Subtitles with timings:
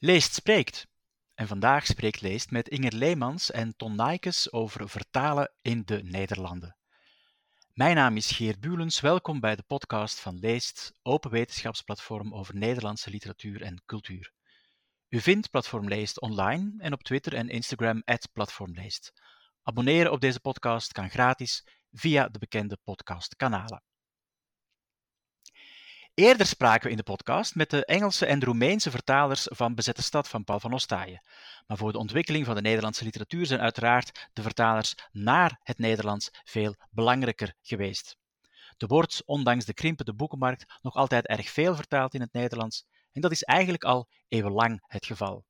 [0.00, 0.86] Leest spreekt.
[1.34, 6.76] En vandaag spreekt Leest met Inger Leemans en Ton Naaikes over vertalen in de Nederlanden.
[7.72, 9.00] Mijn naam is Geert Bulens.
[9.00, 14.32] Welkom bij de podcast van Leest, open wetenschapsplatform over Nederlandse literatuur en cultuur.
[15.08, 18.02] U vindt Platform Leest online en op Twitter en Instagram
[18.32, 19.12] @platformleest.
[19.62, 23.82] Abonneren op deze podcast kan gratis via de bekende podcastkanalen.
[26.18, 30.28] Eerder spraken we in de podcast met de Engelse en Roemeense vertalers van Bezette Stad
[30.28, 31.22] van Paul van Ostaaien.
[31.66, 36.30] Maar voor de ontwikkeling van de Nederlandse literatuur zijn uiteraard de vertalers naar het Nederlands
[36.44, 38.16] veel belangrijker geweest.
[38.76, 43.20] Er wordt, ondanks de krimpende boekenmarkt, nog altijd erg veel vertaald in het Nederlands en
[43.20, 45.44] dat is eigenlijk al eeuwenlang het geval.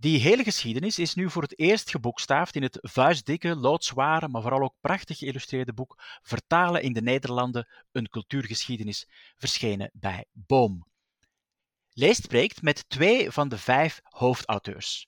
[0.00, 4.62] Die hele geschiedenis is nu voor het eerst geboekstaafd in het vuistdikke, loodzware, maar vooral
[4.62, 10.86] ook prachtig geïllustreerde boek Vertalen in de Nederlanden, een cultuurgeschiedenis, verschenen bij Boom.
[11.92, 15.06] Leest spreekt met twee van de vijf hoofdauteurs.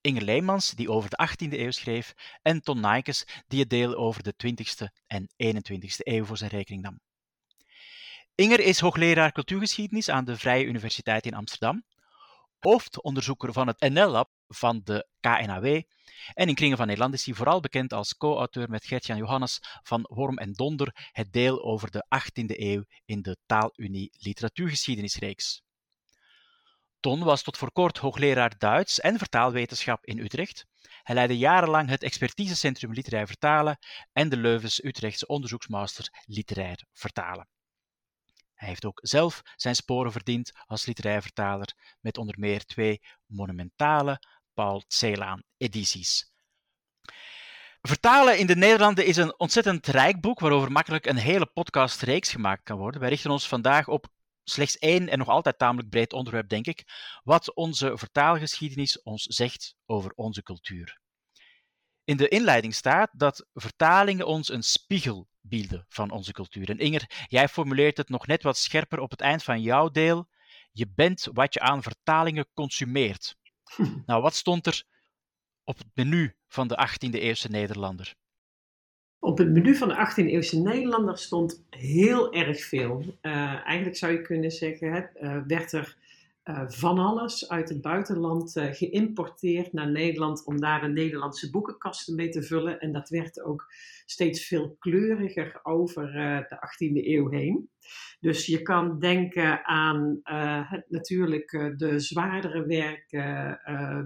[0.00, 4.22] Inger Leemans, die over de 18e eeuw schreef, en Ton Naaikes, die het deel over
[4.22, 7.00] de 20e en 21e eeuw voor zijn rekening nam.
[8.34, 11.84] Inger is hoogleraar cultuurgeschiedenis aan de Vrije Universiteit in Amsterdam
[12.60, 15.82] hoofdonderzoeker van het NL-lab van de KNAW.
[16.34, 20.06] En in kringen van Nederland is hij vooral bekend als co-auteur met Gertjan Johannes van
[20.08, 25.62] Worm en Donder, het deel over de 18e eeuw in de Taalunie Literatuurgeschiedenisreeks.
[27.00, 30.66] Ton was tot voor kort hoogleraar Duits en vertaalwetenschap in Utrecht.
[31.02, 33.78] Hij leidde jarenlang het expertisecentrum Literair Vertalen
[34.12, 37.48] en de Leuvens-Utrechtse onderzoeksmaster Literair Vertalen.
[38.60, 44.22] Hij heeft ook zelf zijn sporen verdiend als literair vertaler met onder meer twee monumentale
[44.54, 46.32] Paul Celaan-edities.
[47.80, 52.62] Vertalen in de Nederlanden is een ontzettend rijk boek waarover makkelijk een hele podcastreeks gemaakt
[52.62, 53.00] kan worden.
[53.00, 54.06] Wij richten ons vandaag op
[54.44, 56.84] slechts één en nog altijd tamelijk breed onderwerp, denk ik,
[57.22, 61.00] wat onze vertaalgeschiedenis ons zegt over onze cultuur.
[62.04, 66.70] In de inleiding staat dat vertalingen ons een spiegel bieden van onze cultuur.
[66.70, 70.28] En Inger, jij formuleert het nog net wat scherper op het eind van jouw deel.
[70.72, 73.36] Je bent wat je aan vertalingen consumeert.
[74.06, 74.84] Nou, wat stond er
[75.64, 78.14] op het menu van de 18e-eeuwse Nederlander?
[79.18, 83.18] Op het menu van de 18e-eeuwse Nederlander stond heel erg veel.
[83.22, 85.96] Uh, eigenlijk zou je kunnen zeggen, hè, uh, werd er
[86.50, 92.14] uh, van alles uit het buitenland uh, geïmporteerd naar Nederland om daar een Nederlandse boekenkasten
[92.14, 92.80] mee te vullen.
[92.80, 93.66] En dat werd ook
[94.04, 97.70] steeds veel kleuriger over uh, de 18e eeuw heen.
[98.20, 100.20] Dus je kan denken aan
[100.88, 103.60] natuurlijk de zwaardere werken,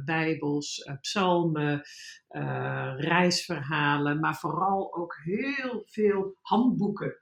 [0.05, 1.83] bijbels, psalmen,
[2.97, 7.17] reisverhalen, maar vooral ook heel veel handboeken,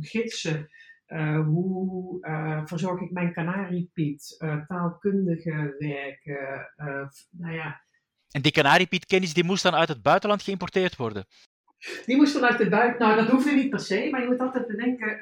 [0.00, 0.68] gidsen.
[1.08, 4.36] Uh, hoe uh, verzorg ik mijn kanariepiet?
[4.38, 6.72] Uh, taalkundige werken.
[7.30, 7.84] nou ja.
[8.30, 11.26] En die kanariepietkennnis die moest dan uit het buitenland geïmporteerd worden?
[12.06, 13.14] Die moest dan uit het buitenland.
[13.14, 15.18] Nou, dat hoefde niet per se, maar je moet altijd bedenken.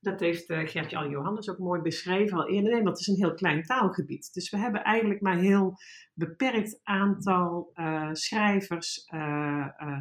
[0.00, 2.72] dat heeft Gert-Jan Johannes ook mooi beschreven al eerder.
[2.72, 4.32] Nee, want het is een heel klein taalgebied.
[4.32, 5.74] Dus we hebben eigenlijk maar een heel
[6.14, 7.72] beperkt aantal
[8.12, 9.04] schrijvers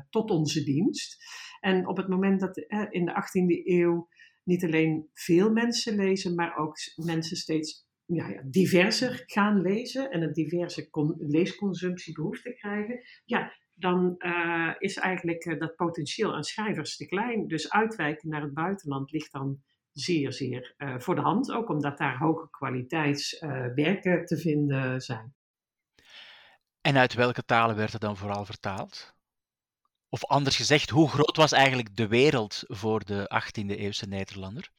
[0.10, 1.24] tot onze dienst.
[1.60, 2.58] En op het moment dat
[2.90, 4.08] in de 18e eeuw
[4.50, 10.22] niet alleen veel mensen lezen, maar ook mensen steeds ja, ja, diverser gaan lezen en
[10.22, 10.88] een diverse
[11.18, 17.48] leesconsumptie behoefte krijgen, ja, dan uh, is eigenlijk uh, dat potentieel aan schrijvers te klein.
[17.48, 19.62] Dus uitwijken naar het buitenland ligt dan
[19.92, 25.34] zeer, zeer uh, voor de hand, ook omdat daar hoge kwaliteitswerken te vinden zijn.
[26.82, 29.19] En uit welke talen werd het dan vooral vertaald?
[30.10, 34.72] Of anders gezegd, hoe groot was eigenlijk de wereld voor de 18e-eeuwse Nederlander?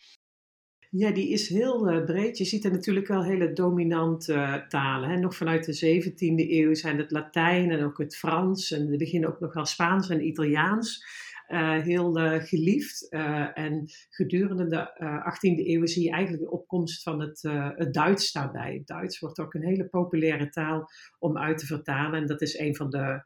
[0.90, 2.38] Ja, die is heel uh, breed.
[2.38, 5.10] Je ziet er natuurlijk wel hele dominante uh, talen.
[5.10, 5.16] Hè.
[5.16, 8.70] Nog vanuit de 17e eeuw zijn het Latijn en ook het Frans.
[8.70, 11.04] En we beginnen ook nog wel Spaans en Italiaans.
[11.48, 13.08] Uh, heel geliefd.
[13.54, 14.90] en gedurende de
[15.34, 17.42] 18e eeuw zie je eigenlijk de opkomst van het,
[17.76, 18.74] het Duits daarbij.
[18.74, 22.20] Het Duits wordt ook een hele populaire taal om uit te vertalen.
[22.20, 23.22] En dat is een van de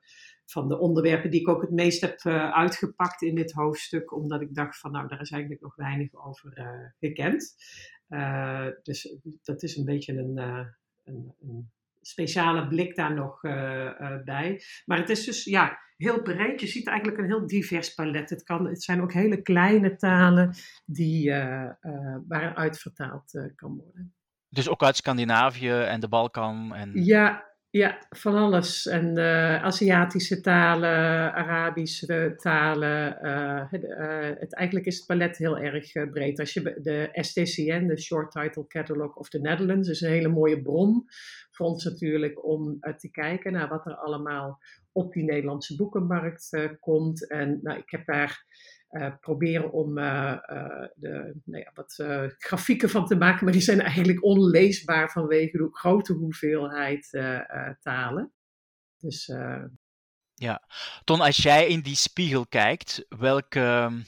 [0.46, 4.41] van de onderwerpen die ik ook het meest heb uh, uitgepakt in dit hoofdstuk, omdat
[4.41, 6.69] ik dacht van nou, daar is eigenlijk nog weinig over uh,
[6.99, 7.55] gekend.
[8.08, 10.37] Uh, dus dat is een beetje een,
[11.05, 11.70] een, een
[12.00, 13.41] speciale blik daar nog
[14.25, 14.62] bij.
[14.85, 16.61] Maar het is dus ja, heel breed.
[16.61, 18.31] Je ziet eigenlijk een heel divers palet.
[18.31, 20.55] Het, kan, het zijn ook hele kleine talen
[20.85, 21.31] die,
[22.29, 24.14] waaruit vertaald kan worden.
[24.49, 26.75] Dus ook uit Scandinavië en de Balkan?
[26.75, 27.05] En...
[27.05, 28.87] Ja, Ja, van alles.
[28.87, 33.19] En uh, Aziatische talen, Arabische talen.
[33.23, 33.62] Uh,
[34.38, 36.41] het, eigenlijk is het palet heel erg breed.
[36.41, 40.62] Als je de STCN, de Short Title Catalog of the Netherlands, is een hele mooie
[40.62, 41.05] bron
[41.50, 44.59] voor ons natuurlijk om te kijken naar wat er allemaal
[44.93, 47.31] op die Nederlandse boekenmarkt komt.
[47.31, 48.44] En nou, ik heb daar
[48.94, 51.94] uh, proberen om uh, uh, de, nou ja, wat
[52.38, 57.08] grafieken van te maken, maar die zijn eigenlijk onleesbaar vanwege de grote hoeveelheid
[57.81, 58.32] talen.
[58.99, 59.26] Dus,
[60.35, 60.62] ja,
[61.05, 64.00] Ton, als jij in die spiegel kijkt, welke ehm,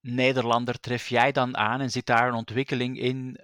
[0.00, 3.38] Nederlander tref jij dan aan en zit daar een ontwikkeling in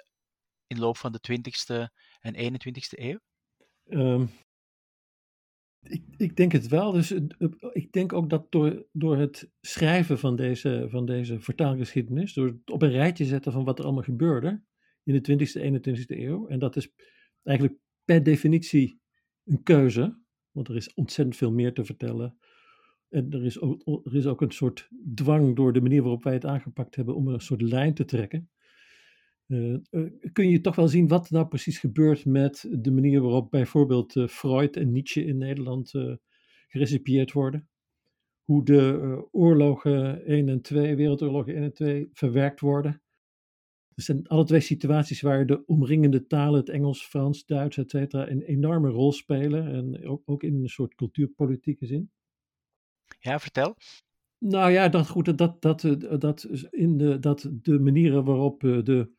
[0.70, 3.18] in de loop van de 20e en 21e eeuw?
[3.88, 4.30] Um,
[5.82, 6.92] ik, ik, denk het wel.
[6.92, 7.10] Dus
[7.72, 12.70] ik denk ook dat door, door het schrijven van deze, van deze vertaalgeschiedenis, door het
[12.70, 14.62] op een rijtje zetten van wat er allemaal gebeurde
[15.04, 16.92] in de 20e, 21e eeuw, en dat is
[17.42, 19.00] eigenlijk per definitie
[19.44, 20.18] een keuze,
[20.50, 22.38] want er is ontzettend veel meer te vertellen.
[23.08, 26.32] En er is ook, er is ook een soort dwang door de manier waarop wij
[26.32, 28.50] het aangepakt hebben om een soort lijn te trekken.
[29.50, 29.76] Uh,
[30.32, 34.26] kun je toch wel zien wat nou precies gebeurt met de manier waarop bijvoorbeeld uh,
[34.26, 36.14] Freud en Nietzsche in Nederland uh,
[36.68, 37.68] gerecipieerd worden?
[38.44, 43.02] Hoe de oorlogen 1 en 2, Wereldoorlogen 1 en 2, verwerkt worden?
[43.94, 48.42] Er zijn alle twee situaties waar de omringende talen, het Engels, Frans, Duits, etc., een
[48.42, 49.66] enorme rol spelen.
[49.66, 52.10] En ook, ook in een soort cultuurpolitieke zin.
[53.18, 53.76] Ja, vertel.
[54.38, 55.80] Nou ja, dat, goed, dat, dat,
[56.18, 59.18] dat, in de, dat de manieren waarop de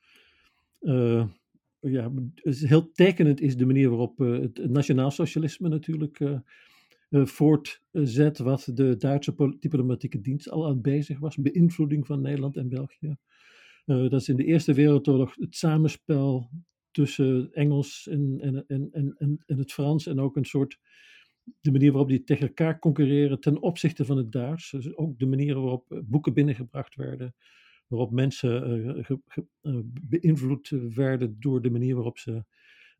[0.81, 1.27] uh,
[1.79, 2.11] ja,
[2.43, 6.39] heel tekenend is de manier waarop uh, het nationaal socialisme natuurlijk uh,
[7.09, 13.15] voortzet wat de Duitse diplomatieke dienst al aan bezig was, beïnvloeding van Nederland en België.
[13.85, 16.49] dat is in de Eerste Wereldoorlog het samenspel
[16.91, 20.79] tussen Engels en, en, en, en, en het Frans en ook een soort
[21.61, 24.71] de manier waarop die tegen elkaar concurreren ten opzichte van het Duits.
[24.71, 27.35] Dus ook de manier waarop boeken binnengebracht werden,
[27.91, 28.97] waarop mensen
[29.61, 32.45] uh, beïnvloed werden door de manier waarop ze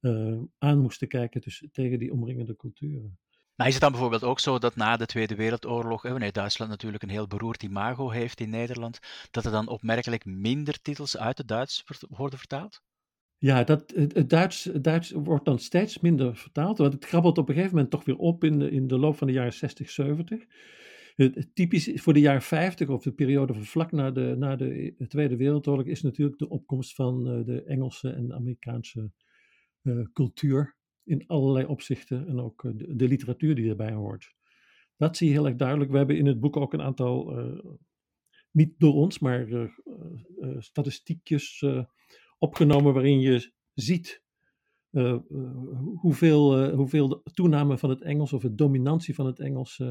[0.02, 3.20] uh, aan moesten kijken dus, tegen die omringende culturen.
[3.56, 7.04] Nou is het dan bijvoorbeeld ook zo dat na de Tweede Wereldoorlog, wanneer Duitsland natuurlijk
[7.04, 9.00] een heel beroerd imago heeft in Nederland,
[9.32, 12.82] dat er dan opmerkelijk minder titels uit het Duits worden vertaald?
[13.38, 17.48] Ja, dat, het, Duits, het Duits wordt dan steeds minder vertaald, want het krabbelt op
[17.48, 19.90] een gegeven moment toch weer op in de, in de loop van de jaren 60,
[19.90, 20.46] 70
[21.54, 25.36] typisch voor de jaren 50 of de periode van vlak na de, na de Tweede
[25.36, 29.12] Wereldoorlog is natuurlijk de opkomst van uh, de Engelse en Amerikaanse
[29.82, 34.34] uh, cultuur in allerlei opzichten en ook uh, de, de, literatuur die erbij hoort.
[34.98, 35.92] Dat zie je heel erg duidelijk.
[35.92, 37.40] We hebben in het boek ook een aantal,
[38.52, 39.72] niet door ons, maar
[40.58, 41.66] statistiekjes
[42.38, 44.24] opgenomen waarin je ziet
[45.96, 49.82] hoeveel, hoeveel de toename van het Engels of de dominantie van het Engels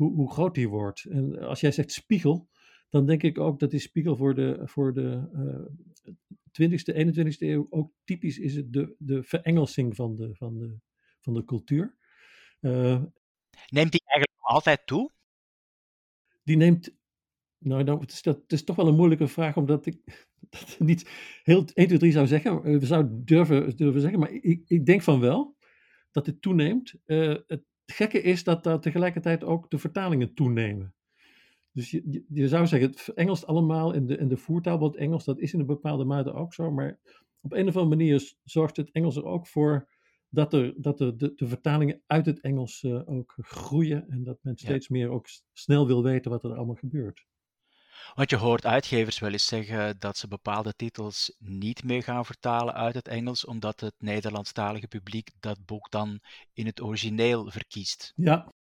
[0.00, 1.04] hoe, hoe groot die wordt.
[1.04, 2.48] En als jij zegt spiegel,
[2.88, 7.66] dan denk ik ook dat die spiegel voor de, voor de uh, 20e, 21e eeuw
[7.70, 10.78] ook typisch is het de, de verengelsing van de, van de,
[11.20, 11.96] van de cultuur.
[12.60, 13.02] Uh,
[13.68, 15.10] neemt die eigenlijk altijd toe?
[16.42, 16.98] Die neemt.
[17.58, 20.76] Nou, nou het, is, dat, het is toch wel een moeilijke vraag, omdat ik dat
[20.78, 21.10] niet
[21.42, 22.62] heel 1, 2, 3 zou zeggen.
[22.62, 25.56] We zouden durven, durven zeggen, maar ik, ik denk van wel
[26.10, 26.94] dat het toeneemt.
[27.06, 30.94] Uh, het, het gekke is dat daar tegelijkertijd ook de vertalingen toenemen.
[31.72, 35.24] Dus je, je, zou zeggen, het Engels allemaal in de, in de voertaal, want Engels
[35.24, 36.98] dat is in een bepaalde mate ook zo, maar
[37.40, 39.88] op een of andere manier zorgt het Engels er ook voor
[40.28, 44.38] dat, er, dat er de, de vertalingen uit het Engels uh, ook groeien en dat
[44.42, 47.26] men steeds meer ook snel wil weten wat er allemaal gebeurt.
[48.14, 52.74] Want je hoort uitgevers wel eens zeggen dat ze bepaalde titels niet meer gaan vertalen
[52.74, 56.20] uit het Engels, omdat het Nederlandstalige publiek dat boek dan
[56.52, 58.12] in het origineel verkiest.
[58.16, 58.52] Ja,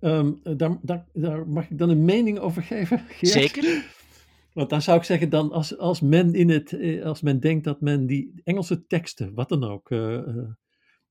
[0.00, 2.98] um, daar, daar, daar, mag ik dan een mening over geven?
[2.98, 3.32] Geert?
[3.32, 3.84] Zeker.
[4.52, 7.64] Want dan zou ik zeggen, dan als, als, men in het, eh, als men denkt
[7.64, 10.50] dat men die Engelse teksten, wat dan ook, uh, uh,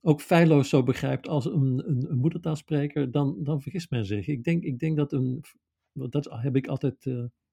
[0.01, 4.27] ook feilloos zo begrijpt als een, een, een, moedertaalspreker, dan, dan vergist men zich.
[4.27, 5.43] Ik denk, ik denk dat een,
[5.93, 7.03] dat heb ik altijd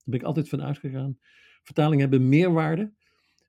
[0.07, 1.19] daar ben ik altijd van uitgegaan.
[1.63, 2.93] Vertalingen hebben meerwaarde.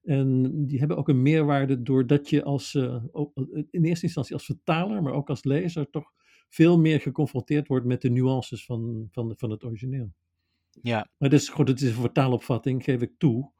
[0.03, 3.03] En die hebben ook een meerwaarde doordat je als, uh,
[3.69, 6.11] in eerste instantie als vertaler, maar ook als lezer, toch
[6.49, 10.13] veel meer geconfronteerd wordt met de nuances van, van, van het origineel.
[10.81, 11.09] Ja.
[11.17, 13.51] Maar dus, goed, het is een vertaalopvatting, geef ik toe.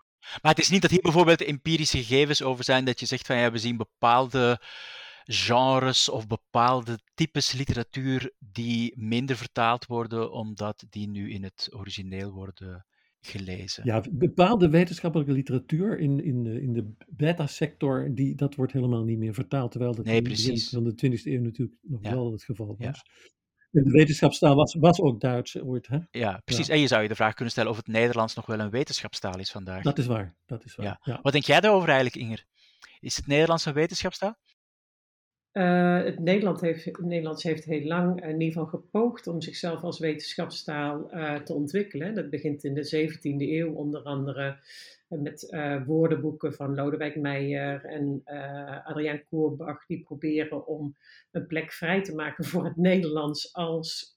[0.42, 3.38] Maar het is niet dat hier bijvoorbeeld empirische gegevens over zijn dat je zegt van
[3.38, 4.62] ja, we zien bepaalde
[5.28, 12.32] genres of bepaalde types literatuur die minder vertaald worden omdat die nu in het origineel
[12.32, 12.86] worden
[13.20, 13.86] gelezen.
[13.86, 19.18] Ja, bepaalde wetenschappelijke literatuur in, in, de, in de beta-sector, die, dat wordt helemaal niet
[19.18, 19.72] meer vertaald.
[19.72, 22.78] Terwijl dat nee, in begin van de 20e eeuw natuurlijk nog wel het geval was.
[22.78, 22.94] Ja.
[23.72, 25.88] En de wetenschapstaal was, was ook Duits ooit.
[25.88, 25.98] Hè?
[26.12, 26.70] Ja, precies.
[26.70, 29.40] En je zou je de vraag kunnen stellen of het Nederlands nog wel een wetenschapstaal
[29.40, 29.84] is vandaag.
[29.84, 30.36] Dat is waar.
[30.46, 31.00] Dat is waar.
[31.02, 31.20] Ja.
[31.22, 32.46] Wat denk jij daarover eigenlijk, Inger?
[33.00, 34.38] Is het Nederlands een wetenschapstaal?
[35.58, 40.00] Uh, het Nederland heeft, Nederlands heeft heel lang in ieder geval gepoogd om zichzelf als
[40.00, 42.16] wetenschapstaal uh, te ontwikkelen.
[42.16, 44.58] Dat begint in de 17e eeuw onder andere
[45.08, 48.22] met woordenboeken van Lodewijk Meijer en
[48.84, 49.86] Adriaan Koerbach.
[49.86, 50.96] Die proberen om
[51.32, 54.14] een plek vrij te maken voor het Nederlands als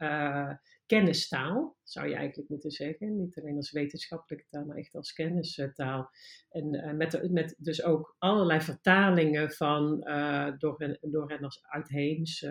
[0.90, 3.18] kennistaal, zou je eigenlijk moeten zeggen.
[3.18, 6.10] Niet alleen als wetenschappelijke taal, maar echt als kennistaal.
[6.50, 11.62] En uh, met, met dus ook allerlei vertalingen van uh, door, als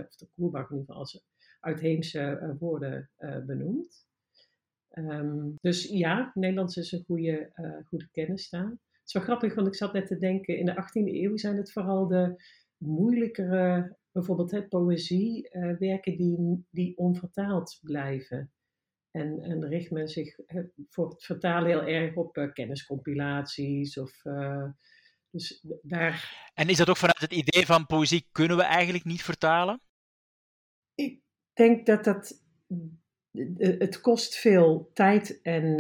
[0.08, 1.26] of de Koerbach in ieder geval als
[1.60, 3.10] uitheemse uh, woorden
[3.46, 4.08] benoemd.
[4.92, 7.52] Um, dus ja, Nederlands is een goede,
[7.88, 8.70] goede kennistaal.
[8.70, 11.58] Het is wel grappig, want ik zat net te denken, in de 18e eeuw zijn
[11.58, 12.44] het vooral de
[12.78, 18.52] moeilijkere bijvoorbeeld hè, poëzie, uh, werken die, die onvertaald blijven.
[19.12, 20.36] En, en richt men zich
[20.90, 24.26] voor het vertalen heel erg op uh, kenniscompilaties of...
[24.26, 24.70] Uh,
[25.32, 26.50] dus daar...
[26.54, 29.82] En is dat ook vanuit het idee van poëzie kunnen we eigenlijk niet vertalen?
[30.96, 31.22] Ik
[31.54, 32.44] denk dat dat
[33.58, 35.78] het kost veel tijd en,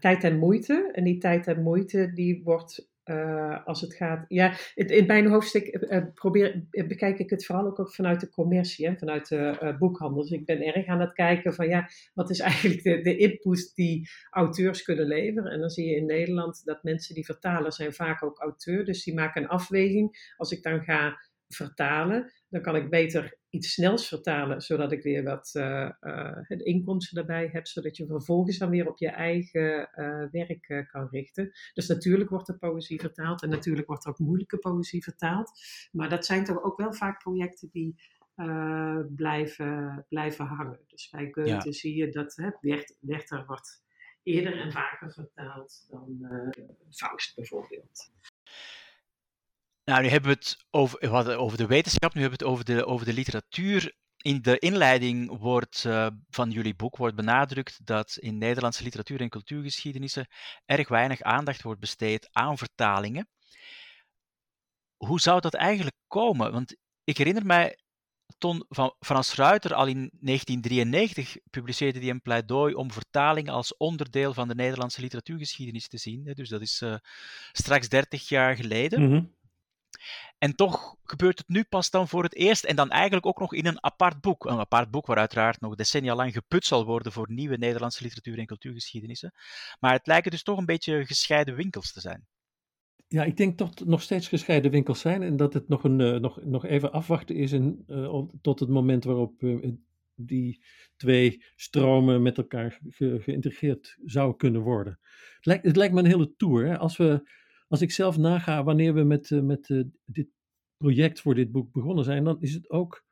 [0.00, 0.90] tijd en moeite.
[0.92, 4.24] En die tijd en moeite die wordt uh, als het gaat.
[4.28, 8.96] Ja, in, mijn hoofdstuk uh, probeer, bekijk ik het vooral ook vanuit de commercie, hè,
[8.96, 10.22] vanuit de uh, boekhandel.
[10.22, 13.72] Dus ik ben erg aan het kijken van ja, wat is eigenlijk de, de input
[13.74, 15.52] die auteurs kunnen leveren.
[15.52, 18.84] En dan zie je in Nederland dat mensen die vertalen zijn vaak ook auteur.
[18.84, 20.32] Dus die maken een afweging.
[20.36, 25.24] Als ik dan ga vertalen, dan kan ik beter iets snels vertalen, zodat ik weer
[25.24, 30.24] wat uh, uh, inkomsten daarbij heb, zodat je vervolgens dan weer op je eigen uh,
[30.30, 31.52] werk kan richten.
[31.74, 35.50] Dus natuurlijk wordt er poëzie vertaald en natuurlijk wordt er ook moeilijke poëzie vertaald.
[35.92, 37.94] Maar dat zijn toch ook wel vaak projecten die
[39.16, 40.80] blijven, blijven hangen.
[40.86, 41.72] Dus bij Goethe ja.
[41.72, 42.50] zie je dat hè,
[43.00, 43.84] Werther wordt
[44.22, 46.26] eerder en vaker vertaald dan
[46.90, 48.10] Faust bijvoorbeeld.
[49.84, 52.86] Nou, nu hebben we het over, over de wetenschap, nu hebben we het over de,
[52.86, 53.94] over de literatuur.
[54.16, 59.28] In de inleiding wordt, uh, van jullie boek wordt benadrukt dat in Nederlandse literatuur en
[59.28, 60.26] cultuurgeschiedenissen
[60.64, 63.28] erg weinig aandacht wordt besteed aan vertalingen.
[64.96, 66.52] Hoe zou dat eigenlijk komen?
[66.52, 67.76] Want ik herinner mij,
[68.38, 74.34] Ton van Frans Ruiter al in 1993 publiceerde hij een pleidooi om vertaling als onderdeel
[74.34, 76.32] van de Nederlandse literatuurgeschiedenis te zien.
[76.34, 76.94] Dus dat is uh,
[77.52, 79.02] straks 30 jaar geleden.
[79.02, 79.40] Mm
[80.38, 83.54] en toch gebeurt het nu pas dan voor het eerst en dan eigenlijk ook nog
[83.54, 84.44] in een apart boek.
[84.44, 88.38] Een apart boek waar uiteraard nog decennia lang geput zal worden voor nieuwe Nederlandse literatuur
[88.38, 89.32] en cultuurgeschiedenissen.
[89.80, 92.26] Maar het lijken dus toch een beetje gescheiden winkels te zijn.
[93.08, 96.18] Ja, ik denk toch nog steeds gescheiden winkels zijn en dat het nog, een, uh,
[96.18, 99.72] nog, nog even afwachten is en, uh, tot het moment waarop uh,
[100.14, 100.64] die
[100.96, 104.98] twee stromen met elkaar ge geïntegreerd zou kunnen worden.
[105.36, 106.78] Het lijkt, het lijkt me een hele tour.
[106.78, 107.30] Als we
[107.72, 110.28] als ik zelf naga wanneer we met, uh, met uh, dit
[110.76, 113.04] project voor dit boek begonnen zijn, dan is het ook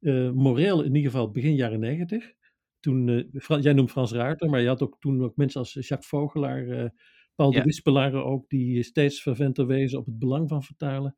[0.00, 2.32] uh, moreel in ieder geval begin jaren negentig.
[2.80, 6.92] Toen, jij noemt Frans Ruiter, maar je had ook toen ook mensen als Jacques Vogelaar,
[7.34, 7.58] Paul ja.
[7.58, 11.16] de Wispelaar ook, die steeds verventer wezen op het belang van vertalen.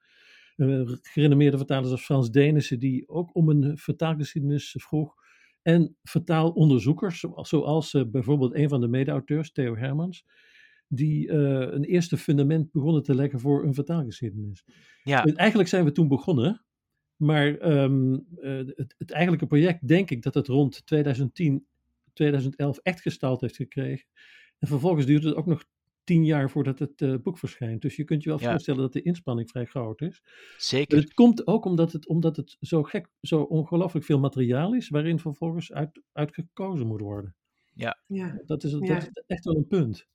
[1.03, 5.15] gerenommeerde vertalers als Frans Denissen, die ook om een vertaalgeschiedenis vroeg.
[5.63, 10.25] En vertaalonderzoekers, zoals, zoals bijvoorbeeld een van de mede-auteurs, Theo Hermans
[10.95, 11.35] die uh,
[11.73, 14.65] een eerste fundament begonnen te leggen voor een vertaalgeschiedenis.
[15.03, 15.25] Ja.
[15.25, 16.65] En eigenlijk zijn we toen begonnen,
[17.17, 21.67] maar um, uh, het, het, eigenlijke project denk ik dat het rond 2010,
[22.13, 24.07] 2011 echt gestaald heeft gekregen.
[24.59, 25.65] En vervolgens duurt het ook nog
[26.05, 27.83] tien jaar voordat het uh, boek verschijnt.
[27.83, 28.51] Dus je kunt je wel ja.
[28.51, 30.23] voorstellen dat de inspanning vrij groot is.
[30.57, 30.99] Zeker.
[30.99, 35.19] het komt ook omdat het, omdat het zo gek, zo ongelooflijk veel materiaal is, waarin
[35.19, 37.37] vervolgens uit, uitgekozen moet worden.
[37.75, 38.03] Ja.
[38.07, 38.43] ja.
[38.47, 40.11] Dat, is, dat is echt wel een punt.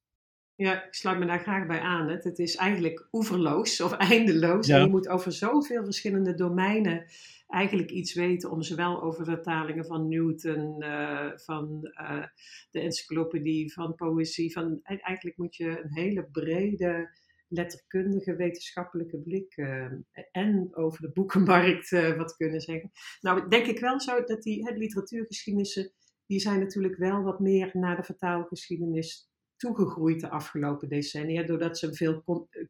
[0.57, 2.09] Ja, ik sluit me daar graag bij aan.
[2.09, 4.67] Het is eigenlijk oeverloos of eindeloos.
[4.67, 7.05] En je moet over zoveel verschillende domeinen
[7.47, 12.23] eigenlijk iets weten om zowel over vertalingen van Newton, uh, van uh,
[12.71, 14.51] de encyclopedie, van poëzie.
[14.51, 17.09] Van, e-, eigenlijk moet je een hele brede
[17.47, 19.91] letterkundige wetenschappelijke blik uh,
[20.31, 22.91] en over de boekenmarkt wat kunnen zeggen.
[23.21, 25.91] Nou, denk ik wel zo dat die hè, literatuurgeschiedenissen,
[26.25, 31.87] die zijn natuurlijk wel wat meer naar de vertaalgeschiedenis toegegroeid de afgelopen decennia, doordat ze
[31.87, 32.23] een veel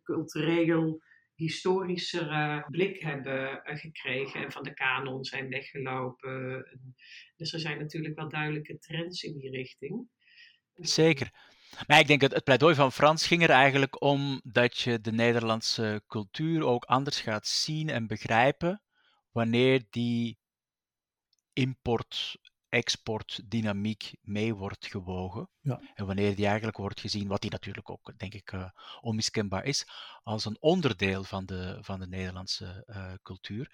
[0.03, 1.01] cultureel
[1.35, 6.65] historischere blik hebben eh, gekregen en van de kanon zijn weggelopen.
[7.35, 10.07] Dus er zijn natuurlijk wel duidelijke trends in die richting.
[10.73, 11.31] Zeker.
[11.87, 15.11] Maar ik denk dat het pleidooi van Frans ging er eigenlijk om dat je de
[15.11, 18.81] Nederlandse cultuur ook anders gaat zien en begrijpen
[19.31, 20.37] wanneer die
[21.53, 22.37] import
[22.69, 25.49] exportdynamiek mee wordt gewogen.
[25.61, 25.81] Ja.
[25.95, 28.69] En wanneer die eigenlijk wordt gezien, wat die natuurlijk ook, denk ik, uh,
[29.01, 29.87] onmiskenbaar is,
[30.23, 33.71] als een onderdeel van de, van de Nederlandse uh, cultuur.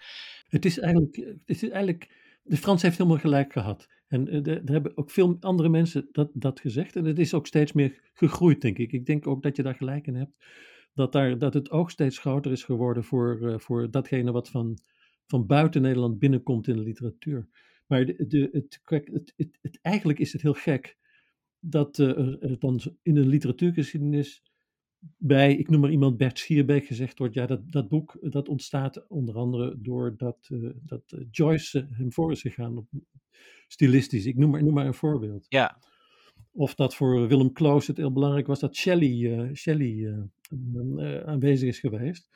[0.48, 2.10] Het is, eigenlijk, het is eigenlijk,
[2.42, 3.88] de Frans heeft helemaal gelijk gehad.
[4.06, 6.96] En uh, er hebben ook veel andere mensen dat, dat gezegd.
[6.96, 8.92] En het is ook steeds meer gegroeid, denk ik.
[8.92, 10.44] Ik denk ook dat je daar gelijk in hebt.
[10.94, 14.78] Dat, daar, dat het oog steeds groter is geworden voor, voor datgene wat van,
[15.26, 17.48] van buiten Nederland binnenkomt in de literatuur.
[17.86, 20.96] Maar de, de, het, het, het, het, eigenlijk is het heel gek
[21.58, 24.42] dat uh, er dan in de literatuurgeschiedenis
[25.16, 29.08] bij, ik noem maar iemand, Bert Schierbeek gezegd wordt, ja, dat, dat boek dat ontstaat
[29.08, 32.88] onder andere doordat uh, dat Joyce hem voor is gegaan, op,
[33.68, 34.26] stilistisch.
[34.26, 35.46] Ik noem maar, noem maar een voorbeeld.
[35.48, 35.78] Ja.
[36.52, 40.28] Of dat voor Willem Kloos het heel belangrijk was dat Shelley, uh, Shelley
[41.24, 42.28] aanwezig is geweest.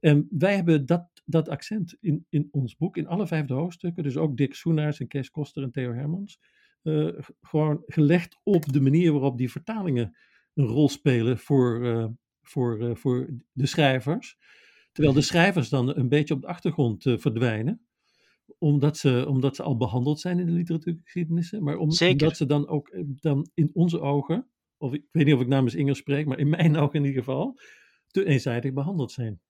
[0.00, 4.16] En wij hebben dat, dat accent in, in ons boek, in alle vijfde hoofdstukken, dus
[4.16, 6.40] ook Dick Soenaars en Kees Koster en Theo Hermans,
[6.82, 10.16] uh, gewoon gelegd op de manier waarop die vertalingen
[10.54, 12.06] een rol spelen voor, uh,
[12.42, 14.36] voor, uh, voor de schrijvers.
[14.92, 17.86] Terwijl de schrijvers dan een beetje op de achtergrond verdwijnen,
[18.58, 22.68] omdat ze, omdat ze al behandeld zijn in de literatuurgeschiedenissen, maar om, omdat ze dan
[22.68, 26.38] ook dan in onze ogen, of ik weet niet of ik namens Inger spreek, maar
[26.38, 27.58] in mijn ogen in ieder geval,
[28.06, 29.40] te eenzijdig behandeld zijn.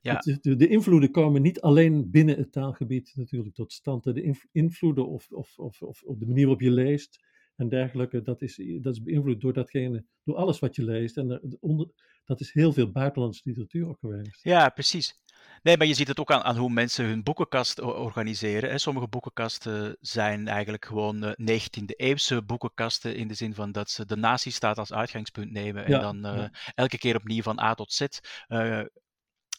[0.00, 0.18] Ja.
[0.40, 4.04] De, de, invloeden komen niet alleen binnen het taalgebied natuurlijk tot stand.
[4.04, 7.18] De invloeden of, of, of, of, de manier waarop je leest
[7.56, 11.16] en dergelijke, dat is, dat is beïnvloed door datgene, door alles wat je leest.
[11.16, 11.88] En onder,
[12.24, 14.42] dat is heel veel buitenlandse literatuur ook geweest.
[14.42, 15.14] Ja, precies.
[15.62, 18.70] Nee, maar je ziet het ook aan, aan hoe mensen hun boekenkast organiseren.
[18.70, 18.78] Hè.
[18.78, 24.78] Sommige boekenkasten zijn eigenlijk gewoon 19e-eeuwse boekenkasten, in de zin van dat ze de nazistaat
[24.78, 26.50] als uitgangspunt nemen en Ja, dan uh, ja.
[26.74, 28.06] elke keer opnieuw van A tot Z
[28.48, 28.82] uh,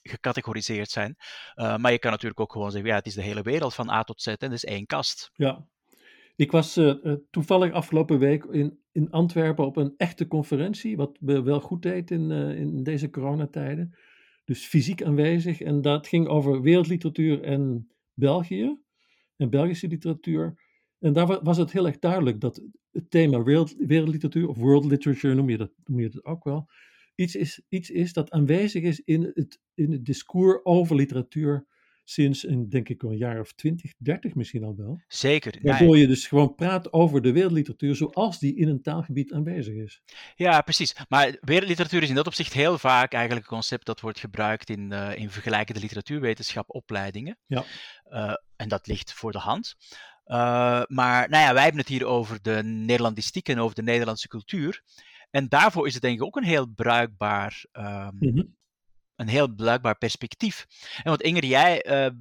[0.02, 1.16] gecategoriseerd zijn.
[1.56, 3.90] Uh, maar je kan natuurlijk ook gewoon zeggen, ja, het is de hele wereld van
[3.90, 5.32] A tot Z en dat is één kast.
[5.34, 5.68] Ja.
[6.36, 11.42] Ik was uh, toevallig afgelopen week in, in Antwerpen op een echte conferentie, wat we
[11.42, 13.98] wel goed deed in, uh, in deze coronatijden.
[14.46, 15.62] Dus fysiek aanwezig.
[15.62, 18.80] En dat ging over wereldliteratuur en België.
[19.38, 20.62] En Belgische literatuur.
[21.00, 22.62] En daar was het heel erg duidelijk dat
[22.92, 26.70] het thema wereld, wereldliteratuur, of world literature noem je dat, noem je dat ook wel,
[27.16, 31.66] iets is, iets is dat aanwezig is in het, in het discours over literatuur
[32.04, 35.02] sinds een, denk ik, een jaar of 20, 30 misschien al wel.
[35.08, 35.60] Zeker.
[35.62, 40.02] Waardoor je dus gewoon praat over de wereldliteratuur zoals die in een taalgebied aanwezig is.
[40.36, 40.96] Ja, precies.
[41.10, 44.92] Maar wereldliteratuur is in dat opzicht heel vaak eigenlijk een concept dat wordt gebruikt in,
[44.92, 47.38] uh, in vergelijkende literatuurwetenschap opleidingen.
[47.46, 47.64] Ja.
[48.10, 49.76] Uh, en dat ligt voor de hand.
[50.26, 50.38] Uh,
[50.88, 54.84] maar nou ja, wij hebben het hier over de Nederlandistiek en over de Nederlandse cultuur.
[55.32, 58.56] En daarvoor is het denk ik ook een heel bruikbaar, um, Mm-hmm.
[59.16, 60.66] een heel bruikbaar perspectief.
[60.96, 62.14] En want Inger, jij, uh,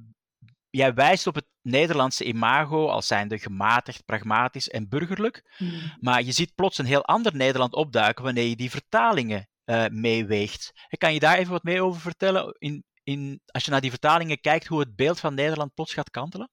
[0.69, 5.55] jij wijst op het Nederlandse imago als zijnde gematigd, pragmatisch en burgerlijk.
[5.57, 5.93] Mm.
[5.99, 10.71] Maar je ziet plots een heel ander Nederland opduiken wanneer je die vertalingen uh, meeweegt.
[10.89, 12.55] En kan je daar even wat meer over vertellen?
[12.59, 16.09] In, in, als je naar die vertalingen kijkt, hoe het beeld van Nederland plots gaat
[16.09, 16.49] kantelen?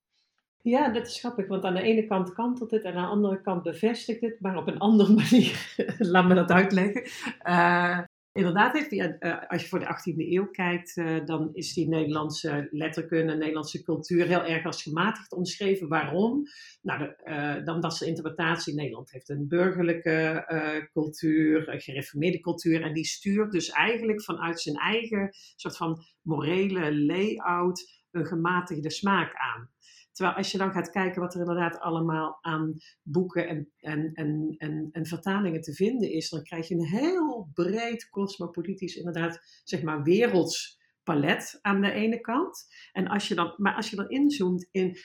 [0.68, 3.40] Ja, dat is grappig, want aan de ene kant kantelt het en aan de andere
[3.40, 5.74] kant bevestigt het, maar op een andere manier.
[5.98, 7.02] Laat me dat uitleggen.
[7.42, 8.00] Uh,
[8.32, 12.68] inderdaad, heeft die, uh, als je voor de 18e eeuw kijkt, dan is die Nederlandse
[12.70, 15.88] letterkunde, Nederlandse cultuur heel erg als gematigd omschreven.
[15.88, 16.42] Waarom?
[16.82, 20.44] Nou, de, dan was de interpretatie, Nederland heeft een burgerlijke
[20.92, 26.96] cultuur, een gereformeerde cultuur, en die stuurt dus eigenlijk vanuit zijn eigen soort van morele
[26.96, 29.70] layout een gematigde smaak aan.
[30.18, 34.54] Terwijl als je dan gaat kijken wat er inderdaad allemaal aan boeken en, en, en,
[34.58, 39.82] en, en vertalingen te vinden is, dan krijg je een heel breed cosmopolitisch, inderdaad, zeg
[39.82, 42.66] maar, werelds palet aan de ene kant.
[42.92, 44.96] En als je dan, maar als je dan inzoomt in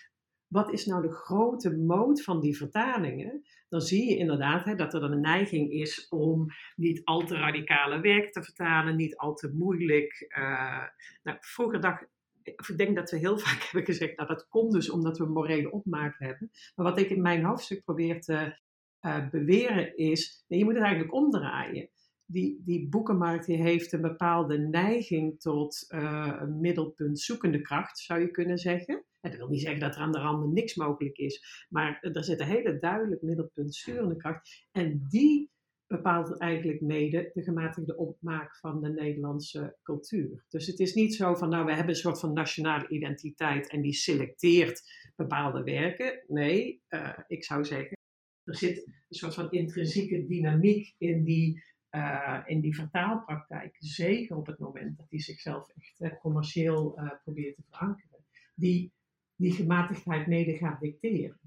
[0.47, 4.93] wat is nou de grote moot van die vertalingen, dan zie je inderdaad hè, dat
[4.93, 9.33] er dan een neiging is om niet al te radicale werk te vertalen, niet al
[9.33, 10.33] te moeilijk.
[10.37, 10.85] Uh,
[11.23, 12.07] nou, vroeger dacht
[12.43, 15.71] ik denk dat we heel vaak hebben gezegd, nou dat komt dus omdat we morele
[15.71, 16.51] opmaak hebben.
[16.75, 18.61] Maar wat ik in mijn hoofdstuk probeer te
[19.01, 21.89] uh, beweren is, nee, je moet het eigenlijk omdraaien.
[22.25, 28.31] Die, die boekenmarkt die heeft een bepaalde neiging tot uh, middelpunt zoekende kracht, zou je
[28.31, 29.05] kunnen zeggen.
[29.19, 32.23] En dat wil niet zeggen dat er aan de randen niks mogelijk is, maar er
[32.23, 34.67] zit een hele duidelijk middelpunt sturende kracht.
[34.71, 35.51] En die
[35.95, 40.45] bepaalt eigenlijk mede de gematigde opmaak van de Nederlandse cultuur.
[40.49, 43.81] Dus het is niet zo van, nou, we hebben een soort van nationale identiteit en
[43.81, 44.81] die selecteert
[45.15, 46.23] bepaalde werken.
[46.27, 47.97] Nee, uh, ik zou zeggen,
[48.43, 53.75] er zit een soort van intrinsieke dynamiek in die, uh, in die vertaalpraktijk.
[53.79, 58.25] Zeker op het moment dat hij zichzelf echt commercieel probeert te verankeren.
[58.55, 58.93] Die
[59.35, 61.39] die gematigdheid mede gaat dicteren.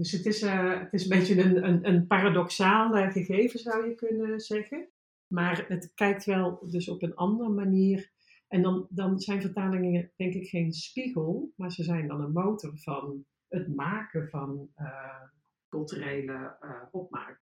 [0.00, 4.40] Dus het is, het is een beetje een, een, een paradoxaal gegeven, zou je kunnen
[4.40, 4.88] zeggen.
[5.26, 8.10] Maar het kijkt wel dus op een andere manier.
[8.48, 12.78] En dan, dan zijn vertalingen denk ik geen spiegel, maar ze zijn dan een motor
[12.78, 14.86] van het maken van uh,
[15.68, 16.56] culturele
[16.90, 17.40] opmaak.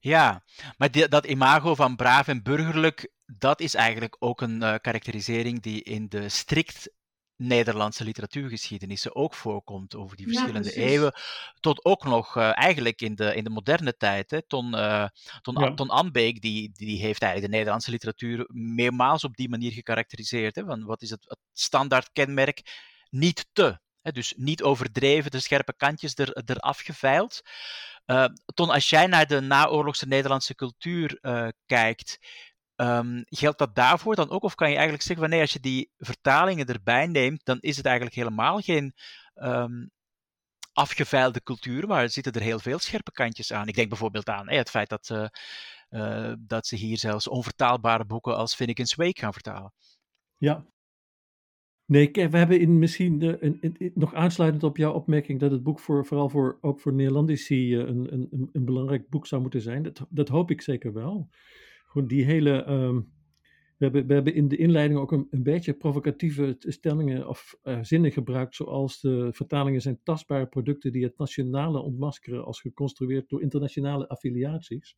[0.00, 0.44] Ja,
[0.76, 6.08] maar dat imago van braaf en burgerlijk, dat is eigenlijk ook een karakterisering die in
[6.08, 6.96] de strikt
[7.38, 11.12] Nederlandse literatuurgeschiedenissen ook voorkomt over die verschillende eeuwen.
[11.60, 14.30] Tot ook nog uh, eigenlijk in de, in de moderne tijd.
[14.30, 14.42] Hè.
[14.42, 15.06] Ton, uh,
[15.42, 15.74] Ton, ja.
[15.74, 20.54] Ton Anbeek die, die heeft eigenlijk de Nederlandse literatuur meermaals op die manier gekarakteriseerd.
[20.54, 22.86] Hè, van wat is het, het standaard kenmerk?
[23.10, 23.80] Niet te.
[24.00, 27.40] Hè, dus niet overdreven, de scherpe kantjes er, eraf geveild.
[28.06, 28.24] Uh,
[28.54, 31.18] Ton, als jij naar de naoorlogse Nederlandse cultuur
[31.66, 32.18] kijkt,
[32.80, 34.42] Um, geldt dat daarvoor dan ook?
[34.42, 37.76] Of kan je eigenlijk zeggen van nee, als je die vertalingen erbij neemt, dan is
[37.76, 38.94] het eigenlijk helemaal geen
[39.34, 39.90] um,
[40.72, 43.68] afgeveilde cultuur, maar er zitten er heel veel scherpe kantjes aan.
[43.68, 45.30] Ik denk bijvoorbeeld aan het feit dat,
[45.90, 49.72] uh, dat ze hier zelfs onvertaalbare boeken als Finnegan's Wake gaan vertalen.
[50.36, 50.66] Ja.
[51.84, 56.06] Nee, we hebben in misschien een, nog aansluitend op jouw opmerking dat het boek voor,
[56.06, 59.82] vooral voor, ook voor Nederlandici een, een, een belangrijk boek zou moeten zijn.
[59.82, 61.28] Dat, dat hoop ik zeker wel
[61.88, 62.66] gewoon die hele.
[62.68, 63.16] Um,
[63.76, 68.12] we, hebben, we hebben in de inleiding ook een, beetje provocatieve stellingen of uh, zinnen
[68.12, 74.08] gebruikt, zoals de vertalingen zijn tastbare producten die het nationale ontmaskeren als geconstrueerd door internationale
[74.08, 74.96] affiliaties.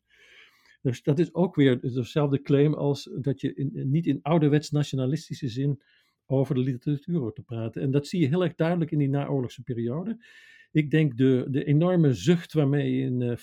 [0.81, 5.47] Dus dat is ook weer dezelfde claim als dat je in, niet in ouderwets nationalistische
[5.47, 5.81] zin
[6.25, 7.81] over de literatuur hoort te praten.
[7.81, 10.25] En dat zie je heel erg duidelijk in die naoorlogse periode.
[10.71, 13.35] Ik denk de, de enorme zucht waarmee in, uh,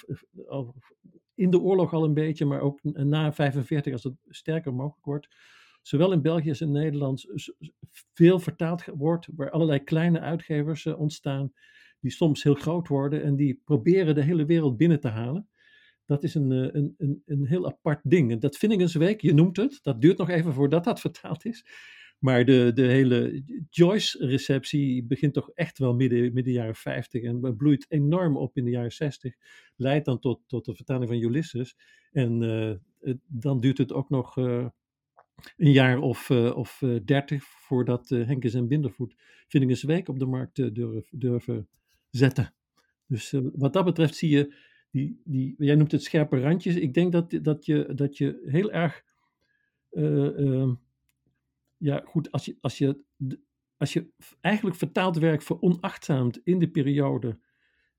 [1.39, 5.29] in de oorlog al een beetje, maar ook na 45 als het sterker mogelijk wordt.
[5.83, 7.27] Zowel in België als in Nederland
[8.15, 11.53] veel vertaald wordt, waar allerlei kleine uitgevers eh, ontstaan,
[12.01, 15.49] die soms heel groot worden en die proberen de hele wereld binnen te halen.
[16.05, 18.41] Dat is een, eh, een, een, een heel apart ding.
[18.41, 21.45] Dat vind ik een week, je noemt het, dat duurt nog even voordat dat vertaald
[21.45, 21.65] is.
[22.19, 27.87] Maar de, de hele Joyce-receptie begint toch echt wel midden, midden jaren 50 en bloeit
[27.89, 29.35] enorm op in de jaren 60.
[29.77, 31.77] Leidt dan tot, tot de vertaling van Ulysses.
[32.13, 34.67] En uh, dan duurt het ook nog uh,
[35.57, 39.15] een jaar of, uh, of dertig voordat Henkes en Bindervoet
[39.49, 41.69] Vindingens Week op de markt durven, durven
[42.11, 42.55] zetten.
[43.07, 44.55] Dus wat dat betreft zie je,
[44.91, 46.75] die, die, jij noemt het scherpe randjes.
[46.75, 49.05] Ik denk dat, dat, je, dat je heel erg
[49.91, 50.73] ehm,
[51.79, 53.05] ja, goed, als je, als je,
[53.77, 57.39] als je eigenlijk vertaald werk veronachtzaamt in de periode,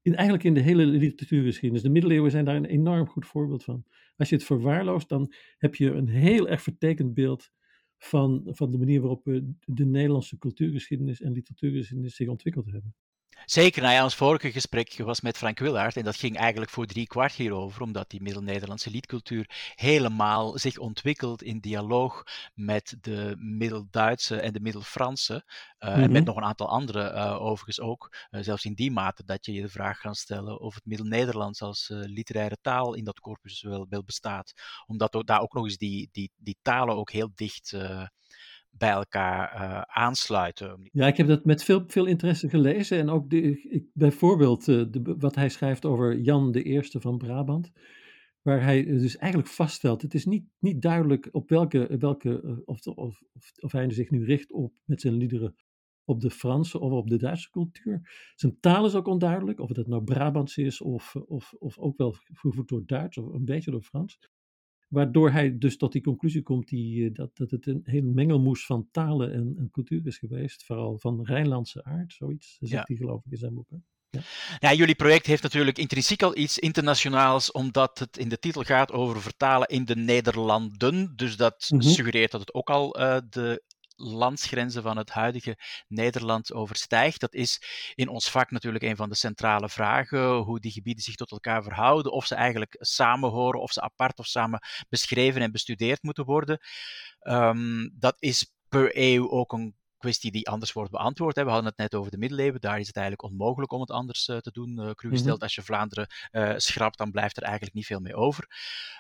[0.02, 3.86] in, eigenlijk in de hele literatuurgeschiedenis, de middeleeuwen zijn daar een enorm goed voorbeeld van.
[4.18, 7.52] Als je het verwaarloost, dan heb je een heel erg vertekend beeld
[7.98, 9.24] van, van de manier waarop
[9.65, 12.96] de Nederlandse cultuurgeschiedenis en literatuurgeschiedenis zich ontwikkeld hebben.
[13.45, 16.86] Zeker, nou ja, ons vorige gesprek was met Frank Willaert en dat ging eigenlijk voor
[16.86, 22.23] drie kwart hierover, omdat die Middel-Nederlandse liedcultuur helemaal zich ontwikkelt in dialoog
[22.54, 25.43] met de Middel-Duitse en de Middel-Franse,
[25.80, 26.23] uh, en met mhm.
[26.23, 29.62] nog een aantal andere uh, overigens ook, uh, zelfs in die mate dat je je
[29.62, 34.04] de vraag kan stellen of het Middel-Nederlands als literaire taal in dat corpus wel, wel
[34.04, 34.54] bestaat,
[34.86, 37.78] omdat ook, daar ook nog eens die, die, die talen ook heel dicht
[38.69, 40.89] bij elkaar uh, aansluiten.
[40.91, 42.97] Ja, ik heb dat met veel, veel interesse gelezen.
[42.97, 47.17] En ook de, ik, bijvoorbeeld uh, de, wat hij schrijft over Jan de Eerste van
[47.17, 47.71] Brabant.
[48.41, 53.21] Waar hij dus eigenlijk vaststelt, het is niet, niet duidelijk op welke, welke of, of,
[53.60, 55.55] of, hij zich nu richt op met zijn liederen
[56.10, 58.32] op de Franse of op de Duitse cultuur.
[58.36, 62.15] Zijn taal is ook onduidelijk, of het nou Brabants is of, of, of ook wel
[62.34, 64.19] gevoerd door Duits of een beetje door Frans.
[64.89, 68.65] Waardoor hij dus tot die conclusie komt die, eh, dat, dat het een heel mengelmoes
[68.65, 70.65] van talen en, en cultuur is geweest.
[70.65, 72.84] Vooral van Rijnlandse aard, zoiets, zegt ja.
[72.86, 73.69] hij geloof ik in zijn boek.
[74.10, 74.21] Ja.
[74.60, 74.73] ja.
[74.73, 79.21] jullie project heeft natuurlijk intrinsiek al iets internationaals, omdat het in de titel gaat over
[79.21, 81.13] vertalen in de Nederlanden.
[81.15, 81.89] Dus dat mm -hmm.
[81.89, 83.63] suggereert dat het ook al uh, de
[83.99, 85.57] landsgrenzen van het huidige
[85.88, 87.19] Nederland overstijgt.
[87.19, 87.62] Dat is
[87.95, 91.63] in ons vak natuurlijk een van de centrale vragen, hoe die gebieden zich tot elkaar
[91.63, 94.59] verhouden, of ze eigenlijk samenhoren, of ze apart of samen
[94.89, 96.59] beschreven en bestudeerd moeten worden.
[97.21, 101.35] Um, dat is per eeuw ook een kwestie die anders wordt beantwoord.
[101.35, 101.43] Hè.
[101.43, 102.62] We hadden het net over de middeleeuwen.
[102.62, 104.79] Daar is het eigenlijk onmogelijk om het anders uh, te doen.
[104.79, 107.99] Uh, cru gesteld, mm als je Vlaanderen uh, schrapt, dan blijft er eigenlijk niet veel
[107.99, 108.47] meer over.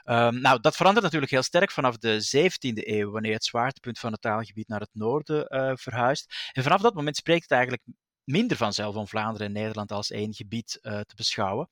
[0.05, 4.11] Um, nou, dat verandert natuurlijk heel sterk vanaf de 17e eeuw, wanneer het zwaartepunt van
[4.11, 5.45] het taalgebied naar het noorden
[5.77, 6.51] verhuist.
[6.51, 7.83] En vanaf dat moment spreekt het eigenlijk
[8.23, 11.69] minder vanzelf om Vlaanderen en Nederland als één gebied te beschouwen.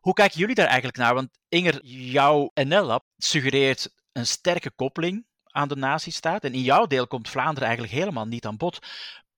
[0.00, 1.14] Hoe kijken jullie daar eigenlijk naar?
[1.14, 6.44] Want Inger, jouw NL-lab suggereert een sterke koppeling aan de nazistaat.
[6.44, 8.78] En in jouw deel komt Vlaanderen eigenlijk helemaal niet aan bod.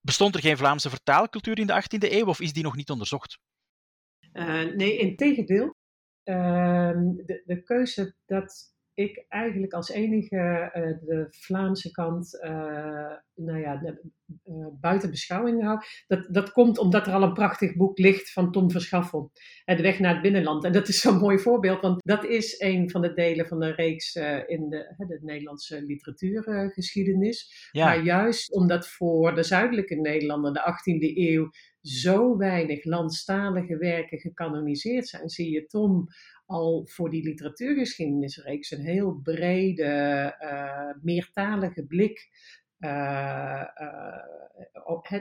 [0.00, 3.38] Bestond er geen Vlaamse vertaalcultuur in de 18e eeuw of is die nog niet onderzocht?
[4.32, 5.74] Uh, nee, in tegendeel.
[6.24, 6.90] Uh,
[7.26, 12.50] de, de keuze dat ik eigenlijk als enige uh, de Vlaamse kant uh,
[13.34, 15.80] nou ja, uh, buiten beschouwing hou.
[16.06, 19.30] Dat, dat komt omdat er al een prachtig boek ligt van Tom Verschaffel,
[19.64, 20.64] De Weg naar het Binnenland.
[20.64, 23.70] En dat is zo'n mooi voorbeeld, want dat is een van de delen van de
[23.70, 24.14] reeks
[24.46, 27.68] in de, de Nederlandse literatuurgeschiedenis.
[27.72, 27.84] Ja.
[27.84, 31.50] Maar juist omdat voor de zuidelijke Nederlander de 18e eeuw
[31.82, 36.06] zo weinig landstalige werken gecanoniseerd zijn, zie je Tom
[36.52, 42.28] al voor die literatuurgeschiedenisreeks een heel brede, uh, meertalige blik
[42.78, 44.18] uh, uh,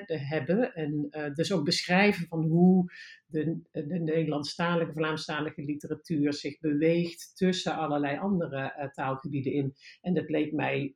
[0.08, 0.74] hebben.
[0.74, 2.92] En dus ook beschrijven van hoe
[3.26, 9.74] de, de Nederlandstalige, Vlaamstalige literatuur zich beweegt tussen allerlei andere taalgebieden in.
[10.02, 10.92] En dat leek mij,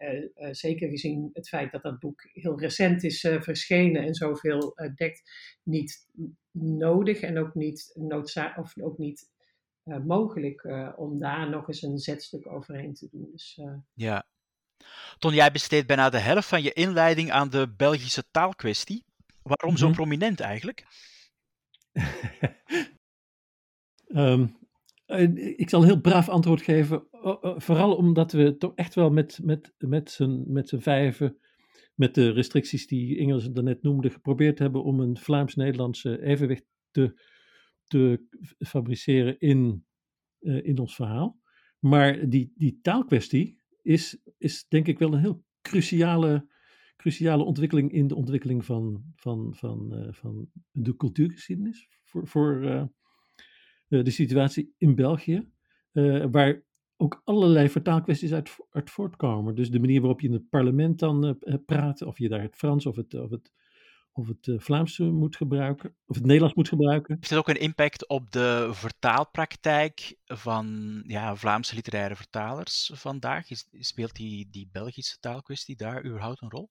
[0.52, 5.32] zeker gezien het feit dat dat boek heel recent is verschenen en zoveel dekt,
[5.64, 6.08] niet
[6.60, 9.34] nodig en ook niet noodzakelijk of ook niet
[9.86, 13.30] mogelijk uh, om daar nog eens een zetstuk overheen te doen.
[13.32, 13.74] Dus, uh...
[13.94, 14.26] Ja.
[15.18, 19.06] Ton, jij besteedt bijna de helft van je inleiding aan de Belgische taalkwestie.
[19.42, 19.78] Waarom mm -hmm.
[19.78, 19.96] zo mhm.
[19.96, 20.86] prominent eigenlijk?
[24.08, 24.58] um,
[25.58, 27.08] ik zal een heel braaf antwoord geven.
[27.58, 31.38] Vooral omdat we toch echt wel met, met, met z'n met vijven,
[31.96, 37.20] met de restricties die Ingels net noemde, geprobeerd hebben om een Vlaams-Nederlandse evenwicht te
[37.88, 38.26] te
[38.58, 39.86] fabriceren in,
[40.40, 41.40] uh, in ons verhaal.
[41.80, 46.48] Maar die, die taalkwestie is, is denk ik wel een heel cruciale,
[46.96, 51.88] cruciale ontwikkeling in de ontwikkeling van, van, van, uh, van de cultuurgeschiedenis.
[52.04, 52.84] Voor, voor uh,
[53.88, 55.50] de situatie in België,
[56.32, 56.64] waar
[56.98, 59.56] ook allerlei vertaalkwesties uit, uit voortkomen.
[59.56, 62.86] Dus de manier waarop je in het parlement dan praat, of je daar het Frans
[62.86, 63.52] of het, of het
[64.18, 67.16] of het uh, Vlaams moet gebruiken, of het Nederlands moet gebruiken.
[67.16, 73.50] Heeft het ook een impact op de vertaalpraktijk van ja, Vlaamse literaire vertalers vandaag?
[73.50, 76.70] Is, speelt die, die Belgische taalkwestie daar überhaupt een rol?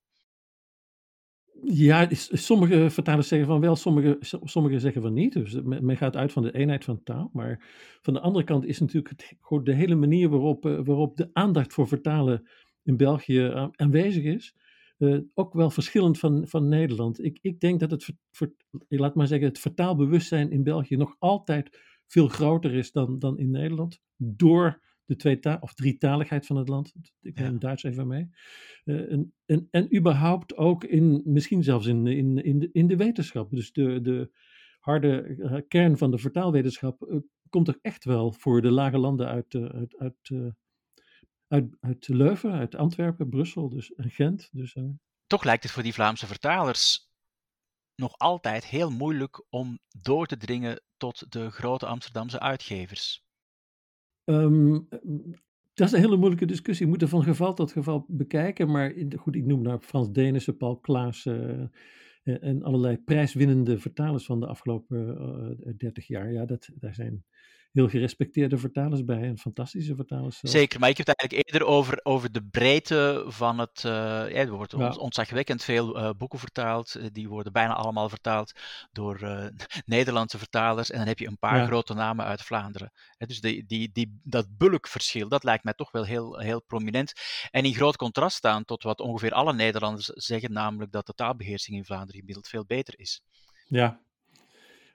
[1.62, 5.32] Ja, sommige vertalers zeggen van wel, sommige, sommige zeggen van niet.
[5.32, 7.30] Dus men gaat uit van de eenheid van taal.
[7.32, 7.64] Maar
[8.02, 11.30] van de andere kant is natuurlijk het, gewoon de hele manier waarop, eh, waarop de
[11.32, 12.48] aandacht voor vertalen
[12.82, 14.54] in België aanwezig is
[14.98, 17.24] uh, ook wel verschillend van, van Nederland.
[17.24, 18.54] Ik, ik denk dat het, ver,
[18.88, 23.50] laat maar zeggen, het vertaalbewustzijn in België nog altijd veel groter is dan, dan in
[23.50, 24.00] Nederland.
[24.16, 26.94] Door de twee taal, of drietaligheid van het land.
[27.20, 27.58] Ik neem ja.
[27.58, 28.28] Duits even mee.
[28.84, 32.96] Uh, en, en, en überhaupt ook in, misschien zelfs in, in, in, de, in de
[32.96, 33.50] wetenschap.
[33.50, 34.30] Dus de, de
[34.78, 39.54] harde uh, kern van de vertaalwetenschap komt er echt wel voor de lage landen uit,
[39.54, 40.54] uit, uit
[41.54, 44.48] uit, uit Leuven, uit Antwerpen, Brussel dus, en Gent.
[44.52, 44.84] Dus, uh...
[45.26, 47.12] Toch lijkt het voor die Vlaamse vertalers
[47.96, 53.24] nog altijd heel moeilijk om door te dringen tot de grote Amsterdamse uitgevers.
[54.24, 54.88] Um,
[55.74, 56.84] dat is een hele moeilijke discussie.
[56.84, 58.70] Je moet er van geval tot geval bekijken.
[58.70, 61.66] Maar goed, ik noem nou Frans Denissen, Paul Klaas uh,
[62.22, 65.18] en allerlei prijswinnende vertalers van de afgelopen
[65.66, 66.32] uh, 30 jaar.
[66.32, 67.24] Ja, dat, daar zijn
[67.74, 70.38] heel gerespecteerde vertalers bij en fantastische vertalers.
[70.40, 73.82] Zeker, maar ik heb het eigenlijk eerder over, over de breedte van het.
[73.86, 74.90] Uh, ja, er wordt ja.
[74.90, 76.94] ontzagwekkend veel uh, boeken vertaald.
[76.96, 78.52] Uh, die worden bijna allemaal vertaald
[78.92, 79.50] door
[79.84, 80.90] Nederlandse vertalers.
[80.90, 81.66] En dan heb je een paar ja.
[81.66, 82.92] grote namen uit Vlaanderen.
[83.18, 87.12] dus die, die, die, dat bulkverschil, dat lijkt mij toch wel heel, heel prominent.
[87.50, 91.76] En in groot contrast staan tot wat ongeveer alle Nederlanders zeggen, namelijk dat de taalbeheersing
[91.76, 93.22] in Vlaanderen gemiddeld veel beter is.
[93.66, 94.00] Ja.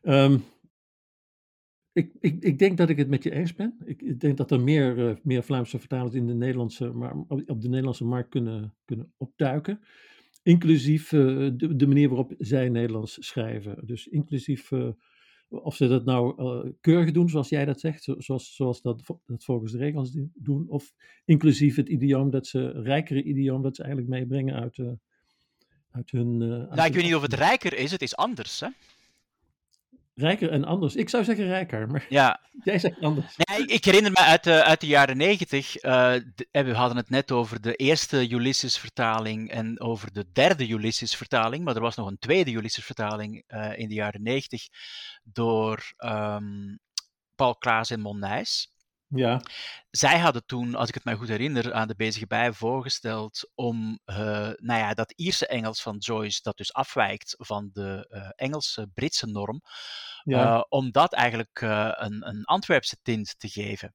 [0.02, 0.46] Um,
[1.93, 3.78] ik, ik, ik denk dat ik het met je eens ben.
[3.86, 7.62] Ik, ik denk dat er meer, uh, meer Vlaamse vertalers in de Nederlandse, maar op
[7.62, 9.80] de Nederlandse markt kunnen, kunnen opduiken.
[10.43, 13.88] Inclusief uh, de, de, manier waarop zij Nederlands schrijven.
[13.88, 14.89] Dus inclusief uh,
[15.49, 19.71] of ze dat nou keurig doen, zoals jij dat zegt, zoals, zoals dat, dat volgens
[19.71, 20.69] de regels doen.
[20.69, 20.93] Of
[21.25, 24.80] inclusief het idioom dat ze, rijkere idioom dat ze eigenlijk meebrengen uit,
[25.91, 26.38] uit hun.
[26.38, 28.67] Nou, ik weet niet of het rijker is, het is anders, hè?
[30.19, 30.95] Rijker en anders.
[30.95, 32.39] Ik zou zeggen rijker, maar ja.
[32.63, 33.36] jij zegt anders.
[33.38, 36.13] Nee, ik herinner me uit de, uit de jaren negentig, uh,
[36.51, 41.82] we hadden het net over de eerste Ulysses-vertaling en over de derde Ulysses-vertaling, maar er
[41.82, 44.67] was nog een tweede Ulysses-vertaling uh, in de jaren negentig
[45.23, 46.79] door um,
[47.36, 48.73] Paul Klaas en Monnijs.
[49.15, 49.41] Ja.
[49.89, 54.00] Zij hadden toen, als ik het mij goed herinner, aan de bezige bij voorgesteld om
[54.06, 54.17] uh,
[54.56, 59.62] nou ja, dat Ierse Engels van Joyce, dat dus afwijkt van de uh, Engelse-Britse norm,
[60.24, 60.56] ja.
[60.56, 63.93] uh, om dat eigenlijk een, een Antwerpse tint te geven.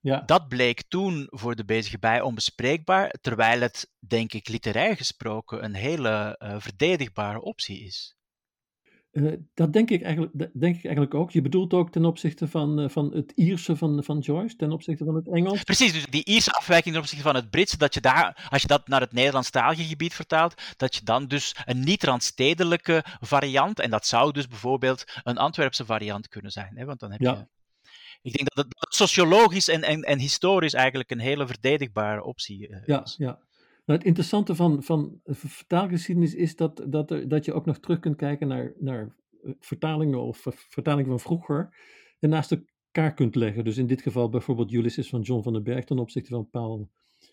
[0.00, 0.20] Ja.
[0.20, 5.74] Dat bleek toen voor de bezige bij onbespreekbaar, terwijl het, denk ik, literair gesproken een
[5.74, 8.17] hele verdedigbare optie is.
[9.18, 11.30] Uh, dat denk ik, eigenlijk, denk ik eigenlijk ook.
[11.30, 15.04] Je bedoelt ook ten opzichte van, uh, van het Ierse van, van Joyce, ten opzichte
[15.04, 15.62] van het Engels.
[15.62, 18.68] Precies, dus die Ierse afwijking ten opzichte van het Britse, dat je daar, als je
[18.68, 24.06] dat naar het Nederlandstalige gebied vertaalt, dat je dan dus een niet-randstedelijke variant, en dat
[24.06, 27.32] zou dus bijvoorbeeld een Antwerpse variant kunnen zijn, hè, want dan heb ja.
[27.32, 27.46] je...
[28.22, 32.76] Ik denk dat het sociologisch en, en, en historisch eigenlijk een hele verdedigbare optie uh,
[32.86, 33.14] ja, is.
[33.18, 33.38] Ja,
[33.88, 38.16] nou, het interessante van, van vertaalgeschiedenis is dat, dat, dat je ook nog terug kunt
[38.16, 41.76] kijken naar, naar eh, vertalingen of vertalingen van vroeger
[42.20, 43.64] en naast elkaar kunt leggen.
[43.64, 46.88] Dus in dit geval bijvoorbeeld Ulysses van John van den Berg ten opzichte van Paul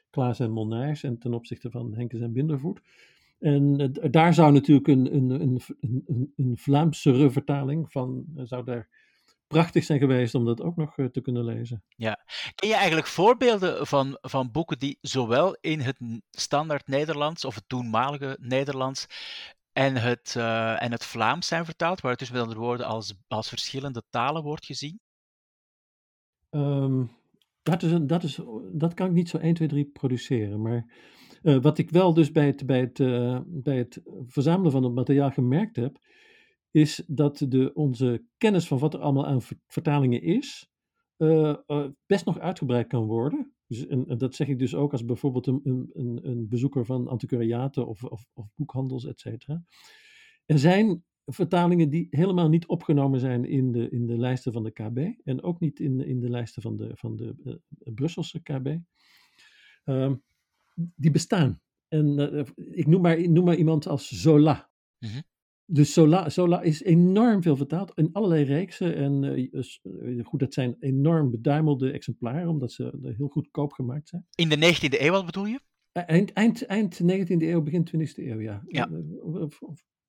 [0.10, 2.82] Klaas en Molnaars en ten opzichte van Henkes en Bindervoet.
[3.40, 8.90] En daar zou natuurlijk een, een, een, een, vertaling van, uh, zou daar
[9.48, 11.84] prachtig zijn geweest om dat ook nog uh, te kunnen lezen.
[11.96, 12.26] Ja.
[12.56, 15.98] Ken je eigenlijk voorbeelden van, van boeken die zowel in het
[16.32, 19.06] standaard Nederlands of het toenmalige Nederlands
[19.72, 23.16] en het, uh, en het Vlaams zijn vertaald, waar het dus met andere woorden als,
[23.28, 25.00] als verschillende talen wordt gezien?
[26.50, 27.12] Um,
[27.64, 28.40] dat, is een, dat, is,
[28.72, 30.94] dat kan ik niet zo 1, 2, 3 produceren, maar
[31.44, 32.98] uh, wat ik wel dus bij het, bij, het,
[33.46, 36.00] bij het verzamelen van het materiaal gemerkt heb,
[36.76, 40.70] is dat de, onze kennis van wat er allemaal aan vertalingen is,
[41.18, 43.54] uh, uh, best nog uitgebreid kan worden.
[43.68, 45.62] Dus, en, dat zeg ik dus ook als bijvoorbeeld een,
[45.94, 49.64] een, een bezoeker van antiquariaten of, of, of boekhandels, et cetera.
[50.46, 54.72] Er zijn vertalingen die helemaal niet opgenomen zijn in de, in de lijsten van de
[54.72, 57.54] KB en ook niet in, in de lijsten van de, van de uh,
[57.94, 58.78] Brusselse KB.
[59.86, 60.14] Uh,
[60.76, 61.62] die bestaan.
[61.88, 64.70] En ik noem maar, noem maar iemand als Zola.
[65.00, 65.24] Mm.
[65.68, 68.96] Dus Sola, Sola is enorm veel vertaald in allerlei reeksen.
[68.96, 74.26] En uh, goed, dat zijn enorm beduimelde exemplaren, omdat ze heel goedkoop gemaakt zijn.
[74.36, 75.60] In de 19e eeuw, wat bedoel je?
[75.92, 78.64] Eind, eind, eind 19e eeuw, begin 20e eeuw, ja.
[78.68, 78.90] ja.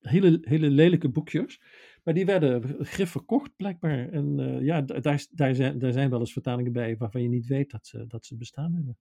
[0.01, 1.61] Hele, hele lelijke boekjes.
[2.05, 4.09] Maar die werden grif verkocht, blijkbaar.
[4.09, 7.47] En uh, ja, daar, daar, zijn, daar zijn wel eens vertalingen bij waarvan je niet
[7.47, 8.99] weet dat ze, dat ze bestaan hebben.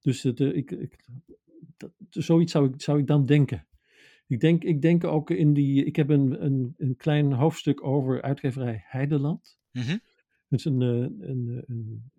[0.00, 1.06] Dus de, ik, ik,
[1.76, 3.66] dat, zoiets zou ik, zou ik dan denken.
[4.30, 5.84] Ik denk, ik denk ook in die.
[5.84, 9.58] Ik heb een, een, een klein hoofdstuk over uitgeverij Heideland.
[9.72, 10.00] Mm -hmm.
[10.48, 12.10] Dat is een, een, een, een,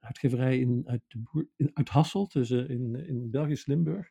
[0.00, 4.10] uitgeverij in, uit, de in, uit Hasselt, dus in, in Belgisch Limburg.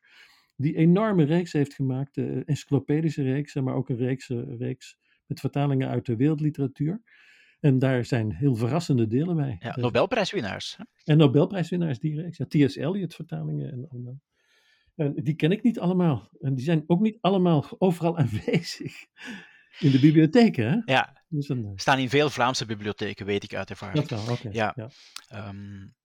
[0.56, 5.89] Die enorme reeks heeft gemaakt, de encyclopedische reeks, maar ook een reeks, reeks met vertalingen
[5.89, 7.02] uit de wereldliteratuur.
[7.60, 9.56] En daar zijn heel verrassende delen bij.
[9.60, 10.78] Ja, Nobelprijswinnaars.
[10.78, 10.84] Hè?
[11.04, 12.38] En Nobelprijswinnaars, die reeks.
[12.38, 12.76] Ja, T.S.
[12.76, 14.22] Eliot vertalingen en allemaal.
[15.00, 16.30] En die ken ik niet allemaal.
[16.42, 19.06] En die zijn ook niet allemaal overal aanwezig
[19.80, 20.70] in de bibliotheken.
[20.70, 20.94] Hè?
[20.94, 24.08] Ja, dus een, staan in veel Vlaamse bibliotheken, weet ik uit ervaring.
[24.08, 24.50] Dat wel, oké.
[24.52, 24.74] Ja.
[24.76, 25.48] ja.
[25.48, 25.98] Um,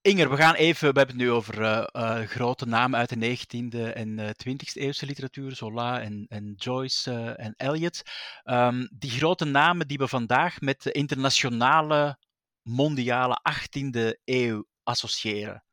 [0.00, 3.36] Inger, we gaan even, we hebben het nu over uh, uh, grote namen uit de
[3.36, 8.02] 19e en uh, 20e eeuwse literatuur, Zola en, en Joyce eh, en Eliot.
[8.44, 12.18] Um, die grote namen die we vandaag met de internationale,
[12.62, 15.64] mondiale 18e eeuw associëren.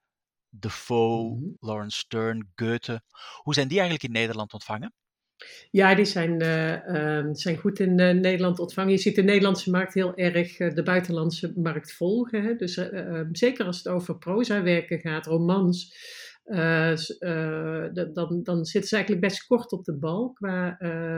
[0.59, 1.55] Defoe, mm -hmm.
[1.59, 3.01] Lawrence Stern, Goethe.
[3.41, 4.93] Hoe zijn die eigenlijk in Nederland ontvangen?
[5.71, 8.91] Ja, die zijn, uh, uh, zijn goed in uh, Nederland ontvangen.
[8.91, 12.43] Je ziet de Nederlandse markt heel erg de buitenlandse markt volgen.
[12.43, 12.55] Hè?
[12.55, 15.95] Dus ehm, zeker als het over proza-werken gaat, romans,
[18.13, 20.77] dan, dan zitten ze eigenlijk best kort op de bal qua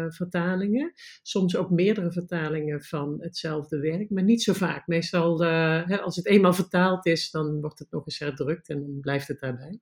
[0.09, 0.91] vertalingen.
[1.21, 4.87] Soms ook meerdere vertalingen van hetzelfde werk, maar niet zo vaak.
[4.87, 8.99] Meestal, hè, als het eenmaal vertaald is, dan wordt het nog eens herdrukt en dan
[9.01, 9.79] blijft het daarbij.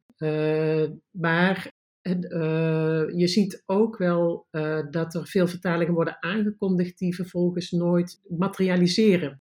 [1.11, 1.71] maar
[3.15, 4.47] je ziet ook wel
[4.89, 9.41] dat er veel vertalingen worden aangekondigd die vervolgens nooit materialiseren.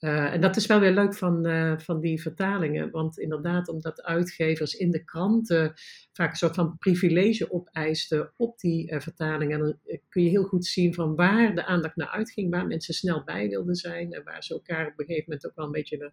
[0.00, 1.46] Uh, en dat is wel weer leuk van,
[1.80, 5.72] van die vertalingen, want inderdaad, omdat uitgevers in de kranten
[6.12, 10.94] vaak een soort van privilege opeisten op die vertalingen, dan kun je heel goed zien
[10.94, 14.54] van waar de aandacht naar uitging, waar mensen snel bij wilden zijn en waar ze
[14.54, 16.12] elkaar op een gegeven moment ook wel een beetje de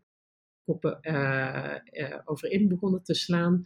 [0.63, 0.99] koppen
[2.25, 3.63] over in begonnen te slaan.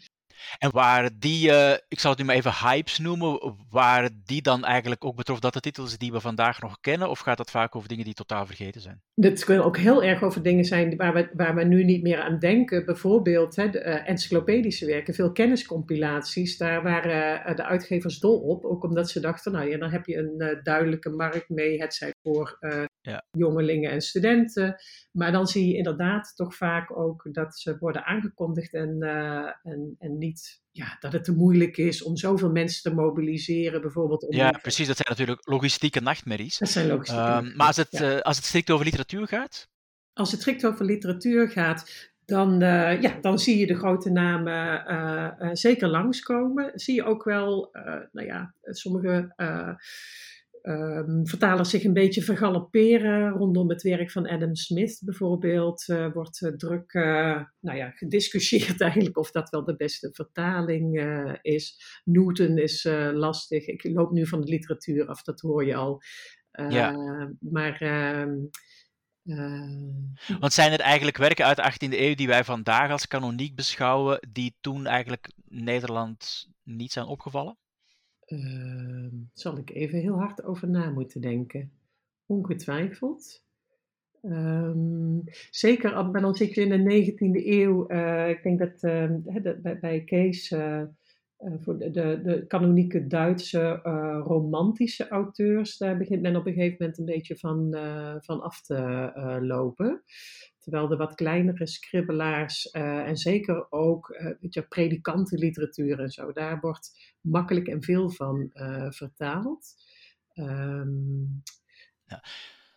[0.57, 4.63] En waren die, uh, ik zal het nu maar even hypes noemen, waren die dan
[4.63, 7.09] eigenlijk ook betrof dat de titels die we vandaag nog kennen?
[7.09, 9.01] Of gaat dat vaak over dingen die totaal vergeten zijn?
[9.15, 12.21] Het kan ook heel erg over dingen zijn waar we, waar we nu niet meer
[12.21, 12.85] aan denken.
[12.85, 16.57] Bijvoorbeeld hè, de uh, encyclopedische werken, veel kenniscompilaties.
[16.57, 18.65] Daar waren uh, de uitgevers dol op.
[18.65, 21.81] Ook omdat ze dachten, nou ja, dan heb je een duidelijke markt mee.
[21.81, 22.57] Het zij voor
[23.01, 23.23] ja.
[23.31, 24.75] jongelingen en studenten.
[25.11, 29.01] Maar dan zie je inderdaad toch vaak ook dat ze worden aangekondigd en,
[29.63, 34.27] en, en niet ja, dat het te moeilijk is om zoveel mensen te mobiliseren, bijvoorbeeld.
[34.27, 34.87] Om ja, precies.
[34.87, 36.57] Dat zijn natuurlijk logistieke nachtmerries.
[36.57, 38.15] Dat zijn logistieke uh, Maar als het, ja.
[38.15, 39.69] uh, als het strikt over literatuur gaat?
[40.13, 44.83] Als het strikt over literatuur gaat, dan, uh, ja, dan zie je de grote namen
[44.91, 46.71] uh, zeker langskomen.
[46.73, 47.69] Zie je ook wel,
[48.11, 49.33] nou ja, sommige
[50.61, 55.87] um, vertalers zich een beetje vergalopperen rondom het werk van Adam Smith bijvoorbeeld.
[55.87, 61.01] Uh, wordt uh, druk uh, nou ja, gediscussieerd eigenlijk of dat wel de beste vertaling
[61.41, 61.81] is.
[62.03, 62.83] Newton is
[63.13, 63.65] lastig.
[63.65, 66.01] Ik loop nu van de literatuur af, dat hoor je al.
[66.51, 66.95] ja.
[67.39, 67.81] Maar...
[67.81, 68.35] Ehm,
[70.39, 74.27] Want zijn er eigenlijk werken uit de 18e eeuw die wij vandaag als kanoniek beschouwen,
[74.31, 77.57] die toen eigenlijk Nederland niet zijn opgevallen?
[78.31, 81.71] Uh, zal ik even heel hard over na moeten denken.
[82.25, 83.43] Ongetwijfeld.
[84.21, 87.91] Um, zeker, dan zit je in de 19e eeuw.
[87.91, 90.83] Uh, ik denk dat uh, bij, bij, Kees, uh,
[91.37, 93.79] voor de, de, de, kanonieke Duitse
[94.23, 97.75] romantische auteurs, daar begint men op een gegeven moment een beetje van,
[98.21, 100.03] van af te lopen.
[100.61, 106.31] Terwijl de wat kleinere scribbelaars uh, en zeker ook uh, weet je, predikantenliteratuur en zo,
[106.31, 109.73] daar wordt makkelijk en veel van uh, vertaald.
[110.33, 111.43] Um...
[112.05, 112.23] Ja.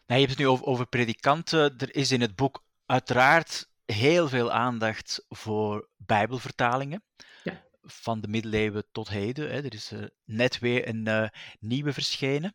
[0.07, 1.79] Nou, je hebt het nu over, over predikanten.
[1.79, 7.03] Er is in het boek uiteraard heel veel aandacht voor Bijbelvertalingen.
[7.43, 7.65] Ja.
[7.83, 9.51] Van de middeleeuwen tot heden.
[9.51, 9.63] Hè.
[9.63, 9.93] Er is
[10.25, 11.31] net weer een
[11.61, 12.55] nieuwe verschenen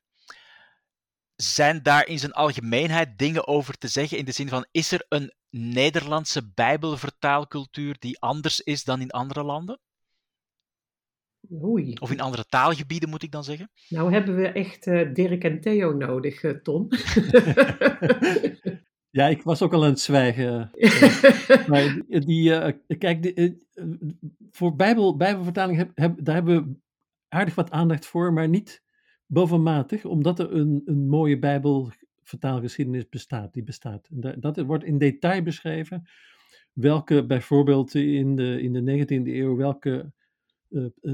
[1.42, 4.18] zijn daar in zijn algemeenheid dingen over te zeggen?
[4.18, 9.44] In de zin van, is er een Nederlandse Bijbelvertaalcultuur die anders is dan in andere
[9.44, 9.80] landen?
[11.64, 11.94] Oei.
[12.00, 13.72] Of in andere taalgebieden, moet ik dan zeggen?
[13.90, 16.88] Nou hebben we echt uh, Dirk en Theo nodig, uh, Ton.
[19.20, 20.72] ja, ik was ook al aan het zwijgen.
[21.70, 23.68] maar die, uh, kijk, die,
[24.52, 26.76] voor Bijbel, Bijbelvertaling, heb, heb, daar hebben we
[27.28, 28.84] aardig wat aandacht voor, maar niet
[29.32, 33.54] bovenmatig, omdat er een, een mooie Bijbelvertaalgeschiedenis bestaat.
[33.54, 34.08] Die bestaat.
[34.40, 36.08] Dat wordt in detail beschreven.
[36.74, 40.12] Welke bijvoorbeeld in de, in de 19e eeuw, welke
[40.70, 41.14] uh, uh,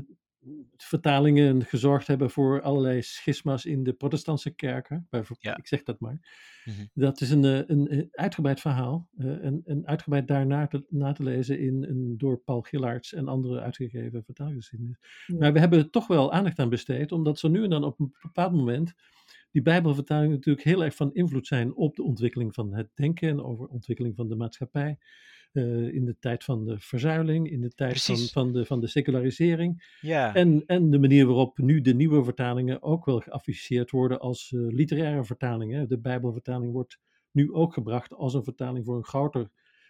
[0.78, 5.08] vertalingen gezorgd hebben voor allerlei schisma's in de protestantse kerken.
[5.40, 5.58] Ja.
[5.58, 6.20] Ik zeg dat maar.
[6.66, 6.90] Mm-hmm.
[6.94, 9.10] Dat is een, eh, een, een uitgebreid verhaal.
[9.18, 13.28] Uh, en, en uitgebreid daarna te, na te lezen in een door Paul Gillaerts en
[13.28, 14.98] andere uitgegeven vertaalgeschiedenis.
[15.28, 15.36] Ja.
[15.38, 18.00] Maar we hebben er toch wel aandacht aan besteed, omdat zo nu en dan op
[18.00, 18.94] een bepaald moment
[19.52, 23.44] die Bijbelvertalingen natuurlijk heel erg van invloed zijn op de ontwikkeling van het denken en
[23.44, 24.98] over ontwikkeling van de maatschappij.
[25.56, 28.88] Uh, in de tijd van de verzuiling, in de tijd van, van, de, van de
[28.88, 29.98] secularisering.
[30.02, 30.34] Ja.
[30.34, 34.74] En, en de manier waarop nu de nieuwe vertalingen ook wel geafficheerd worden als uh,
[34.74, 35.90] literaire vertalingen.
[35.90, 37.00] De Bijbelvertaling wordt
[37.32, 39.50] nu ook gebracht als een vertaling voor een groter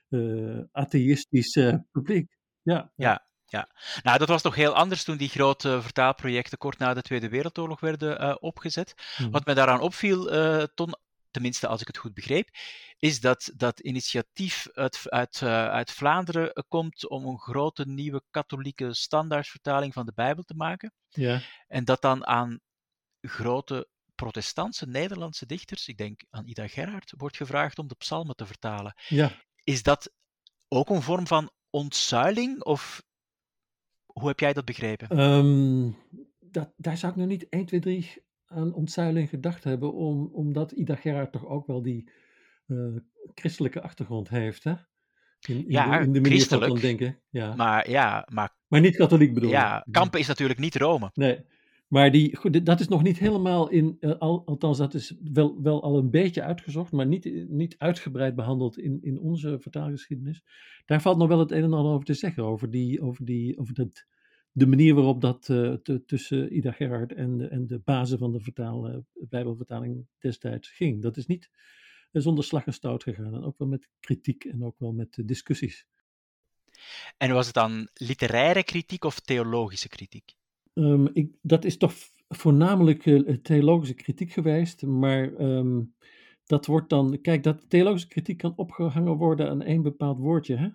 [0.10, 1.60] uh, atheïstisch
[1.92, 2.38] publiek.
[2.62, 3.28] Ja, ja.
[3.46, 3.70] Ja,
[4.04, 7.80] nou dat was toch heel anders toen die grote vertaalprojecten kort na de Tweede Wereldoorlog
[7.80, 8.94] werden uh, opgezet.
[9.16, 9.32] Hmm.
[9.32, 10.94] Wat mij daaraan opviel, uh, Ton,
[11.36, 12.50] tenminste als ik het goed begreep,
[13.00, 18.94] is dat dat initiatief uit, uit, uh, uit Vlaanderen komt om een grote nieuwe katholieke
[18.94, 20.94] standaardvertaling van de Bijbel te maken.
[21.10, 21.42] Ja.
[21.68, 22.60] En dat dan aan
[23.22, 28.46] grote protestantse Nederlandse dichters, ik denk aan Ida Gerhard, wordt gevraagd om de psalmen te
[28.46, 28.94] vertalen.
[29.08, 29.32] Ja.
[29.64, 30.12] Is dat
[30.68, 33.04] ook een vorm van ontzuiling of
[34.06, 35.20] hoe heb jij dat begrepen?
[35.20, 35.98] Um,
[36.40, 40.72] dat, daar zou ik nog niet 1, 2, 3 aan ontzuiling gedacht hebben, om, omdat
[40.72, 42.10] Ida Gerhard toch ook wel die
[42.68, 42.96] uh,
[43.34, 44.74] christelijke achtergrond heeft, hè?
[45.48, 47.20] In, in ja, de, in de manier van denken.
[47.30, 47.56] Ja.
[47.56, 51.10] Maar, ja, maar, maar niet katholiek bedoel Ja, Kampen is natuurlijk niet Rome.
[51.14, 51.46] Nee,
[51.88, 55.62] maar die, goed, dat is nog niet helemaal in, uh, al, althans dat is wel,
[55.62, 60.44] wel al een beetje uitgezocht, maar niet, niet uitgebreid behandeld in, in onze vertaalgeschiedenis.
[60.86, 63.58] Daar valt nog wel het een en ander over te zeggen, over, die, over, die,
[63.58, 64.06] over dat,
[64.58, 68.32] de manier waarop dat uh, te, tussen Ida Gerhard en de, en de bazen van
[68.32, 71.02] de vertaal, uh, Bijbelvertaling destijds ging.
[71.02, 71.50] Dat is niet
[72.12, 73.34] zonder slag en stoot gegaan.
[73.34, 75.88] En ook wel met kritiek en ook wel met discussies.
[77.18, 80.36] En was het dan literaire kritiek of theologische kritiek?
[80.74, 81.94] Um, ik, dat is toch
[82.28, 85.96] voornamelijk uh, theologische kritiek geweest, maar um,
[86.46, 90.56] dat wordt dan, kijk, dat theologische kritiek kan opgehangen worden aan één bepaald woordje.
[90.56, 90.70] Hè?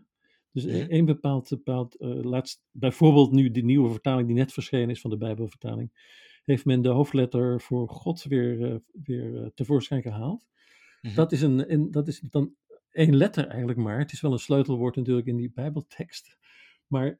[0.52, 0.90] Dus Mhm.
[0.90, 5.10] één bepaald, bepaald eh, laatst, bijvoorbeeld nu de nieuwe vertaling die net verschenen is van
[5.10, 5.90] de Bijbelvertaling,
[6.44, 10.46] heeft men de hoofdletter voor God weer, eh, weer eh, tevoorschijn gehaald.
[11.00, 11.14] Mhm.
[11.14, 12.54] Dat, is een, en dat is dan
[12.90, 13.98] één letter eigenlijk maar.
[13.98, 16.38] Het is wel een sleutelwoord natuurlijk in die Bijbeltekst.
[16.86, 17.18] Maar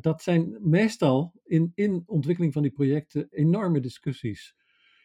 [0.00, 4.54] dat zijn meestal in, in ontwikkeling van die projecten enorme discussies.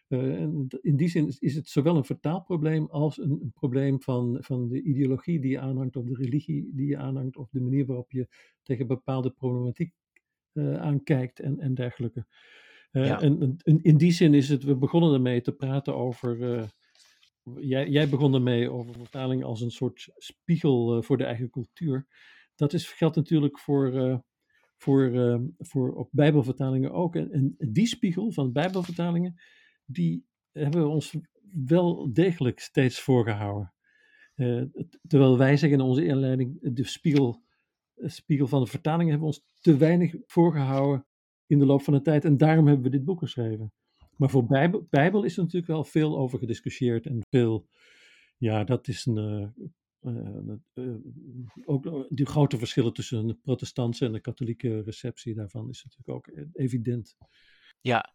[0.10, 0.42] Eh,
[0.82, 4.68] in die zin is, is het zowel een vertaalprobleem als een, een probleem van, van
[4.68, 8.12] de ideologie die je aanhangt, of de religie die je aanhangt, of de manier waarop
[8.12, 8.28] je
[8.64, 9.94] tegen bepaalde problematiek
[10.54, 12.26] eh, aankijkt en, en dergelijke.
[12.92, 13.22] Eh, Ja.
[13.22, 16.68] en, in die zin is het, we begonnen ermee te praten over.
[17.60, 22.08] jij, jij begon ermee over vertaling als een soort spiegel voor de eigen cultuur.
[22.56, 24.22] Dat is, geldt natuurlijk voor,
[24.78, 25.12] voor,
[25.58, 27.16] voor op Bijbelvertalingen ook.
[27.16, 29.40] En, en die spiegel van Bijbelvertalingen,
[29.92, 31.16] die hebben we ons
[31.66, 33.74] wel degelijk steeds voorgehouden.
[34.36, 34.64] Eh,
[35.08, 37.44] terwijl wij zeggen in onze inleiding, de spiegel,
[37.94, 41.06] de spiegel van de vertalingen hebben we ons te weinig voorgehouden
[41.46, 42.26] in de loop van de tijd.
[42.26, 43.74] En daarom hebben we dit boek geschreven.
[44.16, 47.68] Maar voor Bijbel, Bijbel is er natuurlijk wel veel over gediscussieerd en veel,
[48.38, 49.68] ja, dat is een, eh,
[50.00, 50.96] eh, eh,
[51.66, 56.10] ook eh, die grote verschillen tussen de protestantse en de katholieke receptie daarvan is natuurlijk
[56.10, 57.18] ook eh, evident.
[57.82, 58.14] Ja.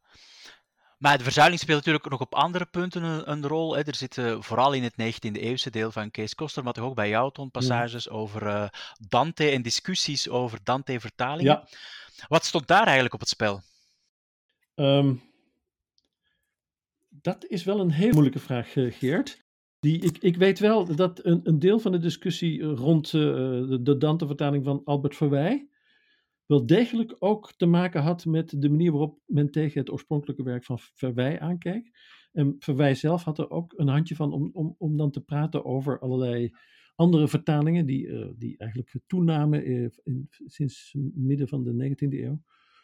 [0.99, 3.77] Maar de verzuiling speelt natuurlijk nog op andere punten een, een rol.
[3.77, 3.83] Hè.
[3.83, 7.09] Er zitten vooral in het 19e eeuwse deel van Kees Koster, maar toch ook bij
[7.09, 8.69] jou, Ton, passages over eh,
[9.09, 11.53] Dante en discussies over Dante-vertalingen.
[11.53, 11.69] Ja.
[12.29, 13.61] Wat stond daar eigenlijk op het spel?
[14.75, 15.15] Ehm,
[17.09, 19.43] dat is wel een hele moeilijke vraag, eh, Geert.
[19.81, 23.13] Die, ik, ik weet wel dat een, een deel van de discussie eh, rond eh,
[23.13, 25.69] de, de Dante-vertaling van Albert Verwij
[26.47, 30.65] wel degelijk ook te maken had met de manier waarop men tegen het oorspronkelijke werk
[30.65, 31.91] van Verwij aankijkt.
[32.33, 35.65] En Verwij zelf had er ook een handje van om, om, om dan te praten
[35.65, 36.53] over allerlei
[36.95, 42.43] andere vertalingen die, eh, die eigenlijk toenamen eh, in, sinds midden van de 19e eeuw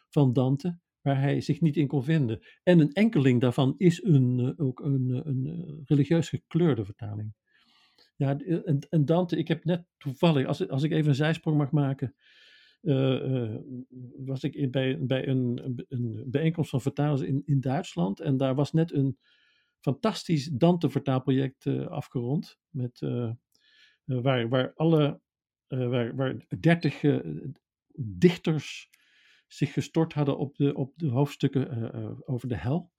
[0.09, 2.41] van Dante waar hij zich niet in kon vinden.
[2.63, 7.35] En een enkeling daarvan is een, eh, ook een, een religieus gekleurde vertaling.
[8.17, 11.71] Ja, en, en Dante, ik heb net toevallig, als, als ik even een zijsprong mag
[11.71, 12.15] maken,
[14.25, 18.21] was ik bij, bij een, een- een bijeenkomst van vertalers in, in Duitsland.
[18.21, 19.19] En daar was net een
[19.81, 22.59] fantastisch Dante-vertaalproject eh, afgerond.
[22.69, 23.33] Met, eh, eh,
[24.05, 25.21] waar, waar alle,
[25.67, 27.19] eh, waar, waar dertig eh,
[27.95, 28.91] dichters
[29.47, 32.93] zich gestort hadden op de, op de hoofdstukken eh, eh, over de hel.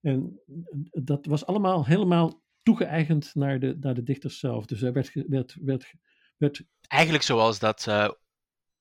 [0.00, 4.66] En eh, dat was allemaal helemaal toegeëigend naar de, naar de dichters zelf.
[4.66, 5.94] Dus er werd, werd, werd,
[6.36, 8.10] werd Eigenlijk zoals dat eh,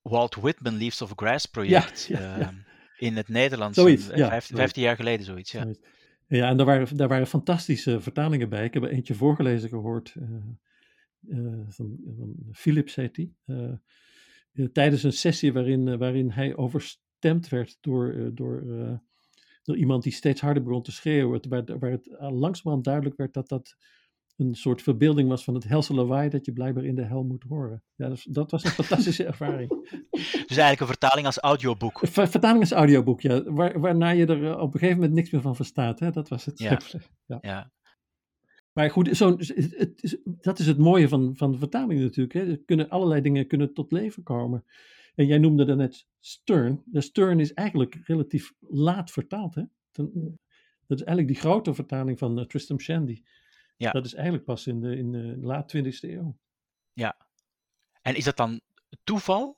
[0.02, 2.48] Walt Whitman Leaves of Grass project Ja, ja, ja.
[2.50, 2.56] eh,
[2.98, 3.78] in het Nederlands.
[3.78, 4.50] Zoiets, ja, vijf- zoiets.
[4.50, 5.52] 15 jaar geleden zoiets.
[5.52, 5.62] Ja.
[5.62, 5.80] Zoiets.
[6.28, 8.66] Ja, en daar waren, daar waren fantastische vertalingen bij.
[8.66, 10.14] Ik heb er eentje voorgelezen gehoord.
[10.16, 13.36] eh, eh, van, van Philips heet die.
[13.46, 13.74] eh,
[14.74, 18.64] tijdens een sessie waarin, waarin hij overstemd werd door, door,
[19.64, 21.42] door iemand die steeds harder begon te schreeuwen.
[21.50, 23.76] Waar, waar het langzamerhand duidelijk werd dat dat
[24.38, 27.44] een soort verbeelding was van het helse lawaai dat je blijkbaar in de hel moet
[27.48, 27.84] horen.
[27.96, 29.70] Ja, dat, dat was een fantastische ervaring.
[30.12, 32.00] Dus eigenlijk een vertaling als audioboek.
[32.04, 33.44] Ver- vertaling is audioboek, ja.
[33.44, 36.00] Waar, waarna je er eh, op een gegeven moment niks meer van verstaat.
[36.00, 36.12] Hè?
[36.12, 36.60] Dat was het.
[36.60, 36.80] Ja.
[37.26, 37.38] Ja.
[37.42, 37.72] Ja.
[38.74, 42.34] Maar goed, zo'n- het, is, dat is het mooie van, van de vertaling natuurlijk.
[42.34, 42.46] Hè.
[42.50, 44.66] Er kunnen allerlei dingen kunnen tot leven komen.
[45.16, 46.82] En jij noemde daarnet Stern.
[46.86, 49.56] De Stern is eigenlijk relatief laat vertaald.
[49.56, 49.64] Hè?
[49.92, 50.40] Ten-
[50.88, 53.22] dat is eigenlijk die grote vertaling van eh, Tristram Shandy.
[53.82, 53.92] Ja.
[53.92, 56.38] Dat is eigenlijk pas in de, in de laat 20e eeuw.
[58.02, 58.62] En is dat dan
[59.04, 59.58] toeval?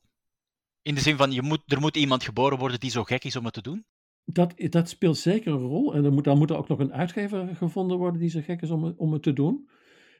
[0.81, 3.35] In de zin van, je moet, er moet iemand geboren worden die zo gek is
[3.35, 3.85] om het te doen?
[4.25, 5.93] Dat, dat speelt zeker een rol.
[5.93, 8.61] En er moet, dan moet er ook nog een uitgever gevonden worden die zo gek
[8.61, 9.69] is om, het- om het te doen.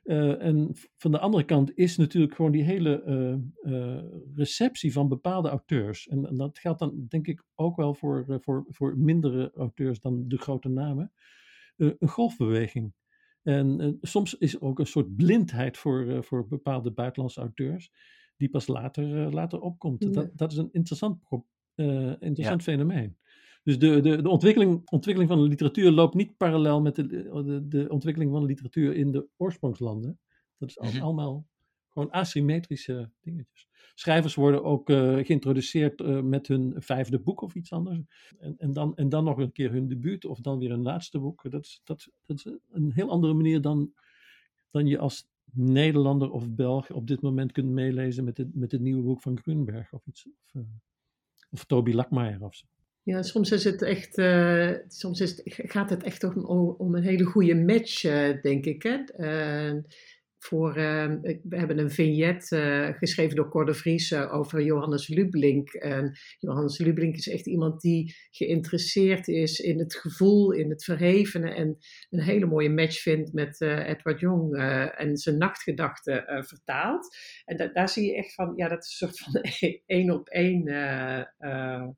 [0.04, 3.34] Eh, en van de andere kant is natuurlijk gewoon die hele eh,
[3.74, 4.04] eh,
[4.36, 6.08] receptie van bepaalde auteurs.
[6.08, 10.28] En, en dat geldt dan denk ik ook wel voor, voor, voor mindere auteurs dan
[10.28, 11.12] de grote namen.
[11.76, 12.94] een golfbeweging.
[13.44, 17.92] En eh, soms is er ook een soort blindheid voor, eh, voor bepaalde buitenlandse auteurs,
[18.38, 20.04] die pas later, eh, later opkomt.
[20.04, 20.10] Ja.
[20.10, 21.20] Dat, dat is een interessant,
[22.20, 23.18] interessant fenomeen.
[23.64, 27.68] Dus de, de, de ontwikkeling, ontwikkeling van de literatuur loopt niet parallel met de, de,
[27.68, 30.20] de ontwikkeling van de literatuur in de oorsprongslanden.
[30.58, 31.04] Dat is Mhm.
[31.04, 31.48] allemaal
[31.90, 33.68] gewoon asymmetrische dingetjes.
[33.94, 38.00] Schrijvers worden ook eh, geïntroduceerd eh, met hun vijfde boek of iets anders.
[38.40, 41.20] En, en, dan, en dan nog een keer hun debuut of dan weer een laatste
[41.20, 41.52] boek.
[41.52, 43.94] Dat is, dat, dat is een heel andere manier dan,
[44.72, 48.82] dan je als Nederlander of Belg op dit moment kunt meelezen met het, met het
[48.82, 50.26] nieuwe boek van Grunberg of iets.
[50.26, 50.62] Of, eh,
[51.52, 52.66] of Toby Lakmaier of zo.
[53.04, 54.14] Ja, soms is het echt,
[54.94, 56.46] soms is het, gaat het echt om,
[56.78, 58.02] om een hele goede match,
[58.42, 58.84] denk ik.
[58.84, 58.98] Hè?
[60.44, 61.14] Voor, uh,
[61.44, 65.74] we hebben een vignet uh, geschreven door Cor de Vries uh, over Johannes Lublink.
[65.74, 71.54] En Johannes Lublink is echt iemand die geïnteresseerd is in het gevoel, in het verhevene.
[71.54, 71.78] En
[72.10, 74.58] een hele mooie match vindt met Edward Jong
[74.98, 77.18] en zijn nachtgedachten vertaalt.
[77.46, 79.42] En da daar zie je echt van, ja, dat is een soort van
[79.86, 80.68] één op één.
[80.68, 81.98] en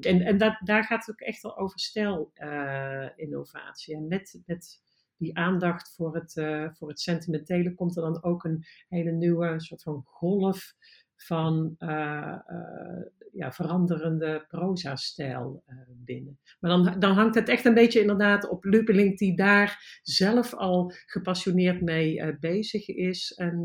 [0.00, 3.94] en dat, daar gaat het ook echt al over stijl-innovatie.
[3.94, 4.80] en met, met
[5.20, 9.60] die aandacht voor het, uh, voor het sentimentele komt er dan ook een hele nieuwe
[9.60, 10.74] soort van golf
[11.16, 13.02] van uh, uh,
[13.32, 16.38] ja, veranderende proza-stijl binnen.
[16.60, 20.92] Maar dan, dan hangt het echt een beetje inderdaad op Lupeling, die daar zelf al
[21.06, 23.62] gepassioneerd mee bezig is en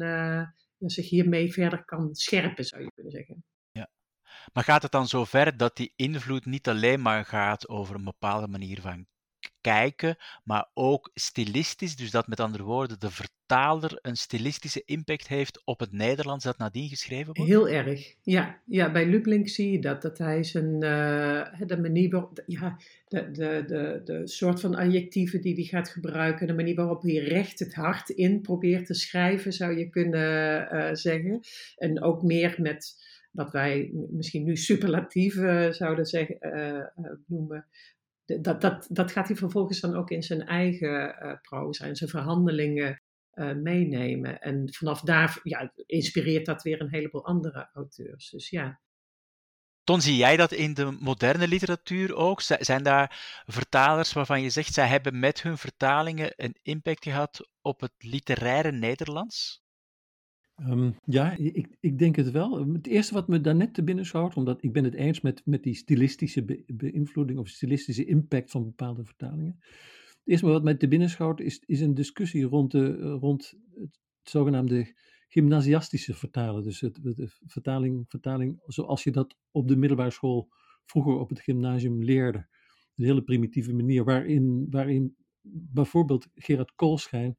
[0.78, 3.44] zich hiermee verder kan scherpen, zou je kunnen zeggen.
[3.72, 3.90] Ja.
[4.54, 8.04] Maar gaat het dan zo ver dat die invloed niet alleen maar gaat over een
[8.04, 9.06] bepaalde manier van
[9.66, 11.96] kijken, maar ook stilistisch.
[11.96, 16.58] Dus dat met andere woorden de vertaler een stilistische impact heeft op het Nederlands dat
[16.58, 17.52] nadien geschreven wordt?
[17.52, 18.62] Heel erg, ja.
[18.66, 20.02] ja bij Lublink zie je dat.
[20.02, 25.56] Dat hij zijn, uh, de manier ja, de, de, de, de soort van adjectieven die
[25.56, 29.78] hij gaat gebruiken, de manier waarop hij recht het hart in probeert te schrijven, zou
[29.78, 31.40] je kunnen uh, zeggen.
[31.76, 36.38] En ook meer met wat wij misschien nu superlatieven zouden zeggen,
[37.28, 37.66] noemen,
[38.26, 42.10] dat, dat, dat gaat hij vervolgens dan ook in zijn eigen uh, proza, in zijn
[42.10, 43.02] verhandelingen
[43.34, 44.42] uh, meenemen.
[44.42, 48.30] En vanaf daar ja, inspireert dat weer een heleboel andere auteurs.
[48.30, 48.80] Dus ja.
[49.84, 52.42] Ton, zie jij dat in de moderne literatuur ook?
[52.42, 57.82] Zijn daar vertalers waarvan je zegt, zij hebben met hun vertalingen een impact gehad op
[57.82, 59.65] het literaire Nederlands?
[60.62, 62.68] Um, ja, ik, ik denk het wel.
[62.74, 65.64] Het eerste wat me daarnet te binnen schoot, omdat ik ben het eens met, met
[65.64, 69.58] die stilistische beïnvloeding of stilistische impact van bepaalde vertalingen.
[69.60, 74.00] Het eerste wat mij te binnen schoot is, is een discussie rond, de, rond het
[74.24, 74.94] zogenaamde
[75.28, 76.64] gymnasiastische vertalen.
[76.64, 80.50] Dus het, de vertaling, vertaling zoals je dat op de middelbare school
[80.86, 82.48] vroeger op het gymnasium leerde.
[82.96, 85.16] Een hele primitieve manier waarin, waarin
[85.72, 87.38] bijvoorbeeld Gerard Koolschijn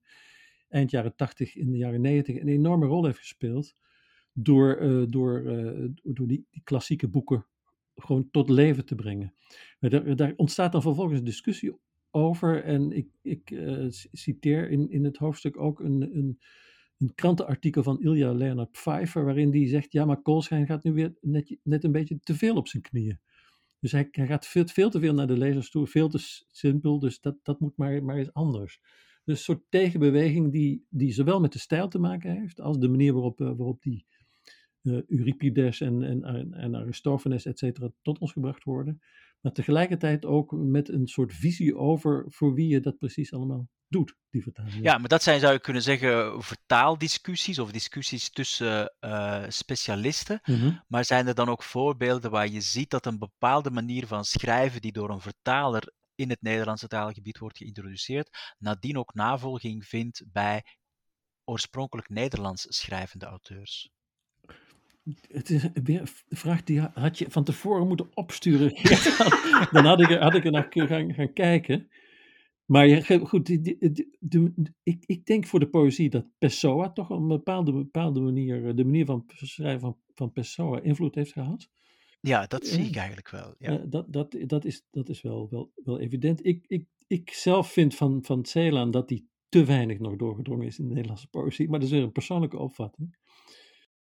[0.77, 3.75] eind jaren 80, in de jaren 90 een enorme rol heeft gespeeld.
[4.33, 7.47] Door, uh, door, uh, door die, die, klassieke boeken
[7.95, 9.35] gewoon tot leven te brengen.
[9.79, 11.79] Maar daar, ontstaat dan vervolgens een discussie
[12.11, 12.65] over.
[12.65, 16.41] En ik, ik uh, citeer in, in het hoofdstuk ook een, een,
[16.99, 19.25] een krantenartikel van Ilja Leonard Pfeiffer.
[19.25, 22.57] Waarin die zegt: Ja, maar Koolschijn gaat nu weer net, net een beetje te veel
[22.57, 23.21] op zijn knieën.
[23.81, 26.99] Dus hij, hij gaat veel, veel, te veel naar de lezers toe, veel te simpel.
[26.99, 28.81] Dus dat, dat moet maar, maar eens anders.
[29.27, 32.89] Dus een soort tegenbeweging die, die zowel met de stijl te maken heeft, als de
[32.89, 34.07] manier waarop, uh, waarop die
[34.83, 39.01] uh, Euripides en, en, en Aristophanes, et cetera, tot ons gebracht worden.
[39.41, 44.17] Maar tegelijkertijd ook met een soort visie over voor wie je dat precies allemaal doet,
[44.31, 44.83] die vertaling.
[44.83, 50.41] Ja, maar dat zijn, zou je kunnen zeggen, vertaaldiscussies of discussies tussen uh, specialisten.
[50.45, 50.83] Mm -hmm.
[50.89, 54.81] Maar zijn er dan ook voorbeelden waar je ziet dat een bepaalde manier van schrijven
[54.81, 60.65] die door een vertaler in het Nederlandse taalgebied wordt geïntroduceerd, nadien ook navolging vindt bij
[61.45, 63.91] oorspronkelijk Nederlands schrijvende auteurs?
[65.29, 68.75] Het is weer een vraag die had je van tevoren moeten opsturen.
[69.73, 71.89] Dan had ik er, had ik er naar gaan, gaan kijken.
[72.67, 73.49] Maar goed,
[74.83, 78.85] ik, ik denk voor de poëzie dat Pessoa toch op een bepaalde, bepaalde manier, de
[78.85, 81.69] manier van schrijven van, van Pessoa invloed heeft gehad.
[82.27, 83.55] Ja, dat zie ik eigenlijk wel.
[83.59, 83.77] Ja.
[83.87, 86.47] dat, dat, dat is, dat is wel, wel, wel evident.
[86.47, 90.79] Ik, ik, ik zelf vind van, van Celan dat hij te weinig nog doorgedrongen is
[90.79, 91.69] in de Nederlandse poëzie.
[91.69, 93.17] Maar dat is weer een persoonlijke opvatting.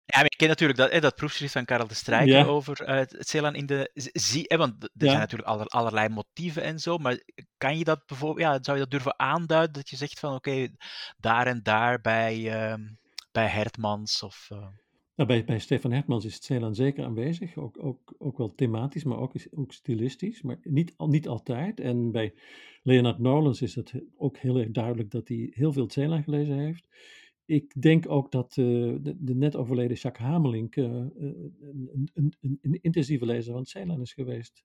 [0.05, 3.15] Ja, maar ik ken natuurlijk dat, dat proefschrift van Karel de Strijker over uh, het
[3.19, 5.05] Celan in de zie, eh, want er ja.
[5.07, 7.23] zijn natuurlijk aller, allerlei motieven en zo, maar
[7.57, 10.67] kan je dat bijvoorbeeld, ja, zou je dat durven aanduiden, dat je zegt van oké,
[11.17, 12.85] daar en daar bij, uh,
[13.31, 14.49] bij Hertmans of...
[14.51, 14.67] Uh...
[15.21, 19.03] Nou, bij, bij Stefan Hertmans is het Zeeland zeker aanwezig, ook, ook, ook wel thematisch,
[19.03, 21.79] maar ook, ook stilistisch, maar niet, niet altijd.
[21.79, 22.33] En bij
[22.83, 26.87] Leonard Nolens is het ook heel erg duidelijk dat hij heel veel Zeeland gelezen heeft.
[27.45, 28.65] Ik denk ook dat uh,
[29.01, 31.51] de, de, net overleden Jacques Hamelink uh, een,
[32.13, 34.63] een, een, een, intensieve lezer van Zeeland is geweest.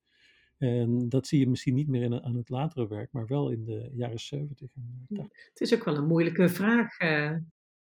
[0.59, 3.65] En dat zie je misschien niet meer in, aan het latere werk, maar wel in
[3.65, 5.47] de jaren 70 en 80.
[5.49, 7.01] Het is ook wel een moeilijke vraag.
[7.01, 7.37] Uh,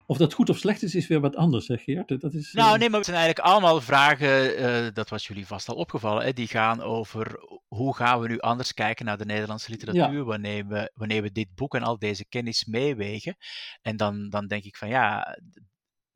[0.07, 2.21] of dat goed of slecht is, is weer wat anders, zeg Geert.
[2.21, 5.69] Dat is, nou, nee, maar het zijn eigenlijk allemaal vragen, uh, dat was jullie vast
[5.69, 9.71] al opgevallen, hè, die gaan over hoe gaan we nu anders kijken naar de Nederlandse
[9.71, 10.23] literatuur ja.
[10.23, 13.37] wanneer, we, wanneer we dit boek en al deze kennis meewegen.
[13.83, 15.39] En dan, dan denk ik van ja,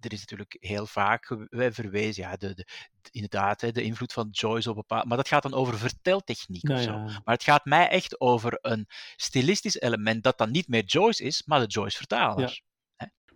[0.01, 2.67] er is natuurlijk heel vaak verwezen, ja, de, de,
[3.11, 5.07] inderdaad, hè, de invloed van Joyce op bepaalde.
[5.07, 6.91] Maar dat gaat dan over verteltechniek nou, of zo.
[6.91, 7.05] Ja.
[7.05, 8.87] Maar het gaat mij echt over een
[9.17, 12.61] stilistisch element dat dan niet meer Joyce is, maar de Joyce-vertaler.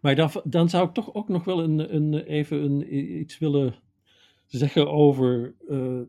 [0.03, 3.75] Maar dan, dan zou ik toch ook nog wel een, een, even een, iets willen
[4.47, 5.55] zeggen over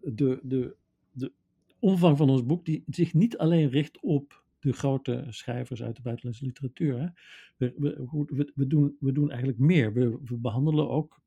[0.01, 0.75] de, de,
[1.11, 1.31] de
[1.79, 6.01] omvang van ons boek, die zich niet alleen richt op de grote schrijvers uit de
[6.01, 7.13] buitenlandse literatuur.
[7.57, 7.73] We,
[8.55, 9.93] we, doen, we doen eigenlijk meer.
[9.93, 11.21] We, we behandelen ook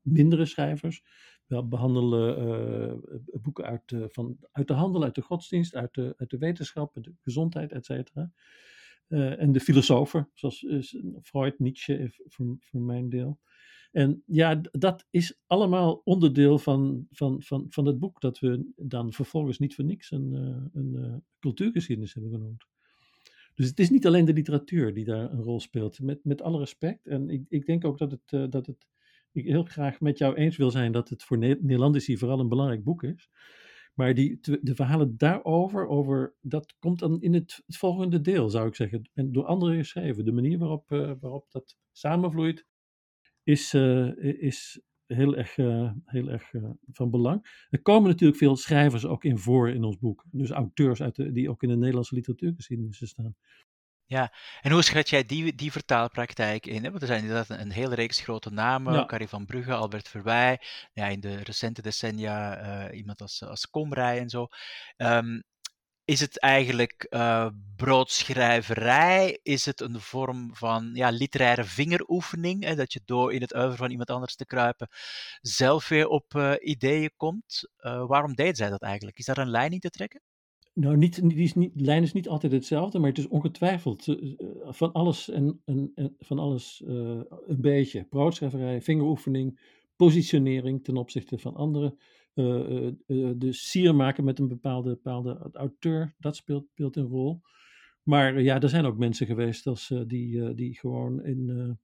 [0.00, 1.04] mindere schrijvers.
[1.46, 2.46] We behandelen
[3.12, 6.38] uh, boeken uit, uh, van, uit de handel, uit de godsdienst, uit de, uit de
[6.38, 8.30] wetenschap, de gezondheid, et cetera.
[9.10, 10.66] Uh, en de filosofen, zoals
[11.22, 13.38] Freud, Nietzsche, voor, voor mijn deel.
[13.92, 19.12] En ja, dat is allemaal onderdeel van, van, van, van het boek, dat we dan
[19.12, 20.32] vervolgens niet voor niks een,
[20.72, 22.64] een cultuurgeschiedenis hebben genoemd.
[23.54, 26.58] Dus het is niet alleen de literatuur die daar een rol speelt, met, met alle
[26.58, 27.06] respect.
[27.06, 28.88] En ik, ik denk ook dat het, dat het
[29.32, 32.84] ik heel graag met jou eens wil zijn dat het voor Nederlandici vooral een belangrijk
[32.84, 33.30] boek is.
[34.00, 38.74] Maar die, de verhalen daarover, over, dat komt dan in het, volgende deel, zou ik
[38.74, 39.10] zeggen.
[39.14, 40.24] En door anderen geschreven.
[40.24, 42.66] De manier waarop, uh, waarop dat samenvloeit,
[43.42, 46.52] is, uh, is heel erg, uh, heel erg
[46.92, 47.66] van belang.
[47.70, 50.24] Er komen natuurlijk veel schrijvers ook in voor in ons boek.
[50.30, 53.36] Dus auteurs uit die ook in de Nederlandse literatuurgeschiedenis staan.
[54.10, 56.84] Ja, en hoe schat jij die, die vertaalpraktijk in?
[56.84, 56.90] Hè?
[56.90, 59.04] Want er zijn inderdaad een, een hele reeks grote namen, ja.
[59.04, 60.60] Carrie van Brugge, Albert Verwij,
[60.92, 64.48] ja, in de recente decennia uh, iemand als, als Komrij en zo.
[64.96, 65.42] Um,
[66.04, 67.46] is het eigenlijk uh,
[67.76, 69.38] broodschrijverij?
[69.42, 72.64] Is het een vorm van ja, literaire vingeroefening?
[72.64, 74.88] Hè, dat je door in het uiver van iemand anders te kruipen
[75.40, 77.68] zelf weer op uh, ideeën komt?
[78.06, 79.18] waarom deed zij dat eigenlijk?
[79.18, 80.22] Is daar een lijn in te trekken?
[80.72, 84.06] Nou, niet, die is niet, de lijn is niet altijd hetzelfde, maar het is ongetwijfeld
[84.06, 85.60] uh, van alles en,
[86.18, 88.04] van alles uh, een beetje.
[88.04, 89.60] Broodschrijverij, vingeroefening,
[89.96, 91.98] positionering ten opzichte van anderen.
[92.34, 92.90] Uh,
[93.36, 97.40] de sier maken met een bepaalde, bepaalde auteur, dat speelt, speelt een rol.
[98.02, 101.78] Maar ja, er zijn ook mensen geweest als, die, die gewoon in.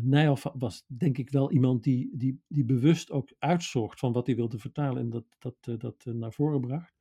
[0.00, 4.36] Nijhoff was denk ik wel iemand die, die, die bewust ook uitzocht van wat hij
[4.36, 6.93] wilde vertalen en dat, dat, dat naar voren bracht.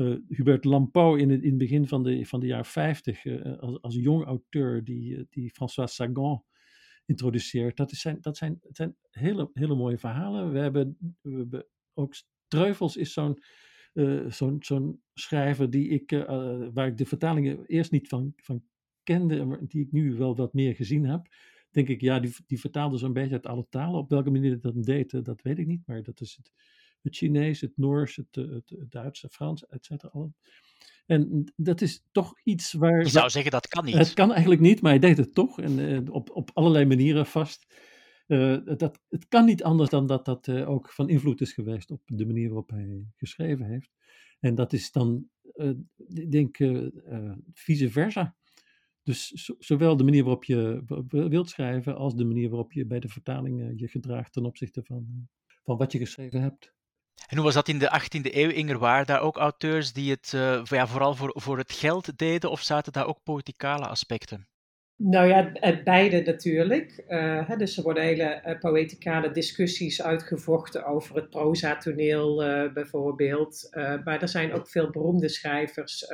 [0.00, 3.58] Uh, Hubert Lampau in het, in begin van de, van de jaren 50, uh, eh,
[3.58, 6.44] als, als jong auteur, die, eh, die François Sagan
[7.06, 7.76] introduceert.
[7.76, 10.52] Dat, is zijn, dat zijn, het zijn hele, hele mooie verhalen.
[10.52, 12.14] We hebben, we ook
[12.48, 13.42] Treuvels is zo'n
[14.28, 16.10] zo'n zo'n schrijver die ik,
[16.72, 18.62] waar ik de vertalingen eerst niet van, van
[19.02, 21.26] kende, maar die ik nu wel wat meer gezien heb.
[21.70, 24.00] Denk ik, ja, die, die vertaalde zo'n beetje uit alle talen.
[24.00, 26.52] Op welke manier dat deed, dat weet ik niet, maar dat is het
[27.02, 30.28] het Chinees, het Noors, het, eh, het, het Duits, het Frans, et cetera.
[31.06, 33.02] En dat is toch iets waar.
[33.02, 33.94] Je zou zeggen dat kan niet.
[33.94, 35.60] Het kan eigenlijk niet, maar hij deed het toch.
[35.60, 37.74] En uh, op, op allerlei manieren vast.
[38.26, 41.90] Uh, dat, het kan niet anders dan dat dat uh, ook van invloed is geweest
[41.90, 43.90] op de manier waarop hij geschreven heeft.
[44.40, 45.28] En dat is dan,
[45.96, 46.56] ik denk,
[47.52, 48.36] vice versa.
[49.02, 53.08] Dus zowel de manier waarop je wilt schrijven, als de manier waarop je bij de
[53.08, 55.28] vertaling je gedraagt ten opzichte van,
[55.64, 56.74] van wat je geschreven hebt.
[57.28, 58.78] En hoe was dat in de 18e eeuw, Inger?
[58.78, 62.62] Waren daar ook auteurs die het uh, ja, vooral voor, voor het geld deden, of
[62.62, 64.48] zaten daar ook politicale aspecten?
[64.96, 65.52] Nou ja,
[65.84, 67.04] beide natuurlijk.
[67.08, 72.36] Uh, hè, dus er worden hele uh, poëticale discussies uitgevochten over het proza-toneel
[72.72, 73.68] bijvoorbeeld.
[74.04, 76.06] maar er zijn ook veel beroemde schrijvers,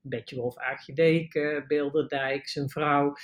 [0.00, 3.14] Betje Wolf Aagje Bilderdijk, zijn vrouw,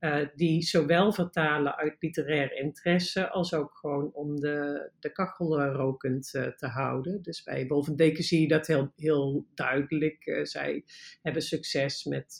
[0.00, 6.34] uh, die zowel vertalen uit literair interesse als ook gewoon om de, de kachel rokend
[6.34, 7.22] uh, te houden.
[7.22, 10.40] Dus bij Wolf en Deken zie je dat heel, heel duidelijk.
[10.42, 10.84] Zij
[11.22, 12.36] hebben succes met,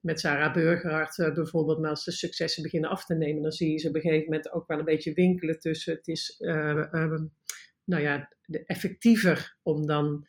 [0.00, 1.80] met Sarah Burgerhart bijvoorbeeld.
[1.80, 4.24] Maar als de successen beginnen af te nemen, dan zie je ze op een gegeven
[4.24, 5.94] moment ook wel een beetje winkelen tussen.
[5.94, 7.32] Het is um,
[7.84, 8.28] nou ja,
[8.66, 10.26] effectiever om dan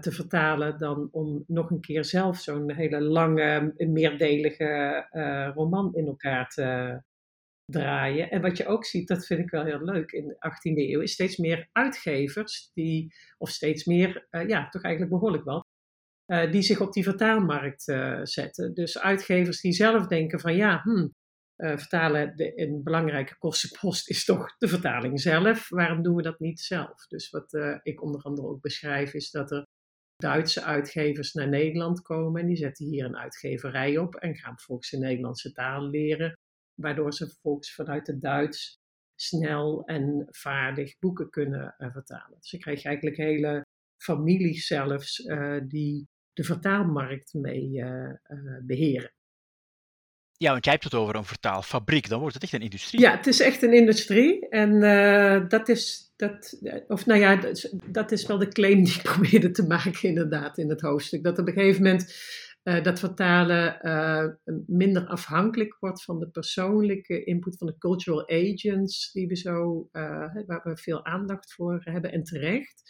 [0.00, 6.06] te vertalen dan om nog een keer zelf zo'n hele lange, meerdelige uh, roman in
[6.06, 7.00] elkaar te
[7.64, 8.30] draaien.
[8.30, 11.00] En wat je ook ziet, dat vind ik wel heel leuk in de 18e eeuw,
[11.00, 15.64] is steeds meer uitgevers die, of steeds meer, uh, ja, toch eigenlijk behoorlijk wel,
[16.50, 17.82] die zich op die vertaalmarkt
[18.22, 18.74] zetten.
[18.74, 21.14] Dus uitgevers die zelf denken van ja, hmm,
[21.60, 25.68] uh, vertalen, de, een belangrijke kostenpost is toch de vertaling zelf.
[25.68, 27.06] Waarom doen we dat niet zelf?
[27.06, 29.66] Dus wat uh, ik onder andere ook beschrijf is dat er
[30.16, 34.90] Duitse uitgevers naar Nederland komen en die zetten hier een uitgeverij op en gaan vervolgens
[34.90, 36.38] de Nederlandse taal leren,
[36.74, 38.78] waardoor ze vervolgens vanuit het Duits
[39.14, 42.38] snel en vaardig boeken kunnen uh, vertalen.
[42.40, 43.64] Dus ik krijg eigenlijk hele
[44.02, 45.16] families zelfs
[45.66, 47.82] die de vertaalmarkt mee
[48.62, 49.10] beheren.
[50.42, 53.00] Ja, want jij hebt het over een vertaalfabriek, dan wordt het echt een industrie.
[53.00, 54.48] Ja, het is echt een industrie.
[54.48, 57.36] En uh, dat is, dat, of nou ja,
[57.86, 61.22] dat is, wel de claim die ik probeerde te maken inderdaad in het hoofdstuk.
[61.22, 64.26] Dat op een gegeven moment Uh, dat vertalen uh,
[64.66, 69.88] minder afhankelijk wordt van de persoonlijke input van de cultural agents, die we zo,
[70.46, 72.82] waar we veel aandacht voor hebben en terecht.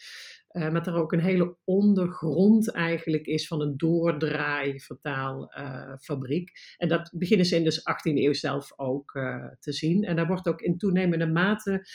[0.53, 6.51] Uh, maar er ook een hele ondergrond eigenlijk is van een doordraai-vertaalfabriek.
[6.77, 10.05] en dat beginnen ze in de 18e eeuw zelf ook uh, te zien.
[10.05, 11.89] En daar wordt ook in toenemende mate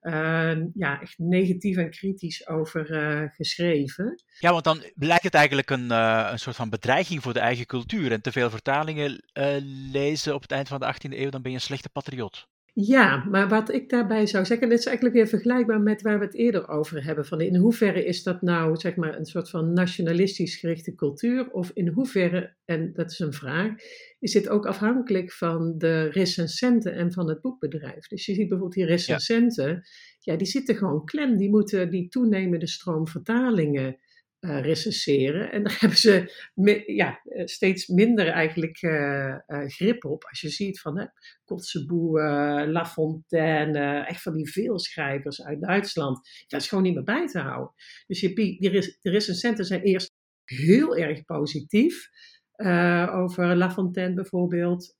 [0.00, 2.86] uh, ja, echt negatief en kritisch over
[3.36, 4.22] geschreven.
[4.38, 8.12] Ja, want dan lijkt het eigenlijk een, een soort van bedreiging voor de eigen cultuur.
[8.12, 9.24] En te veel vertalingen
[9.92, 12.50] lezen op het eind van de 18e eeuw, dan ben je een slechte patriot.
[12.74, 16.24] Ja, maar wat ik daarbij zou zeggen, dit is eigenlijk weer vergelijkbaar met waar we
[16.24, 17.26] het eerder over hebben.
[17.26, 21.50] Van in hoeverre is dat nou zeg maar een soort van nationalistisch gerichte cultuur?
[21.50, 23.74] Of in hoeverre, en dat is een vraag,
[24.18, 28.06] is dit ook afhankelijk van de recensenten en van het boekbedrijf?
[28.08, 31.36] Dus je ziet bijvoorbeeld die recensenten, ja, ja die zitten gewoon klem.
[31.36, 33.96] Die moeten die toenemende stroom vertalingen
[34.42, 35.52] uh, recenseren.
[35.52, 36.32] En daar hebben ze
[36.86, 40.24] ja, eh, steeds minder eigenlijk uh, grip op.
[40.24, 41.06] Als je ziet van hè,
[41.44, 42.20] Kotzebue,
[42.68, 46.28] La Fontaine, echt van die veelschrijvers uit Duitsland.
[46.46, 47.74] Dat is gewoon niet meer bij te houden.
[48.06, 48.70] Dus je, die,
[49.00, 50.10] de recensenten zijn eerst
[50.44, 52.08] heel erg positief.
[53.10, 54.96] over La Fontaine bijvoorbeeld.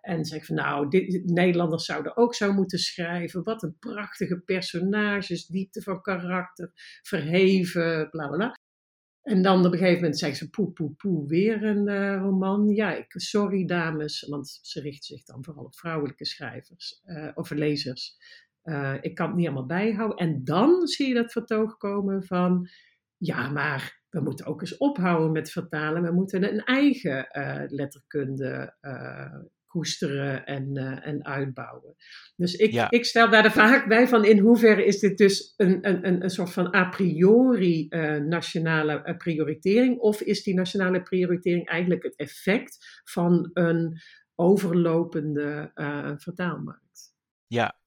[0.00, 3.42] en zeggen van nou, dit, Nederlanders zouden ook zo moeten schrijven.
[3.42, 6.70] Wat een prachtige personages, diepte van karakter,
[7.02, 8.58] verheven, bla bla bla.
[9.30, 12.68] En dan op een gegeven moment zeggen ze poe, poe, poe, weer een uh, roman.
[12.68, 17.50] Ja, ik, sorry dames, want ze richten zich dan vooral op vrouwelijke schrijvers uh, of
[17.50, 18.16] lezers.
[18.64, 20.18] Uh, ik kan het niet allemaal bijhouden.
[20.18, 22.68] En dan zie je dat vertoog komen van,
[23.16, 26.02] ja, maar we moeten ook eens ophouden met vertalen.
[26.02, 27.26] We moeten een eigen
[27.68, 28.74] letterkunde
[29.70, 31.94] koesteren en, uh, en uitbouwen.
[32.36, 35.88] Dus ik, ik stel daar de vraag bij van in hoeverre is dit dus een,
[35.88, 41.68] een, een soort van a priori uh, nationale uh, prioritering of is die nationale prioritering
[41.68, 44.00] eigenlijk het effect van een
[44.34, 45.70] overlopende
[46.18, 47.14] vertaalmarkt?
[47.46, 47.78] Ja,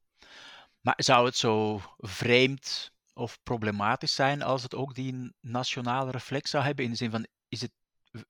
[0.82, 6.64] maar zou het zo vreemd of problematisch zijn als het ook die nationale reflex zou
[6.64, 7.72] hebben in de zin van is het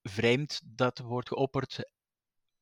[0.04, 1.93] vreemd dat wordt geopperd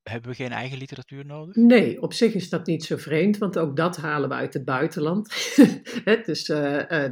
[0.04, 1.56] hebben we geen eigen literatuur nodig?
[1.56, 4.66] Nee, op zich is dat niet zo vreemd, want ook dat halen we uit het
[4.66, 5.28] buitenland.
[6.26, 7.06] dus uh, uh,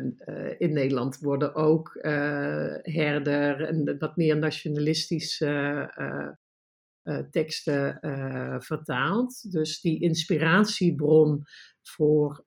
[0.57, 6.37] in Nederland worden ook uh, herder en wat meer nationalistische
[7.31, 7.97] teksten
[8.61, 9.51] vertaald.
[9.51, 11.43] Dus die inspiratiebron
[11.81, 12.45] voor,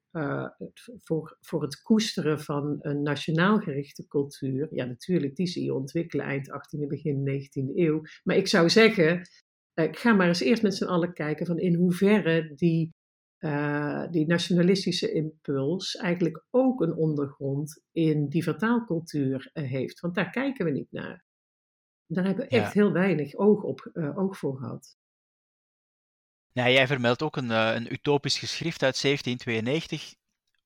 [1.01, 6.27] voor, voor het koesteren van een nationaal gerichte cultuur, ja natuurlijk, die zie je ontwikkelen
[6.27, 8.03] eind 18e, begin 19e eeuw.
[8.23, 9.23] Maar ik zou zeggen,
[9.75, 12.95] ik eh, ga maar eens eerst met z'n allen kijken van in hoeverre die,
[13.39, 20.01] uh, die nationalistische impuls eigenlijk ook een ondergrond in die vertaalcultuur uh, heeft.
[20.01, 21.25] Want daar kijken we niet naar.
[22.07, 24.97] Daar hebben we echt heel weinig oog, op, oog voor gehad.
[26.53, 30.15] Ja, jij vermeldt ook een, een utopisch geschrift uit 1792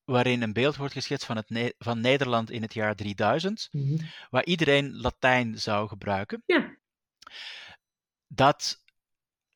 [0.03, 3.87] waarin een beeld wordt geschetst van, het ne van Nederland in het jaar 3000, mm
[3.87, 3.97] -hmm.
[4.29, 6.43] waar iedereen Latijn zou gebruiken.
[6.45, 6.77] Ja.
[8.27, 8.83] Dat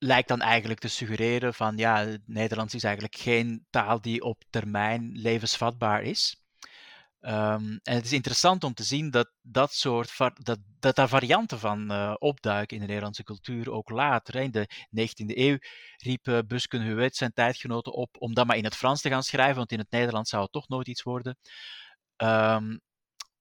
[0.03, 5.11] lijkt dan eigenlijk te suggereren van ja, Nederlands is eigenlijk geen taal die op termijn
[5.13, 6.43] levensvatbaar is.
[7.21, 11.59] Um, en het is interessant om te zien dat dat soort dat, dat daar varianten
[11.59, 14.35] van uh, opduiken in de Nederlandse cultuur ook later.
[14.35, 15.57] In de 19e eeuw
[15.97, 19.71] riep uh, zijn tijdgenoten op om dat maar in het Frans te gaan schrijven, want
[19.71, 21.37] in het Nederlands zou het toch nooit iets worden.
[22.17, 22.81] Um,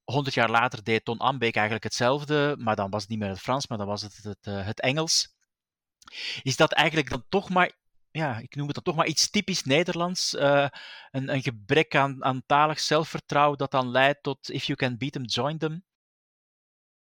[0.05, 3.41] 100 jaar later deed Ton Ambeek eigenlijk hetzelfde, maar dan was het niet meer het
[3.41, 5.39] Frans, maar dan was het het, uh, het Engels
[6.42, 7.72] is dat eigenlijk dan toch maar,
[8.11, 10.34] ja, ik noem het dan toch maar iets typisch Nederlands.
[10.34, 10.68] Uh,
[11.11, 15.12] een, een, gebrek aan, aan talig zelfvertrouwen dat dan leidt tot if you can beat
[15.12, 15.82] them, join them.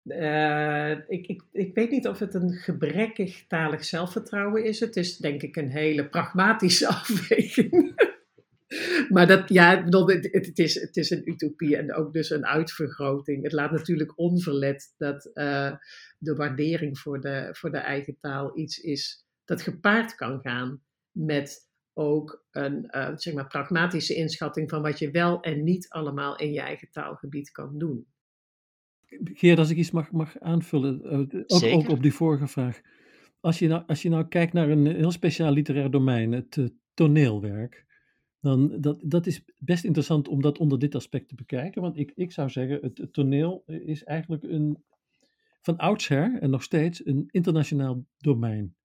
[0.03, 4.79] Uh, ik, ik, ik weet niet of het een gebrekkig talig zelfvertrouwen is.
[4.79, 7.93] Het is denk ik een hele pragmatische afweging.
[9.13, 13.43] maar dat, ja, het, het, is, het is een utopie en ook dus een uitvergroting.
[13.43, 15.75] Het laat natuurlijk onverlet dat uh,
[16.17, 21.67] de waardering voor de, voor de eigen taal iets is dat gepaard kan gaan met
[21.93, 26.53] ook een uh, zeg maar pragmatische inschatting van wat je wel en niet allemaal in
[26.53, 28.05] je eigen taalgebied kan doen.
[29.33, 31.01] Geert, als ik iets mag, mag aanvullen,
[31.33, 32.81] uh, ook, ook, op die vorige vraag.
[33.39, 36.67] Als je, nou, als je nou kijkt naar een heel speciaal literair domein, het uh,
[36.93, 37.85] toneelwerk,
[38.41, 41.81] dan dat, dat is best interessant om dat onder dit aspect te bekijken.
[41.81, 44.83] Want ik, ik zou zeggen, het, toneel is eigenlijk een,
[45.61, 48.75] van oudsher en nog steeds een internationaal domein.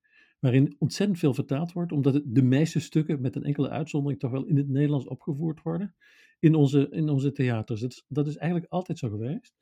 [0.41, 4.45] Waarin ontzettend veel vertaald wordt, omdat de meeste stukken, met een enkele uitzondering, toch wel
[4.45, 5.95] in het Nederlands opgevoerd worden.
[6.39, 7.81] In onze, in onze theaters.
[7.81, 9.55] Dat is, dat is eigenlijk altijd zo geweest.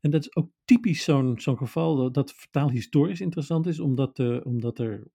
[0.00, 4.78] En dat is ook typisch zo'n zo'n geval dat vertaalhistorisch interessant is, omdat, uh, omdat
[4.78, 5.06] er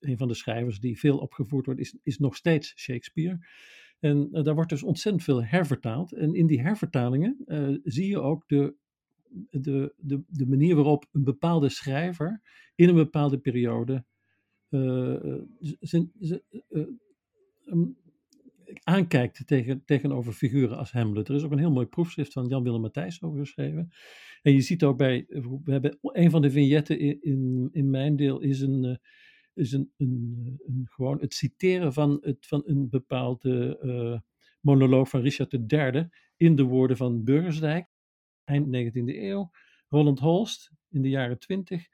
[0.00, 3.46] een van de schrijvers die veel opgevoerd wordt, is, is nog steeds Shakespeare.
[3.98, 6.12] En daar wordt dus ontzettend veel hervertaald.
[6.12, 7.36] En in die hervertalingen
[7.84, 8.74] zie je ook de
[9.50, 12.42] de, de, de manier waarop een bepaalde schrijver
[12.74, 14.04] in een bepaalde periode
[14.70, 15.40] uh,
[17.64, 17.96] um,
[18.82, 21.28] aankijkt tegen, tegenover figuren als Hamlet.
[21.28, 23.90] Er is ook een heel mooi proefschrift van Jan-Willem Matthijs over geschreven.
[24.42, 25.26] En je ziet ook bij,
[25.64, 28.98] we hebben een van de vignetten in, in, in mijn deel is een,
[29.58, 34.20] is een, een, een, gewoon het citeren van, het, van een bepaalde uh,
[34.60, 37.88] monoloog van Richard III in de woorden van Burgersdijk
[38.48, 39.50] eind 19e eeuw.
[39.88, 41.86] Roland Holst in de jaren 20.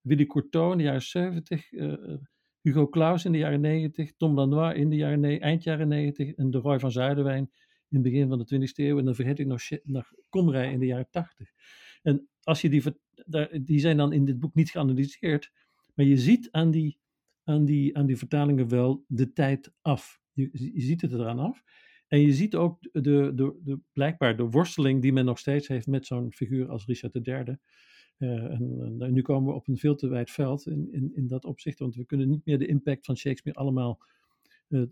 [0.00, 1.72] Willy Courtois in de jaren 70.
[1.72, 2.18] Uh, eh,
[2.60, 4.12] Hugo Claus in de jaren 90.
[4.16, 6.34] Tom Lanois in de jaren, eind jaren 90.
[6.34, 7.50] En de Roy van Zuiderwijn
[7.88, 8.98] in het begin van de 20e eeuw.
[8.98, 11.50] En dan vergeet ik nog, nog Komrij in de jaren 80.
[12.02, 12.82] En als je die,
[13.62, 15.50] die zijn dan in dit boek niet geanalyseerd.
[15.94, 16.98] Maar je ziet aan die,
[17.44, 20.20] aan die, aan die vertalingen wel de tijd af.
[20.32, 21.62] Je, je ziet het eraan af.
[22.12, 23.00] En je ziet ook de,
[23.34, 27.14] de, de, blijkbaar de worsteling die men nog steeds heeft met zo'n figuur als Richard
[27.14, 27.56] III.
[28.18, 31.26] Uh, en, en, nu komen we op een veel te wijd veld in, in, in
[31.26, 34.00] dat opzicht, want we kunnen niet meer de impact van Shakespeare allemaal
[34.68, 34.82] uh,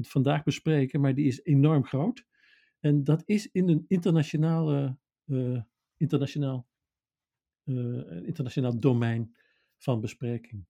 [0.00, 2.26] vandaag bespreken, maar die is enorm groot.
[2.80, 5.62] En dat is in een internationale, uh,
[5.96, 6.68] internationaal,
[8.24, 9.34] internationaal domein
[9.78, 10.64] van bespreking.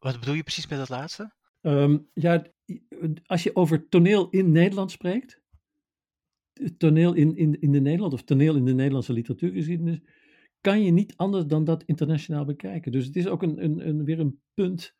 [0.00, 1.34] Wat bedoel je precies met dat laatste?
[1.60, 2.46] Um, ja,
[3.26, 5.42] als je over toneel in Nederland spreekt,
[6.76, 10.00] toneel in, in, in de Nederland of toneel in de Nederlandse literatuurgeschiedenis,
[10.60, 12.92] kan je niet anders dan dat internationaal bekijken.
[12.92, 14.94] Dus het is ook een, een, een weer een punt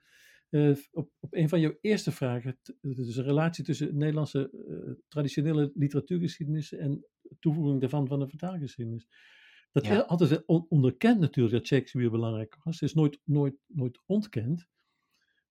[0.50, 2.58] uh, op, op een van jouw eerste vragen.
[2.80, 7.06] Dus de relatie tussen Nederlandse uh, traditionele literatuurgeschiedenis en
[7.38, 9.06] toevoeging daarvan van de vertaalgeschiedenis.
[9.72, 9.92] Dat ja.
[9.92, 12.80] is altijd onderkend natuurlijk dat Shakespeare belangrijk was.
[12.80, 14.66] Het is nooit, nooit, nooit ontkend.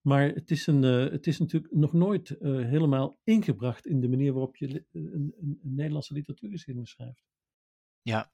[0.01, 4.09] Maar het is, een, uh, het is natuurlijk nog nooit uh, helemaal ingebracht in de
[4.09, 7.23] manier waarop je een, een, een Nederlandse literatuurgeschiedenis schrijft.
[8.01, 8.29] Ja.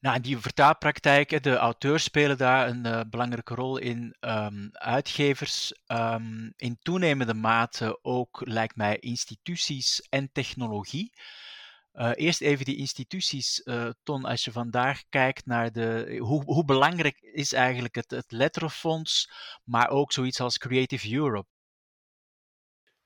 [0.00, 4.16] Nou, die vertaalpraktijk, de auteurs spelen daar een uh, belangrijke rol in.
[4.20, 11.12] Um, uitgevers um, in toenemende mate ook, lijkt mij, instituties en technologie.
[11.94, 16.64] Uh, eerst even die instituties, uh, Ton, als je vandaag kijkt naar de, hoe, hoe
[16.64, 19.30] belangrijk is eigenlijk het, het Letterenfonds,
[19.64, 21.48] maar ook zoiets als Creative Europe?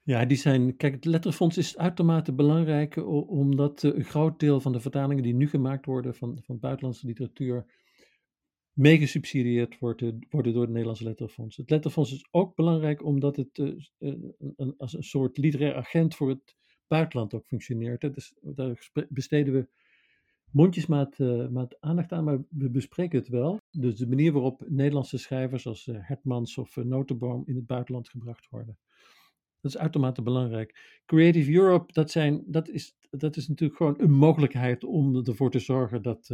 [0.03, 2.97] Ja, die zijn, kijk, het Letterenfonds is uitermate belangrijk
[3.29, 7.81] omdat een groot deel van de vertalingen die nu gemaakt worden van, van buitenlandse literatuur
[8.73, 11.57] meegesubsidieerd worden, worden door het Nederlandse Letterenfonds.
[11.57, 13.59] Het Letterenfonds is ook belangrijk omdat het
[13.99, 16.57] een, als een soort literair agent voor het
[16.87, 18.01] buitenland ook functioneert.
[18.01, 19.69] Dus daar besteden we
[20.51, 23.61] mondjesmaat uh, maat aandacht aan, maar we bespreken het wel.
[23.71, 28.09] Dus de manier waarop Nederlandse schrijvers als uh, Hertmans of uh, Notenboom in het buitenland
[28.09, 28.79] gebracht worden.
[29.61, 31.01] Dat is uitermate belangrijk.
[31.07, 35.59] Creative Europe, dat, zijn, dat, is, dat is natuurlijk gewoon een mogelijkheid om ervoor te
[35.59, 36.27] zorgen dat,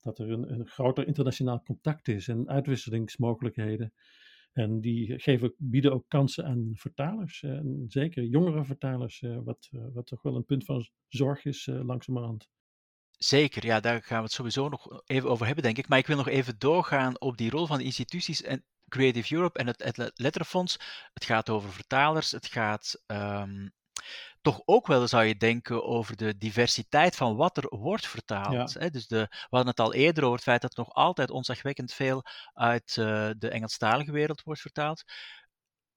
[0.00, 3.92] dat er een, een groter internationaal contact is en uitwisselingsmogelijkheden.
[4.54, 9.80] En die geven, bieden ook kansen aan vertalers, en zeker jongere vertalers, eh, wat, eh,
[9.92, 12.48] wat toch wel een punt van zorg is eh, langzamerhand.
[13.10, 15.88] Zeker, ja, daar gaan we het sowieso nog even over hebben, denk ik.
[15.88, 19.58] Maar ik wil nog even doorgaan op die rol van de instituties en Creative Europe
[19.58, 20.78] en het, het Letterfonds.
[21.12, 23.72] Het gaat over vertalers, het gaat um,
[24.44, 28.74] toch ook wel zou je denken over de diversiteit van wat er wordt vertaald.
[28.74, 28.90] Hè?
[28.90, 32.22] Dus de, we hadden het al eerder over het feit dat nog altijd onzagwekkend veel
[32.52, 35.04] uit uh, de Engelstalige wereld wordt vertaald.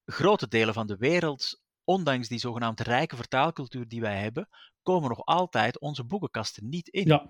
[0.06, 4.50] Grote delen van de wereld, ondanks die zogenaamde rijke vertaalcultuur die wij hebben,
[4.82, 7.08] komen nog altijd onze boekenkasten niet in.
[7.08, 7.30] Ja,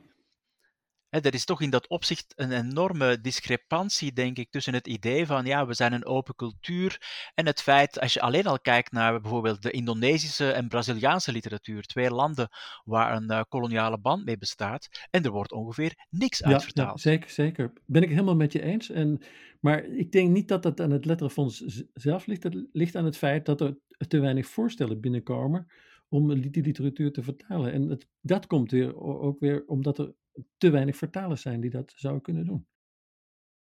[1.22, 5.46] er is toch in dat opzicht een enorme discrepantie, denk ik, tussen het idee van
[5.46, 7.02] ja, we zijn een open cultuur
[7.34, 11.84] en het feit, als je alleen al kijkt naar bijvoorbeeld de Indonesische en Braziliaanse literatuur,
[11.84, 12.50] twee landen
[12.84, 17.02] waar een uh, koloniale band mee bestaat, en er wordt ongeveer niks ja, uitvertaald.
[17.02, 17.74] Ja, zeker, zeker.
[17.86, 18.90] Ben ik helemaal met je eens.
[18.90, 19.22] En,
[19.60, 22.44] maar ik denk niet dat het aan het letterenfonds zelf ligt.
[22.44, 25.68] Het ligt aan het feit dat er te weinig voorstellen binnenkomen
[26.10, 27.72] om die literatuur te vertalen.
[27.72, 30.14] En het, dat komt weer, ook weer omdat er
[30.58, 32.68] te weinig vertalers zijn die dat zouden kunnen doen.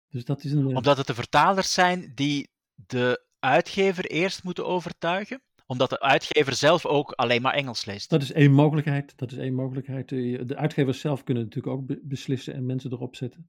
[0.08, 4.66] Dus dat is een, eh, Omdat het de vertalers zijn die de uitgever eerst moeten
[4.66, 5.42] overtuigen?
[5.66, 8.10] Omdat de uitgever zelf ook alleen maar Engels leest.
[8.10, 9.12] Dat is één mogelijkheid.
[9.16, 10.08] Dat is één mogelijkheid.
[10.08, 13.48] De uitgevers zelf kunnen natuurlijk ook beslissen en mensen erop zetten.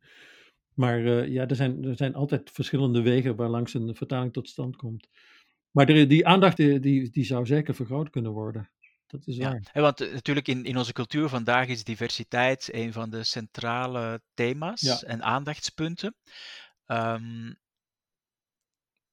[0.74, 4.50] Maar uh, ja, er zijn, er zijn altijd verschillende wegen waar langs een vertaling tot
[4.50, 5.08] stand komt.
[5.72, 8.70] Maar die aandacht die, die, die zou zeker vergroot kunnen worden.
[9.14, 9.70] Dat is waar.
[9.74, 9.82] Ja.
[9.82, 15.24] Want natuurlijk in, in onze cultuur vandaag is diversiteit een van de centrale thema's en
[15.24, 16.16] aandachtspunten.
[16.88, 17.62] Um,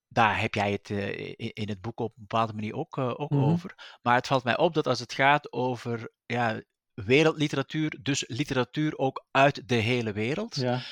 [0.09, 3.31] daar heb jij het uh, in het boek op een bepaalde manier ook, uh, ook
[3.31, 3.49] mm-hmm.
[3.49, 3.99] over.
[4.03, 6.63] Maar het valt mij op dat als het gaat over ja,
[6.95, 10.55] wereldliteratuur, dus literatuur ook uit de hele wereld.
[10.55, 10.83] Ja.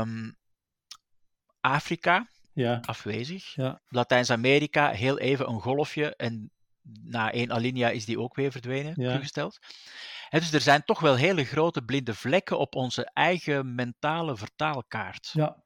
[0.00, 0.36] Um,
[1.60, 2.80] Afrika, ja.
[2.82, 3.54] afwezig.
[3.54, 3.80] Ja.
[3.88, 6.16] Latijns-Amerika, heel even een golfje.
[6.16, 6.50] En
[7.02, 9.20] na één alinea is die ook weer verdwenen, ja.
[10.30, 15.30] En dus er zijn toch wel hele grote blinde vlekken op onze eigen mentale vertaalkaart.
[15.32, 15.64] Ja,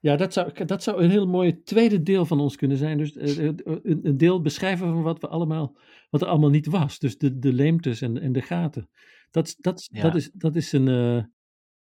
[0.00, 2.98] ja, dat zou, dat zou een heel mooi tweede deel van ons kunnen zijn.
[2.98, 5.76] Dus uh, een, een, deel beschrijven van wat, we allemaal,
[6.10, 6.98] wat er allemaal niet was.
[6.98, 8.88] Dus de, de leemtes en, en de gaten.
[9.30, 11.22] Dat, dat, dat, is, dat is een, uh,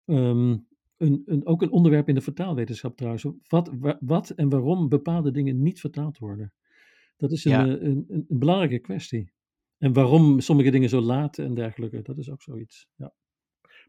[0.05, 3.27] um, een, een, ook een onderwerp in de vertaalwetenschap trouwens.
[3.49, 6.53] Wat, wat en waarom bepaalde dingen niet vertaald worden.
[7.17, 9.33] Dat is een, een, een, een, belangrijke kwestie.
[9.79, 12.87] En waarom sommige dingen zo laat en dergelijke, dat is ook zoiets.
[12.97, 13.15] Ja.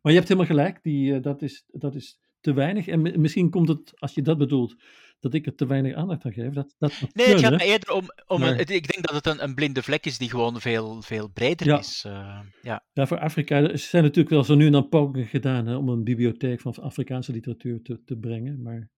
[0.01, 2.87] Maar je hebt helemaal gelijk, die, dat, is, dat is te weinig.
[2.87, 4.75] En misschien komt het, als je dat bedoelt,
[5.19, 6.53] dat ik er te weinig aandacht aan geef.
[6.53, 8.09] Dat, dat nee, het gaat me eerder om.
[8.27, 11.29] om een, ik denk dat het een, een, blinde vlek is die gewoon veel, veel
[11.29, 12.03] breder is.
[12.07, 12.85] Uh, ja.
[12.93, 16.03] ja, voor Afrika zijn natuurlijk wel zo nu en dan pogingen gedaan hè, om een
[16.03, 18.61] bibliotheek van Afrikaanse literatuur te, te brengen.
[18.61, 18.89] Maar...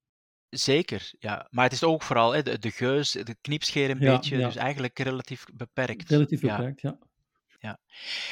[0.49, 1.47] Zeker, ja.
[1.49, 4.99] Maar het is ook vooral hè, de, de geus, de knipscheer een beetje, dus eigenlijk
[4.99, 6.09] relatief beperkt.
[6.09, 6.97] Relatief beperkt, ja.
[7.59, 7.79] ja.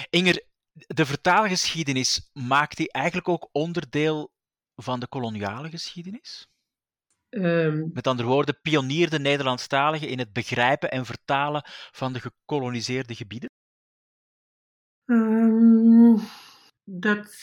[0.10, 0.44] Inger,
[0.74, 4.32] de vertaalgeschiedenis maakt die eigenlijk ook onderdeel
[4.76, 6.48] van de koloniale geschiedenis?
[7.30, 13.50] Um, Met andere woorden, pionierde Nederlandstaligen in het begrijpen en vertalen van de gekoloniseerde gebieden?
[15.06, 16.20] Um,
[16.84, 17.36] dat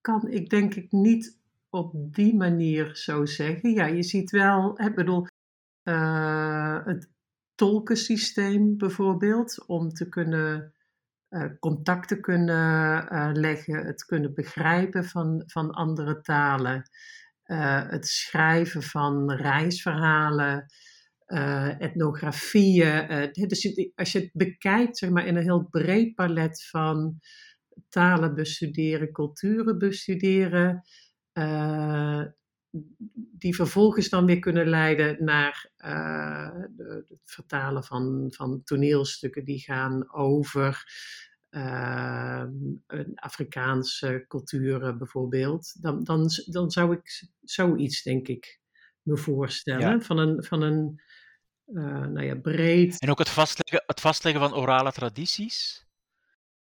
[0.00, 1.40] kan ik denk ik niet
[1.72, 3.70] op die manier zo zeggen.
[3.70, 5.26] Ja, je ziet wel, ik bedoel,
[5.84, 7.10] uh, het
[7.54, 10.74] tolkensysteem bijvoorbeeld, om te kunnen
[11.30, 16.90] uh, contacten kunnen uh, leggen, het kunnen begrijpen van, van andere talen,
[17.88, 20.66] het schrijven van reisverhalen,
[21.78, 23.30] etnografieën.
[23.32, 27.18] dus als je het bekijkt zeg maar, in een heel breed palet van
[27.88, 30.82] talen bestuderen, culturen bestuderen,
[33.38, 40.84] die vervolgens dan weer kunnen leiden naar het vertalen van, van toneelstukken die gaan over
[41.50, 42.44] uh,
[42.86, 45.82] een Afrikaanse cultuur bijvoorbeeld.
[45.82, 48.60] Dan, dan, dan zou ik zoiets, denk ik,
[49.02, 50.02] me voorstellen.
[50.02, 51.00] Van een, van een
[51.66, 53.00] uh, nou ja, breed.
[53.00, 55.86] En ook het vastleggen, het vastleggen van orale tradities?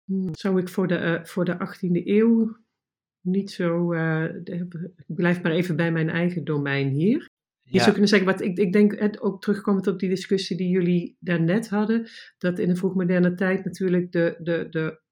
[0.05, 2.57] Hmm, zou ik voor de, voor de 18e eeuw
[3.25, 3.93] niet zo.
[3.93, 7.33] Uh, ik blijf maar even bij mijn eigen domein hier.
[7.63, 11.17] Je zou kunnen zeggen, wat ik, ik denk, ook terugkomend op die discussie die jullie
[11.21, 12.09] daarnet hadden,
[12.39, 15.03] dat in de vroegmoderne tijd natuurlijk de, de, de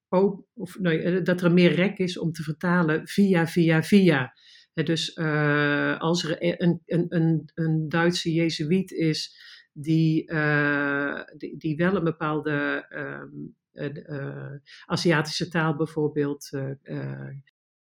[0.55, 4.33] of, nee, dat er meer rek is om te vertalen via, via, via.
[4.73, 9.37] dus uh, als er een, een, een, een Duitse Jezuïet is
[9.73, 12.87] die, uh, die, die, wel een bepaalde
[13.73, 14.53] uh,
[14.85, 16.51] Aziatische taal bijvoorbeeld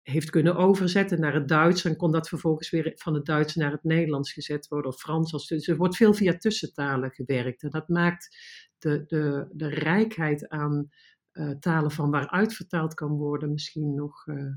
[0.05, 3.71] heeft kunnen overzetten naar het Duits en kon dat vervolgens weer van het Duits naar
[3.71, 5.33] het Nederlands gezet worden of Frans.
[5.33, 8.37] Als, dus er wordt veel via tussentalen gewerkt en dat maakt
[8.77, 10.89] de, de, de rijkheid aan
[11.33, 14.53] uh, talen van waaruit vertaald kan worden misschien nog uh,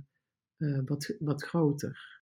[0.56, 2.22] uh, wat, wat groter.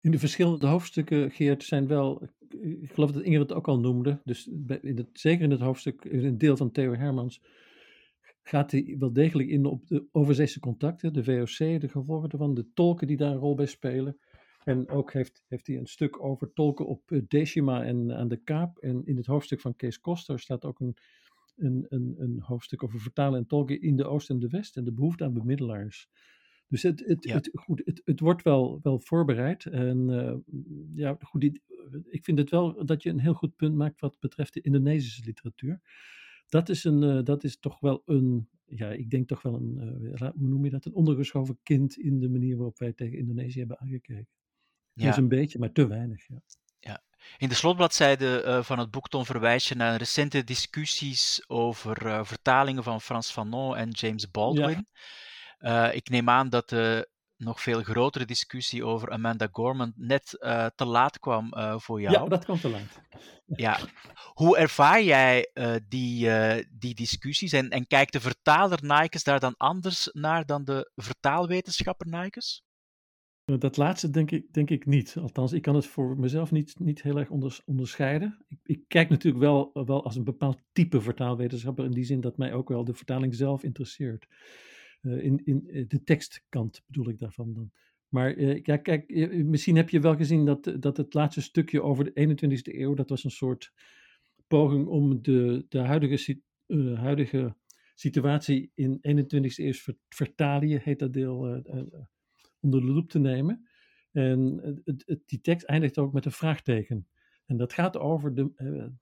[0.00, 2.28] In de verschillende hoofdstukken, Geert, zijn wel,
[2.60, 4.46] ik geloof dat Ingrid het ook al noemde, dus
[4.80, 7.42] in het, zeker in het hoofdstuk, in een deel van Theo Hermans,
[8.48, 12.72] gaat hij wel degelijk in op de overzeese contacten, de VOC, de gevolgen ervan, de
[12.72, 14.18] tolken die daar een rol bij spelen.
[14.64, 18.36] En ook heeft, heeft hij een stuk over tolken op eh, Decima en aan de
[18.36, 18.78] Kaap.
[18.78, 20.96] En in het hoofdstuk van Kees Koster staat ook een,
[21.56, 24.84] een, een, een hoofdstuk over vertalen en tolken in de Oost en de West en
[24.84, 26.08] de behoefte aan bemiddelaars.
[26.68, 29.64] Dus het, het, het, goed, het, het wordt wel, wel voorbereid.
[29.64, 30.34] En uh,
[30.94, 31.44] ja, goed,
[32.08, 35.24] ik vind het wel dat je een heel goed punt maakt wat betreft de Indonesische
[35.24, 35.80] literatuur
[36.48, 39.78] dat is, een, uh, dat is toch wel een, ja, ik denk toch wel een,
[40.20, 43.58] uh, hoe noem je dat, een ondergeschoven kind in de manier waarop wij tegen Indonesië
[43.58, 44.28] hebben aangekeken.
[44.92, 45.06] Ja.
[45.06, 46.26] Dus een beetje, maar te weinig.
[46.28, 46.42] Ja.
[46.78, 47.02] ja.
[47.38, 52.82] In de slotbladzijde uh, van het boek Ton verwijs je naar recente discussies over vertalingen
[52.82, 54.86] van Frans Fanon en James Baldwin.
[55.58, 55.90] Ja.
[55.90, 60.84] ik neem aan dat de nog veel grotere discussie over Amanda Gorman net uh, te
[60.84, 62.14] laat kwam uh, voor jou.
[62.14, 63.00] Ja, dat kwam te laat.
[63.46, 63.78] Ja.
[64.32, 66.30] Hoe ervaar jij uh, die,
[66.70, 72.06] die discussies en, en kijkt de vertaler Nikes daar dan anders naar dan de vertaalwetenschapper
[72.06, 72.64] Nikes?
[73.44, 75.16] Dat laatste denk ik, denk ik niet.
[75.20, 77.28] Althans, ik kan het voor mezelf niet, niet heel erg
[77.64, 78.44] onderscheiden.
[78.48, 82.36] Ik, ik, kijk natuurlijk wel, wel als een bepaald type vertaalwetenschapper, in die zin dat
[82.36, 84.26] mij ook wel de vertaling zelf interesseert.
[85.06, 87.70] Uh, in, in de tekstkant bedoel ik daarvan dan.
[88.08, 89.08] Maar uh, ja, kijk,
[89.44, 93.08] misschien heb je wel gezien dat, dat het laatste stukje over de 21ste eeuw, dat
[93.08, 93.72] was een soort
[94.46, 96.40] poging om de, de huidige,
[96.94, 97.56] huidige
[97.94, 101.62] situatie in 21ste eeuw vertalen, heet dat deel,
[102.60, 103.68] onder de loep te nemen.
[104.12, 107.06] En het, het, die tekst eindigt ook met een vraagteken.
[107.46, 108.92] En dat gaat over de.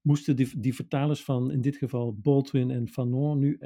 [0.00, 3.58] Moesten die, die vertalers van in dit geval Baldwin en Fanon nu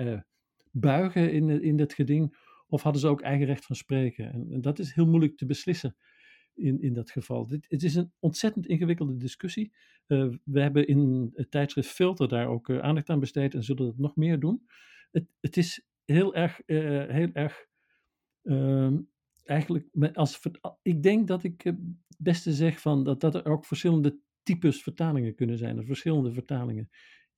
[0.81, 2.37] buigen in, in dit geding?
[2.69, 4.33] Of hadden ze ook eigen recht van spreken?
[4.33, 5.97] En, dat is heel moeilijk te beslissen
[6.55, 7.47] in, in dat geval.
[7.47, 9.73] Dit, het is een ontzettend ingewikkelde discussie.
[10.07, 13.99] Uh, we hebben in het tijdschrift Filter daar ook aandacht aan besteed en zullen dat
[13.99, 14.63] nog meer doen.
[15.11, 17.67] Het, het is heel erg, heel erg
[18.43, 18.97] ehm,
[19.45, 20.41] eigenlijk, als,
[20.83, 21.79] ik denk dat ik het
[22.19, 26.89] beste zeg van dat, dat er ook verschillende types vertalingen kunnen zijn, of verschillende vertalingen.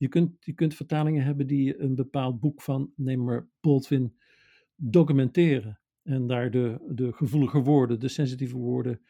[0.00, 4.16] Je kunt, je kunt vertalingen hebben die een bepaald boek van, neem maar Baldwin,
[4.74, 5.80] documenteren.
[6.02, 9.00] En daar de, de gevoelige woorden, de sensitieve woorden,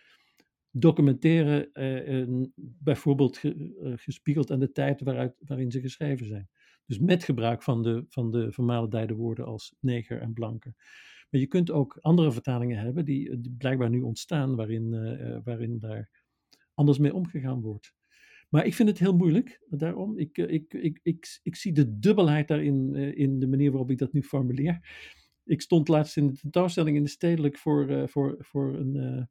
[0.71, 3.53] documenteren, eh, bijvoorbeeld eh,
[3.97, 6.49] gespiegeld aan de tijd waaruit, waarin ze geschreven zijn.
[6.87, 10.75] Dus met gebruik van de, van de vermalendijde woorden als neger en blanke.
[11.31, 16.11] Maar je kunt ook andere vertalingen hebben die, blijkbaar nu ontstaan, waarin, uh, waarin daar
[16.75, 17.95] anders mee omgegaan wordt.
[18.51, 20.19] Maar ik vind het heel moeilijk, daarom.
[20.19, 23.99] Ik, eh, ik, ik, ik, ik, zie de dubbelheid daarin in de manier waarop ik
[23.99, 24.79] dat nu formuleer.
[25.45, 29.29] Ik stond laatst in de tentoonstelling in de Stedelijk voor, voor, voor een,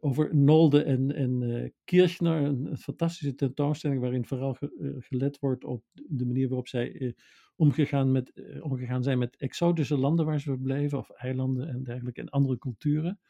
[0.00, 4.56] over Nolde en, en Kirchner, een, fantastische tentoonstelling waarin vooral
[4.98, 7.14] gelet wordt op de manier waarop zij
[7.56, 12.28] omgegaan, met, omgegaan zijn met exotische landen waar ze verbleven, of eilanden en dergelijke, en
[12.28, 13.20] andere culturen.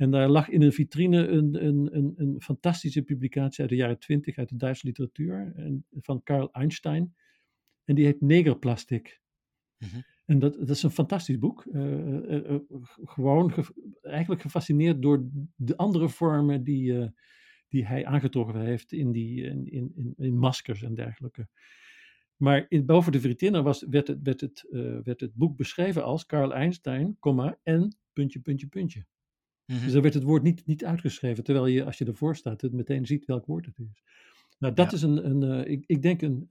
[0.00, 3.98] En daar lag in een vitrine een, een, een, een fantastische publicatie uit de jaren
[3.98, 7.14] twintig uit de Duitse literatuur en, van Karl Einstein.
[7.84, 9.20] En die heet Negerplastic.
[9.78, 11.64] Mm En dat, dat is een fantastisch boek.
[11.64, 11.82] Uh,
[12.30, 12.58] uh,
[13.04, 13.52] gewoon
[14.02, 17.12] eigenlijk gefascineerd door de andere vormen die,
[17.68, 21.48] die hij aangetroffen heeft in, die, in, in, in maskers en dergelijke.
[22.36, 24.66] Maar in, boven de Vritinne was, werd, het, werd, het,
[25.04, 29.06] werd het boek beschreven als Carl Einstein, comma, en puntje, puntje, puntje.
[29.70, 32.60] Mm Dus dan werd het woord niet, niet uitgeschreven, terwijl je als je ervoor staat
[32.60, 34.02] het meteen ziet welk woord het is.
[34.58, 36.50] Nou, dat is een, een uh, ik, ik denk een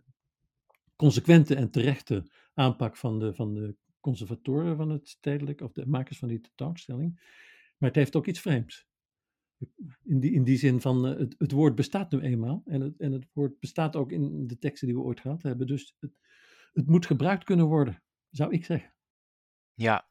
[0.96, 6.20] consequente en terechte aanpak van de, van de conservatoren van het stedelijk, of de makers
[6.20, 7.16] van die tentoonstelling.
[7.78, 8.88] Maar het heeft ook iets vreemds.
[10.04, 12.62] In die, in die zin van uh, het, het woord bestaat nu eenmaal.
[12.66, 15.68] En het, en het woord bestaat ook in de teksten die we ooit gehad hebben.
[15.68, 16.12] Dus het,
[16.74, 18.94] het moet gebruikt kunnen worden, zou ik zeggen.
[19.74, 20.09] Ja,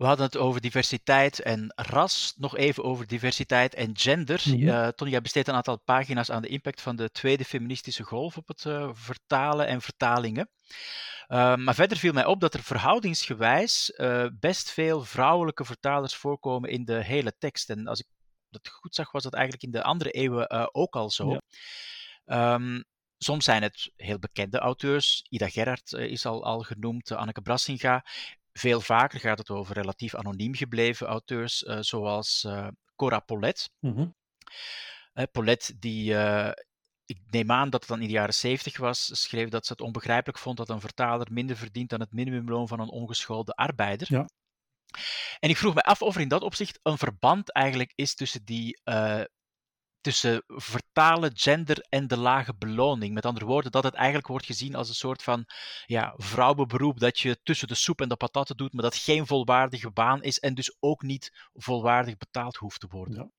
[0.00, 4.42] we hadden het over diversiteit en ras, nog even over diversiteit en gender.
[4.44, 4.92] Mm -hmm.
[5.02, 8.48] uh, jij besteedt een aantal pagina's aan de impact van de tweede feministische golf op
[8.48, 10.50] het uh, vertalen en vertalingen.
[11.28, 13.92] Uh, maar verder viel mij op dat er verhoudingsgewijs
[14.32, 17.70] best veel vrouwelijke vertalers voorkomen in de hele tekst.
[17.70, 18.06] En als ik
[18.50, 21.40] dat goed zag, was dat eigenlijk in de andere eeuwen ook al zo.
[22.24, 22.54] Ja.
[22.54, 22.84] Um,
[23.18, 25.24] soms zijn het heel bekende auteurs.
[25.28, 28.04] Ida Gerhard is al, al genoemd, Anneke Brassinga.
[28.52, 32.46] Veel vaker gaat het over relatief anoniem gebleven auteurs, zoals
[32.96, 33.70] Cora Polet.
[33.80, 34.14] Mm -hmm.
[35.32, 36.14] Polet, die
[37.04, 39.80] ik neem aan dat het dan in de jaren 70 was, schreef dat ze het
[39.80, 44.06] onbegrijpelijk vond dat een vertaler minder verdient dan het minimumloon van een ongeschoolde arbeider.
[44.10, 44.28] Ja.
[45.38, 48.44] En ik vroeg me af of er in dat opzicht een verband eigenlijk is tussen
[48.44, 48.80] die
[50.00, 53.14] tussen vertalen, gender en de lage beloning.
[53.14, 55.44] Met andere woorden, dat het eigenlijk wordt gezien als een soort van
[55.86, 59.90] ja, vrouwenberoep dat je tussen de soep en de patatten doet, maar dat geen volwaardige
[59.90, 63.32] baan is en dus ook niet volwaardig betaald hoeft te worden.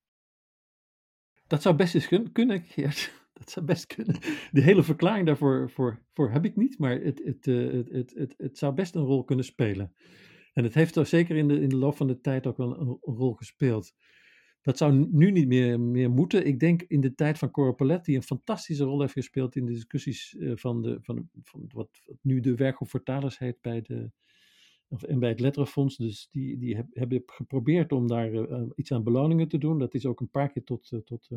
[1.48, 3.12] Dat zou best eens kunnen, Geert.
[3.34, 4.20] Dat zou best kunnen.
[4.52, 8.34] De hele verklaring daarvoor voor, voor heb ik niet, maar het, het, het, het, het,
[8.38, 9.94] het zou best een rol kunnen spelen.
[10.54, 12.80] En het heeft er zeker in de, in de loop van de tijd ook wel
[12.80, 13.94] een rol gespeeld.
[14.62, 16.46] Dat zou nu niet meer, meer moeten.
[16.46, 19.72] Ik denk in de tijd van Cora die een fantastische rol heeft gespeeld in de
[19.72, 21.90] discussies uh, van, de, van, van wat,
[22.22, 24.12] nu de werkgroep vertalers heet bij de,
[25.08, 25.98] en bij het Letterenfonds.
[25.98, 29.80] Dus die, die heb, hebben geprobeerd om daar uh, iets aan beloningen te doen.
[29.80, 31.30] Dat is ook een paar keer tot, tot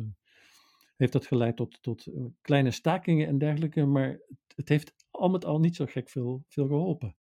[0.95, 2.07] heeft dat geleid tot, tot
[2.41, 3.85] kleine stakingen en dergelijke.
[3.85, 4.19] Maar
[4.55, 7.15] het heeft al met al niet zo gek veel, veel geholpen.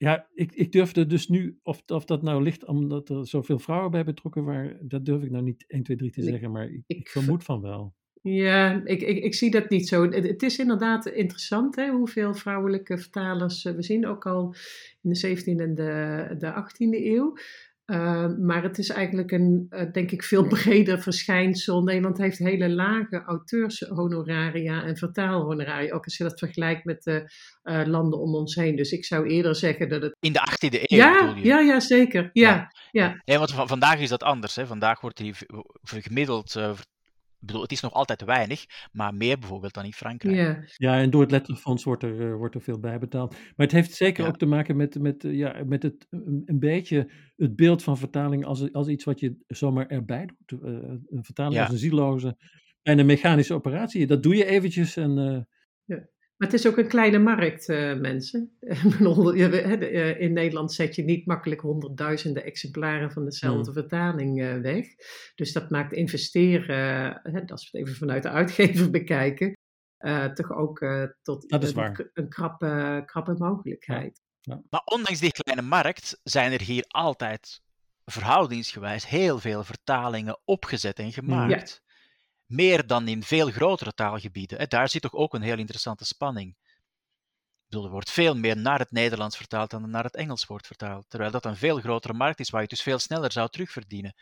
[0.00, 3.90] Ja, ik, ik durfde dus nu, of, of dat nou ligt omdat er zoveel vrouwen
[3.90, 6.82] bij betrokken waren, dat durf ik nou niet 1, 2, 3 te zeggen, maar ik,
[6.86, 7.94] ik vermoed van wel.
[8.22, 10.02] Ja, ik, ik, ik zie dat niet zo.
[10.02, 14.54] Het, het is inderdaad interessant hè, hoeveel vrouwelijke vertalers we zien, ook al
[15.02, 17.36] in de 17e en de, de 18e eeuw.
[17.90, 21.82] Uh, maar het is eigenlijk een, uh, denk ik, veel breder verschijnsel.
[21.82, 25.94] Nederland heeft hele lage auteurshonoraria en vertaalhonoraria.
[25.94, 27.32] Ook als je dat vergelijkt met de
[27.64, 28.76] uh, landen om ons heen.
[28.76, 30.16] Dus ik zou eerder zeggen dat het.
[30.20, 30.98] In de 18e eeuw.
[30.98, 32.30] Ja, ja, ja, zeker.
[32.32, 32.70] Ja, ja.
[32.90, 33.20] ja.
[33.24, 34.56] ja want vandaag is dat anders.
[34.56, 34.66] Hè.
[34.66, 35.34] Vandaag wordt er
[35.82, 36.56] gemiddeld
[37.40, 40.36] ik bedoel, het is nog altijd weinig, maar meer bijvoorbeeld dan in Frankrijk.
[40.36, 43.30] Ja, ja en door het letterfonds wordt er, uh, wordt er veel bijbetaald.
[43.30, 44.28] Maar het heeft zeker ja.
[44.28, 47.98] ook te maken met, met, uh, ja, met het, een, een, beetje het beeld van
[47.98, 50.62] vertaling als, als iets wat je zomaar erbij doet.
[50.62, 50.70] Uh,
[51.08, 51.62] een vertaling ja.
[51.62, 52.36] als een zieloze
[52.82, 54.06] en een mechanische operatie.
[54.06, 55.46] Dat doe je eventjes en...
[55.84, 56.08] ja.
[56.40, 58.56] Maar het is ook een kleine markt, uh, mensen.
[60.18, 63.72] In Nederland zet je niet makkelijk honderdduizenden exemplaren van dezelfde hmm.
[63.72, 64.86] vertaling uh, weg.
[65.34, 69.56] Dus dat maakt investeren, uh, als we het even vanuit de uitgever bekijken,
[70.34, 70.78] toch ook
[71.22, 74.20] tot een, een, krappe, krappe mogelijkheid.
[74.40, 74.54] Ja.
[74.54, 74.62] Ja.
[74.70, 77.60] Maar ondanks die kleine markt zijn er hier altijd
[78.04, 81.82] verhoudingsgewijs heel veel vertalingen opgezet en gemaakt
[82.50, 84.68] meer dan in veel grotere taalgebieden.
[84.68, 86.56] Daar zit toch ook een heel interessante spanning.
[87.68, 91.04] er wordt veel meer naar het Nederlands vertaald dan naar het Engels wordt vertaald.
[91.08, 94.14] Terwijl dat een veel grotere markt is waar je dus veel sneller zou terugverdienen.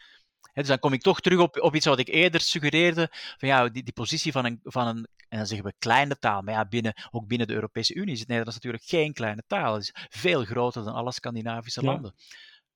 [0.53, 3.09] dus dan kom ik toch terug op, op iets wat ik eerder suggereerde.
[3.13, 6.43] Van ja, die, die positie van een, van een, en dan zeggen we kleine taal.
[6.43, 9.75] Maar ja, binnen, ook binnen de Europese Unie is het Nederlands natuurlijk geen kleine taal.
[9.75, 12.15] Het is veel groter dan alle Scandinavische landen.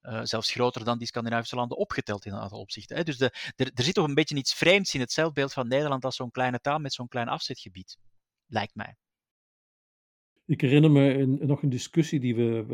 [0.02, 2.96] Uh, zelfs groter dan die Scandinavische landen opgeteld in een aantal opzichten.
[2.96, 3.02] Hè.
[3.02, 6.16] Dus de, er, zit toch een beetje iets vreemds in het zelfbeeld van Nederland als
[6.16, 7.98] zo'n kleine taal met zo'n klein afzetgebied,
[8.46, 8.96] lijkt mij.
[10.46, 12.64] Ik herinner me nog een discussie die we,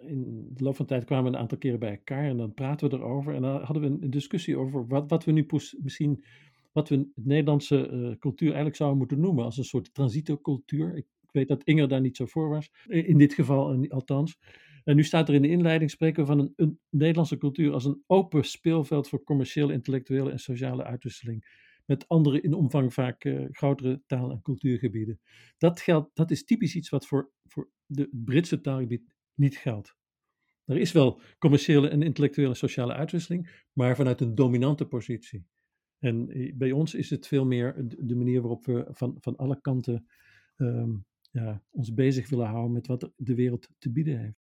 [0.00, 2.90] in de loop van de tijd kwamen een aantal keren bij elkaar en dan praten
[2.90, 5.46] we erover en dan hadden we een, discussie over wat, wat we nu
[5.78, 6.24] misschien,
[6.72, 10.96] wat we de Nederlandse uh, cultuur eigenlijk zouden moeten noemen als een soort transitocultuur.
[10.96, 14.38] Ik, ik weet dat Inger daar niet zo voor was, in dit geval althans.
[14.84, 18.02] En nu staat er in de inleiding spreken we van een, Nederlandse cultuur als een
[18.06, 21.60] open speelveld voor commerciële, intellectuele en sociale uitwisseling.
[21.86, 25.20] Met andere in omvang vaak uh, grotere taal- en cultuurgebieden.
[25.58, 29.96] Dat, geldt, dat is typisch iets wat voor, voor de Britse taalgebied niet geldt.
[30.64, 35.46] Er is wel commerciële en intellectuele en sociale uitwisseling, maar vanuit een dominante positie.
[35.98, 39.60] En eh, bij ons is het veel meer de manier waarop we van, van alle
[39.60, 40.06] kanten
[40.56, 44.41] um, ja, ons bezig willen houden met wat de wereld te bieden heeft.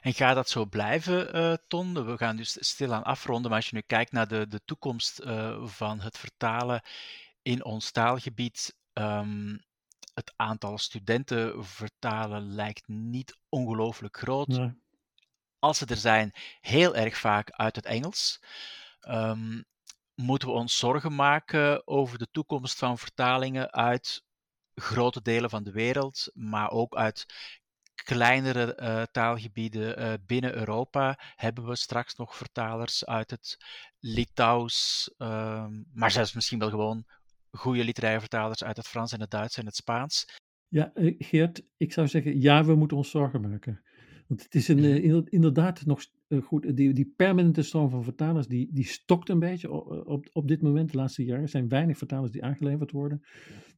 [0.00, 2.06] En gaat dat zo blijven, uh, Ton?
[2.06, 5.66] We gaan dus stilaan afronden, maar als je nu kijkt naar de, de toekomst uh,
[5.66, 6.82] van het vertalen
[7.42, 9.64] in ons taalgebied, um,
[10.14, 14.46] het aantal studenten vertalen lijkt niet ongelooflijk groot.
[14.46, 14.78] Nee.
[15.58, 18.40] Als ze er zijn, heel erg vaak uit het Engels.
[19.08, 19.64] Um,
[20.14, 24.24] moeten we ons zorgen maken over de toekomst van vertalingen uit
[24.74, 27.26] grote delen van de wereld, maar ook uit
[28.02, 33.56] kleinere uh, taalgebieden uh, binnen Europa hebben we straks nog vertalers uit het
[33.98, 37.04] Litouws, uh, maar zelfs misschien wel gewoon
[37.50, 40.24] goede literaire vertalers uit het Frans en het Duits en het Spaans.
[40.68, 43.82] Ja, eh, Geert, ik zou zeggen, ja, we moeten ons zorgen maken.
[44.26, 45.22] Want het is een, mhm.
[45.24, 46.02] inderdaad nog
[46.38, 50.48] goed, die, die permanente stroom van vertalers, die, die stokt een beetje op, op, op
[50.48, 51.42] dit moment, de laatste jaren.
[51.42, 53.22] Er zijn weinig vertalers die aangeleverd worden.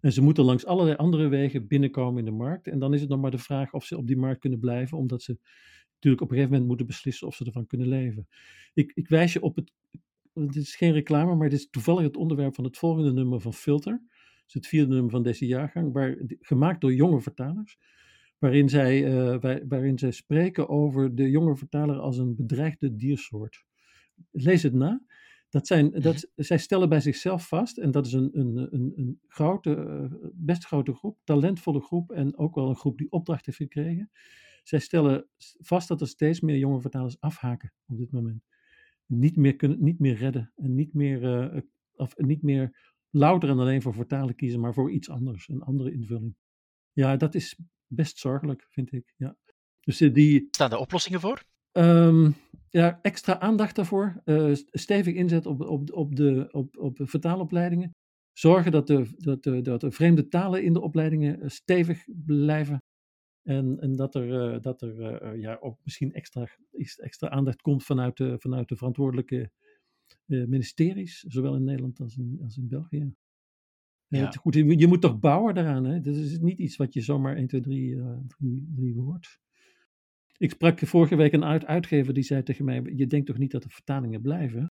[0.01, 2.67] En ze moeten langs allerlei andere wegen binnenkomen in de markt.
[2.67, 4.99] En dan is het nog maar de vraag of ze op die markt kunnen blijven,
[4.99, 5.39] omdat ze
[5.95, 8.29] natuurlijk op een gegeven moment moeten beslissen of ze ervan kunnen leven.
[8.75, 9.73] Ik, ik wijs je op het,
[10.33, 13.55] het is geen reclame, maar het is toevallig het onderwerp van het volgende nummer van
[13.55, 13.93] Filter.
[13.93, 17.79] Het is het vierde nummer van deze jaargang, waar, gemaakt door jonge vertalers.
[18.43, 19.11] Waarin zij,
[19.41, 23.65] waar, waarin zij spreken over de jonge vertaler als een bedreigde diersoort.
[24.31, 25.03] Lees het na.
[25.49, 26.01] Dat zijn, mhm.
[26.01, 30.29] dat, zij stellen bij zichzelf vast, en dat is een, een, een, een grote, eh,
[30.33, 34.11] best grote groep, talentvolle groep en ook wel een groep die opdracht heeft gekregen.
[34.63, 35.27] Zij stellen
[35.59, 38.45] vast dat er steeds meer jonge vertalers afhaken op dit moment.
[39.07, 41.61] Niet meer, kunnen, niet meer redden en niet meer, uh,
[41.95, 45.93] of niet meer louter en alleen voor vertalen kiezen, maar voor iets anders, een andere
[45.93, 46.37] invulling.
[46.93, 47.59] Ja, dat is
[47.95, 49.15] best zorgelijk, vind ik.
[49.17, 49.37] Ja.
[49.81, 50.49] Dus eh, die...
[50.51, 51.43] Staan er oplossingen voor?
[51.73, 52.35] Um,
[52.69, 54.23] ja, extra aandacht daarvoor.
[54.25, 57.91] Uh, stevig inzet op, op, op, de, op, op vertaalopleidingen.
[58.33, 62.83] Zorgen dat de, dat, de, dat de vreemde talen in de opleidingen eh, stevig blijven.
[63.43, 66.49] En, en dat er, uh, dat er uh, ja, ook misschien extra,
[66.97, 69.51] extra aandacht komt vanuit de, vanuit de verantwoordelijke
[70.27, 73.13] ministeries, zowel in Nederland als in, als in België.
[74.17, 74.31] Ja.
[74.31, 75.85] goed, je, je, moet toch bouwen daaraan.
[75.85, 76.01] Hè?
[76.01, 79.41] Dat is niet iets wat je zomaar 1, 2, 3, 3, 3 hoort.
[80.37, 83.51] Ik sprak vorige week een uit uitgever die zei tegen mij: Je denkt toch niet
[83.51, 84.71] dat de vertalingen blijven?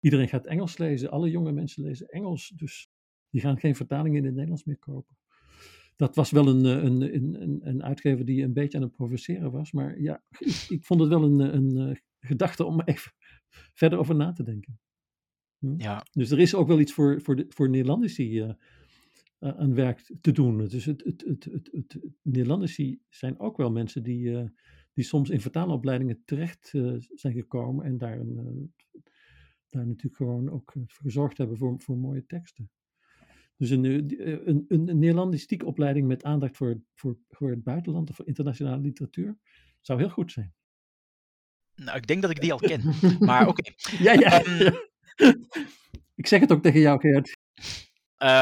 [0.00, 2.88] Iedereen gaat Engels lezen, alle jonge mensen lezen Engels, dus
[3.30, 5.16] die gaan geen vertalingen in het Nederlands meer kopen.
[5.96, 9.72] Dat was wel een, een, een, een uitgever die een beetje aan het provoceren was,
[9.72, 13.12] maar ja, ik, ik vond het wel een, een, gedachte om even
[13.74, 14.80] verder over na te denken.
[15.58, 15.74] Hm?
[15.76, 16.06] Ja.
[16.12, 18.52] Dus er is ook wel iets voor, voor, de, voor Nederlandici uh,
[19.40, 20.68] aan werk te doen.
[20.68, 24.44] Dus het, het, het, het, het, Nederlandici zijn ook wel mensen die, uh,
[24.92, 28.74] die soms in vertaalopleidingen terecht uh, zijn gekomen en daar, een,
[29.68, 32.70] daar natuurlijk gewoon ook voor gezorgd hebben voor, voor mooie teksten.
[33.56, 33.84] Dus een,
[34.48, 39.38] een, een, Nederlandistieke opleiding met aandacht voor, voor, voor het buitenland of voor internationale literatuur
[39.80, 40.54] zou heel goed zijn.
[41.74, 42.82] Nou, ik denk dat ik die al ken.
[43.18, 43.60] Maar oké.
[43.60, 43.96] Okay.
[43.98, 44.46] Ja, ja.
[44.46, 44.74] Um,
[46.20, 47.36] ik zeg het ook tegen jou, Geert.
[48.22, 48.40] Uh,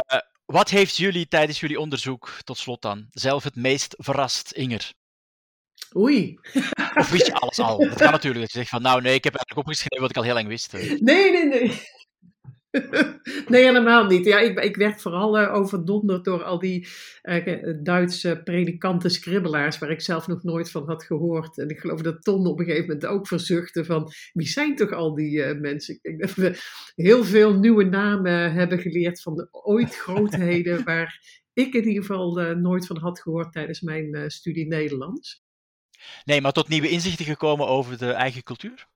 [0.53, 4.93] wat heeft jullie tijdens jullie onderzoek, tot slot dan, zelf het meest verrast, Inger?
[5.97, 6.39] Oei.
[6.95, 7.79] Of wist je alles al?
[7.89, 8.41] Dat kan natuurlijk.
[8.41, 10.49] Dat je zegt van, nou nee, ik heb eigenlijk opgeschreven wat ik al heel lang
[10.49, 10.73] wist.
[10.73, 11.81] Nee, nee, nee.
[13.49, 14.25] nee, helemaal niet.
[14.25, 16.89] Ja, ik, ik werd vooral uh, overdonderd door al die
[17.23, 21.59] uh, Duitse predikanten, skribbelaars, waar ik zelf nog nooit van had gehoord.
[21.59, 24.93] En ik geloof dat Ton op een gegeven moment ook verzuchtte van, wie zijn toch
[24.93, 25.95] al die uh, mensen?
[25.95, 26.59] Ik denk dat we
[26.95, 32.55] heel veel nieuwe namen hebben geleerd van de ooit grootheden, waar ik in ieder geval
[32.57, 35.47] nooit van had gehoord tijdens mijn studie Nederlands.
[36.25, 38.89] Nee, maar tot nieuwe inzichten gekomen over de eigen cultuur?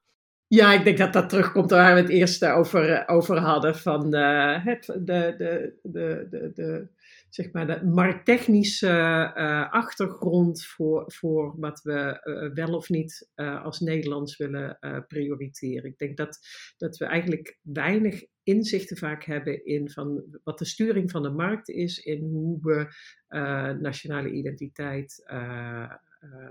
[0.55, 3.77] Ja, ik denk dat dat terugkomt waar we het eerst over, over hadden.
[3.77, 6.89] Van uh, het, de, de, de, de, de,
[7.29, 8.87] zeg maar de markttechnische
[9.37, 12.21] uh, achtergrond voor, voor wat we
[12.55, 15.91] wel of niet als Nederlands willen prioriteren.
[15.91, 16.39] Ik denk dat,
[16.77, 21.69] dat we eigenlijk weinig inzichten vaak hebben in van wat de sturing van de markt
[21.69, 22.87] is, in hoe we
[23.81, 25.25] nationale identiteit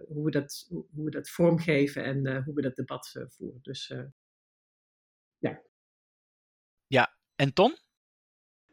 [0.07, 3.59] hoe, we dat, hoe we dat vormgeven en uh, hoe we dat debat uh, voeren.
[3.61, 3.93] Dus
[5.37, 5.61] ja.
[6.87, 7.77] Ja, en Ton?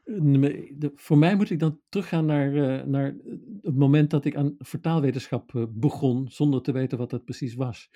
[0.05, 3.17] De, voor mij moet ik dan teruggaan naar, naar
[3.63, 7.91] het moment dat ik aan vertaalwetenschap begon, zonder te weten wat dat precies was.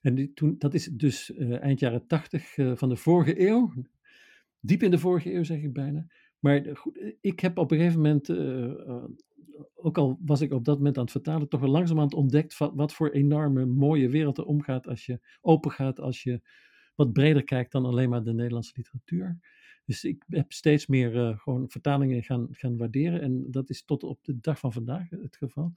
[0.00, 3.72] En die, toen, dat is dus eind jaren tachtig van de vorige eeuw.
[4.60, 6.06] Diep in de vorige eeuw zeg ik bijna.
[6.38, 8.28] Maar goed, ik heb op een gegeven moment
[9.74, 12.72] ook al was ik op dat moment aan het vertalen, toch wel langzamerhand ontdekt wat,
[12.74, 16.40] wat voor enorme mooie wereld er omgaat als je open gaat, als je
[16.94, 19.38] wat breder kijkt dan alleen maar de Nederlandse literatuur.
[19.84, 24.02] Dus ik heb steeds meer uh, gewoon vertalingen gaan, gaan waarderen en dat is tot
[24.02, 25.74] op de dag van vandaag het geval.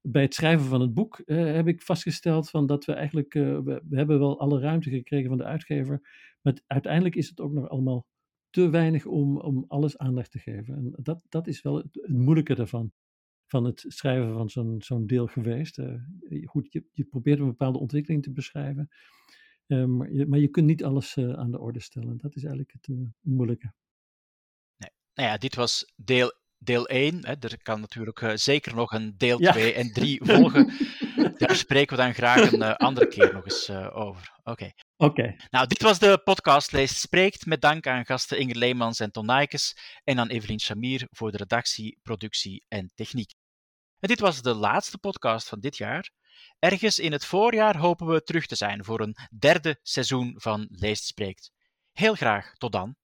[0.00, 3.82] Bij het schrijven van het boek uh, heb ik vastgesteld van dat we eigenlijk, we,
[3.88, 6.00] we, hebben wel alle ruimte gekregen van de uitgever,
[6.42, 8.06] maar uiteindelijk is het ook nog allemaal
[8.50, 10.74] te weinig om, om alles aandacht te geven.
[10.74, 12.92] En dat, dat is wel het, moeilijke daarvan
[13.46, 15.78] van het schrijven van zo'n zo'n deel geweest.
[15.78, 15.94] Uh,
[16.44, 18.88] goed, je, je probeert een bepaalde ontwikkeling te beschrijven,
[19.66, 22.16] uh, maar, je, maar je kunt niet alles uh, aan de orde stellen.
[22.16, 23.72] Dat is eigenlijk het moeilijke.
[24.76, 24.90] Nee.
[25.14, 27.26] Nou ja, dit was deel, deel 1.
[27.26, 27.34] Hè.
[27.40, 29.72] Er kan natuurlijk zeker nog een deel 2 ja.
[29.72, 30.72] en 3 volgen.
[31.36, 34.32] Daar spreken we dan graag een andere keer nog eens over.
[34.38, 34.50] Oké.
[34.50, 34.74] Okay.
[34.96, 35.20] Oké.
[35.20, 35.36] Okay.
[35.50, 39.26] Nou, dit was de podcast Leest Spreekt, met dank aan gasten Inger Leemans en Ton
[39.26, 43.34] Nijkes en aan Evelien Chamir voor de redactie, productie en techniek.
[44.00, 46.10] En dit was de laatste podcast van dit jaar.
[46.58, 51.04] Ergens in het voorjaar hopen we terug te zijn voor een derde seizoen van Leest
[51.04, 51.50] Spreekt.
[51.92, 52.96] Heel graag tot dan.